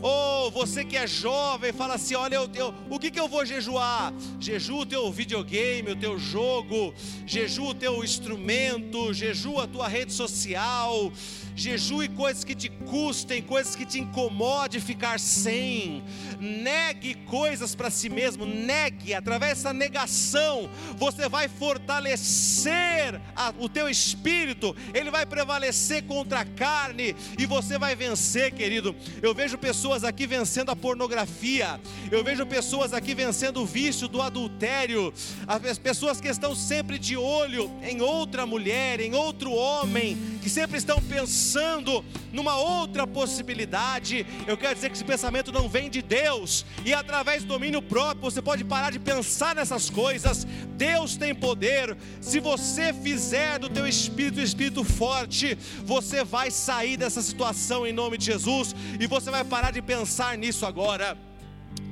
Ou 0.00 0.48
oh, 0.48 0.50
você 0.50 0.84
que 0.84 0.98
é 0.98 1.06
jovem, 1.06 1.72
fala 1.72 1.94
assim: 1.94 2.14
olha, 2.14 2.36
eu, 2.36 2.50
eu, 2.54 2.74
o 2.90 2.98
que, 2.98 3.10
que 3.10 3.18
eu 3.18 3.26
vou 3.26 3.44
jejuar? 3.44 4.12
Jejua 4.38 4.82
o 4.82 4.86
teu 4.86 5.10
videogame, 5.10 5.92
o 5.92 5.96
teu 5.96 6.18
jogo, 6.18 6.94
jejua 7.26 7.70
o 7.70 7.74
teu 7.74 8.04
instrumento, 8.04 9.14
jejua 9.14 9.64
a 9.64 9.66
tua 9.66 9.88
rede 9.88 10.12
social, 10.12 11.10
jejue 11.54 12.08
coisas 12.08 12.44
que 12.44 12.54
te 12.54 12.68
custem, 12.68 13.42
coisas 13.42 13.76
que 13.76 13.86
te 13.86 14.00
incomodem 14.00 14.80
ficar 14.80 15.18
sem. 15.20 16.02
Negue 16.40 17.14
coisas 17.26 17.74
para 17.74 17.90
si 17.90 18.08
mesmo, 18.08 18.44
negue, 18.44 19.14
através 19.14 19.58
dessa 19.58 19.72
negação, 19.72 20.68
você 20.96 21.28
vai 21.28 21.48
fortalecer 21.48 23.20
a, 23.36 23.52
o 23.58 23.68
teu 23.68 23.88
espírito, 23.88 24.74
ele 24.92 25.10
vai 25.10 25.24
prevalecer 25.24 26.04
contra 26.04 26.40
a 26.40 26.44
carne 26.44 27.14
e 27.38 27.46
você 27.46 27.78
vai 27.78 27.94
vencer, 27.94 28.52
querido. 28.52 28.94
Eu 29.22 29.34
vejo 29.34 29.56
pessoas 29.56 30.04
aqui 30.04 30.26
vencendo 30.26 30.70
a 30.70 30.76
pornografia, 30.76 31.80
eu 32.10 32.22
vejo 32.24 32.44
pessoas 32.46 32.92
aqui 32.92 33.14
vencendo 33.14 33.62
o 33.62 33.66
vício 33.66 34.08
do 34.08 34.20
adultério, 34.20 35.12
as 35.46 35.78
pessoas 35.78 36.20
que 36.20 36.28
estão 36.28 36.54
sempre 36.54 36.98
de 36.98 37.16
olho 37.16 37.70
em 37.82 38.00
outra 38.00 38.44
mulher, 38.44 39.00
em 39.00 39.14
outro 39.14 39.52
homem, 39.52 40.16
que 40.42 40.50
sempre 40.50 40.78
estão 40.78 41.00
pensando 41.44 42.02
numa 42.32 42.56
outra 42.56 43.06
possibilidade, 43.06 44.26
eu 44.46 44.56
quero 44.56 44.74
dizer 44.74 44.88
que 44.88 44.96
esse 44.96 45.04
pensamento 45.04 45.52
não 45.52 45.68
vem 45.68 45.90
de 45.90 46.00
Deus, 46.00 46.64
e 46.86 46.94
através 46.94 47.44
do 47.44 47.48
domínio 47.48 47.82
próprio 47.82 48.22
você 48.22 48.40
pode 48.40 48.64
parar 48.64 48.90
de 48.90 48.98
pensar 48.98 49.54
nessas 49.54 49.90
coisas. 49.90 50.46
Deus 50.70 51.16
tem 51.16 51.34
poder. 51.34 51.96
Se 52.20 52.40
você 52.40 52.94
fizer 52.94 53.58
do 53.58 53.68
teu 53.68 53.86
espírito 53.86 54.40
um 54.40 54.42
espírito 54.42 54.82
forte, 54.82 55.56
você 55.84 56.24
vai 56.24 56.50
sair 56.50 56.96
dessa 56.96 57.20
situação 57.20 57.86
em 57.86 57.92
nome 57.92 58.16
de 58.16 58.24
Jesus 58.24 58.74
e 58.98 59.06
você 59.06 59.30
vai 59.30 59.44
parar 59.44 59.70
de 59.70 59.82
pensar 59.82 60.38
nisso 60.38 60.64
agora. 60.64 61.16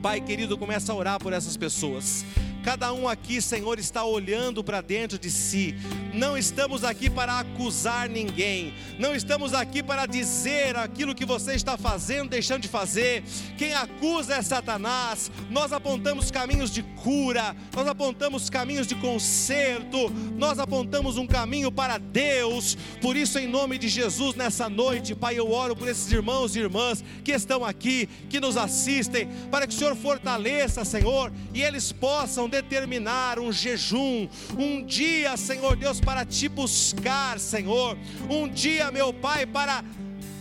Pai 0.00 0.20
querido, 0.20 0.56
começa 0.56 0.92
a 0.92 0.96
orar 0.96 1.18
por 1.18 1.32
essas 1.32 1.56
pessoas. 1.58 2.24
Cada 2.62 2.92
um 2.92 3.08
aqui, 3.08 3.42
Senhor, 3.42 3.78
está 3.78 4.04
olhando 4.04 4.62
para 4.62 4.80
dentro 4.80 5.18
de 5.18 5.30
si. 5.30 5.74
Não 6.14 6.36
estamos 6.38 6.84
aqui 6.84 7.10
para 7.10 7.40
acusar 7.40 8.08
ninguém. 8.08 8.74
Não 8.98 9.14
estamos 9.14 9.52
aqui 9.52 9.82
para 9.82 10.06
dizer 10.06 10.76
aquilo 10.76 11.14
que 11.14 11.24
você 11.24 11.54
está 11.54 11.76
fazendo, 11.76 12.30
deixando 12.30 12.62
de 12.62 12.68
fazer. 12.68 13.24
Quem 13.58 13.74
acusa 13.74 14.34
é 14.34 14.42
Satanás. 14.42 15.30
Nós 15.50 15.72
apontamos 15.72 16.30
caminhos 16.30 16.70
de 16.70 16.82
cura, 17.02 17.56
nós 17.74 17.88
apontamos 17.88 18.48
caminhos 18.48 18.86
de 18.86 18.94
conserto, 18.94 20.10
nós 20.36 20.58
apontamos 20.58 21.16
um 21.16 21.26
caminho 21.26 21.72
para 21.72 21.98
Deus. 21.98 22.76
Por 23.00 23.16
isso, 23.16 23.38
em 23.38 23.48
nome 23.48 23.76
de 23.76 23.88
Jesus, 23.88 24.36
nessa 24.36 24.68
noite, 24.68 25.14
Pai, 25.14 25.38
eu 25.38 25.50
oro 25.50 25.74
por 25.74 25.88
esses 25.88 26.10
irmãos 26.12 26.54
e 26.54 26.60
irmãs 26.60 27.02
que 27.24 27.32
estão 27.32 27.64
aqui, 27.64 28.08
que 28.30 28.38
nos 28.38 28.56
assistem, 28.56 29.28
para 29.50 29.66
que 29.66 29.74
o 29.74 29.76
Senhor 29.76 29.96
fortaleça, 29.96 30.84
Senhor, 30.84 31.32
e 31.52 31.62
eles 31.62 31.90
possam 31.90 32.48
determinar 32.52 33.38
um 33.38 33.50
jejum, 33.50 34.28
um 34.56 34.84
dia, 34.84 35.36
Senhor 35.36 35.74
Deus, 35.74 36.00
para 36.00 36.24
te 36.24 36.48
buscar, 36.48 37.40
Senhor, 37.40 37.96
um 38.28 38.46
dia, 38.46 38.90
meu 38.90 39.12
Pai, 39.12 39.46
para 39.46 39.82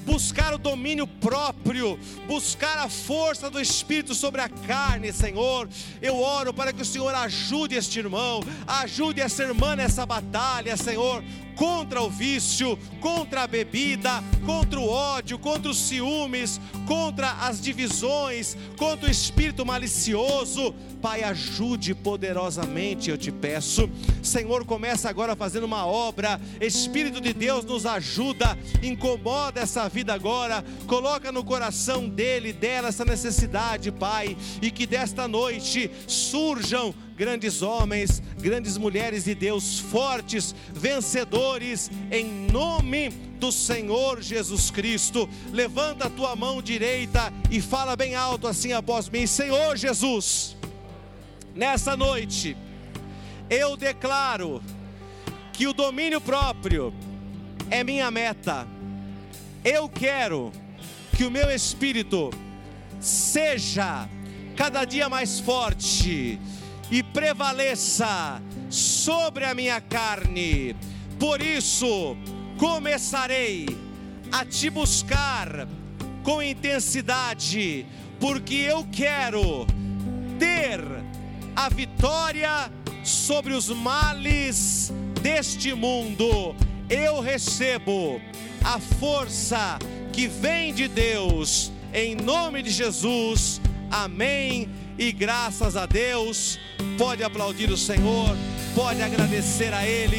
buscar 0.06 0.54
o 0.54 0.58
domínio 0.58 1.08
próprio, 1.08 1.98
buscar 2.28 2.78
a 2.80 2.90
força 2.90 3.50
do 3.50 3.62
Espírito 3.62 4.14
sobre 4.14 4.42
a 4.42 4.50
carne, 4.50 5.14
Senhor. 5.14 5.70
Eu 6.02 6.20
oro 6.20 6.54
para 6.54 6.74
que 6.74 6.82
o 6.82 6.86
Senhor 6.86 7.14
ajude 7.16 7.76
este 7.76 8.00
irmão, 8.00 8.42
ajude 8.68 9.22
essa 9.22 9.44
irmã 9.44 9.76
nessa 9.76 10.06
batalha, 10.06 10.76
Senhor 10.76 11.24
contra 11.62 12.02
o 12.02 12.10
vício, 12.10 12.76
contra 13.00 13.44
a 13.44 13.48
bebida, 13.48 14.24
contra 14.48 14.80
o 14.80 14.90
ódio, 14.90 15.38
contra 15.38 15.70
os 15.70 15.78
ciúmes, 15.78 16.60
contra 16.92 17.32
as 17.48 17.62
divisões, 17.62 18.58
contra 18.76 19.08
o 19.08 19.10
espírito 19.10 19.66
malicioso. 19.66 20.76
Pai, 21.02 21.24
ajude 21.24 21.96
poderosamente, 21.96 23.10
eu 23.10 23.18
te 23.18 23.32
peço. 23.32 23.90
Senhor, 24.22 24.66
começa 24.66 25.10
agora 25.10 25.34
fazendo 25.34 25.64
uma 25.64 25.86
obra. 25.86 26.40
Espírito 26.60 27.22
de 27.22 27.32
Deus 27.32 27.64
nos 27.64 27.86
ajuda, 27.86 28.58
incomoda 28.84 29.62
essa 29.62 29.88
vida 29.88 30.14
agora, 30.14 30.66
coloca 30.86 31.32
no 31.32 31.46
coração 31.46 32.10
dele, 32.10 32.52
dela 32.52 32.90
essa 32.90 33.06
necessidade, 33.06 33.90
Pai, 33.90 34.36
e 34.62 34.70
que 34.70 34.86
desta 34.86 35.30
noite 35.30 35.90
surjam 36.08 36.94
grandes 37.16 37.62
homens, 37.62 38.22
grandes 38.40 38.78
mulheres 38.78 39.26
de 39.26 39.36
Deus, 39.36 39.80
fortes, 39.80 40.56
vencedores, 40.74 41.92
em 42.12 42.26
nome 42.52 43.10
do 43.40 43.52
Senhor 43.52 44.22
Jesus 44.22 44.72
Cristo. 44.72 45.30
Levanta 45.52 46.08
a 46.08 46.10
tua 46.10 46.36
mão 46.36 46.62
direita 46.62 47.32
e 47.50 47.62
fala 47.62 47.96
bem 47.96 48.16
alto 48.16 48.48
assim 48.48 48.74
após 48.74 49.10
mim: 49.10 49.26
Senhor 49.28 49.78
Jesus, 49.78 50.56
nessa 51.56 51.96
noite, 51.98 52.56
eu 53.50 53.76
declaro 53.76 54.62
que 55.54 55.68
o 55.68 55.74
domínio 55.74 56.22
próprio 56.22 56.94
é 57.70 57.84
minha 57.84 58.10
meta. 58.10 58.68
Eu 59.64 59.88
quero 59.88 60.52
que 61.16 61.24
o 61.24 61.32
meu 61.32 61.52
espírito 61.52 62.32
seja 63.00 64.10
cada 64.56 64.86
dia 64.86 65.10
mais 65.10 65.40
forte 65.40 66.40
e 66.92 67.02
prevaleça 67.02 68.42
sobre 68.70 69.46
a 69.46 69.56
minha 69.56 69.80
carne. 69.80 70.76
Por 71.18 71.42
isso, 71.42 72.18
começarei 72.58 73.66
a 74.30 74.46
te 74.46 74.70
buscar 74.70 75.68
com 76.22 76.44
intensidade, 76.44 77.86
porque 78.20 78.56
eu 78.56 78.86
quero 78.92 79.66
ter 80.38 80.82
a 81.56 81.70
vitória 81.70 82.70
sobre 83.04 83.54
os 83.54 83.70
males 83.70 84.92
deste 85.22 85.74
mundo. 85.74 86.54
Eu 86.90 87.22
recebo 87.22 88.20
a 88.64 88.80
força 88.80 89.80
que 90.12 90.28
vem 90.28 90.74
de 90.74 90.90
Deus, 90.90 91.72
em 91.94 92.16
nome 92.16 92.62
de 92.62 92.70
Jesus. 92.70 93.62
Amém 93.90 94.70
e 95.02 95.12
graças 95.12 95.76
a 95.76 95.88
Deus. 95.88 96.60
Pode 96.96 97.24
aplaudir 97.24 97.72
o 97.72 97.78
Senhor, 97.78 98.38
pode 98.76 99.02
agradecer 99.02 99.74
a 99.74 99.86
Ele. 99.86 100.10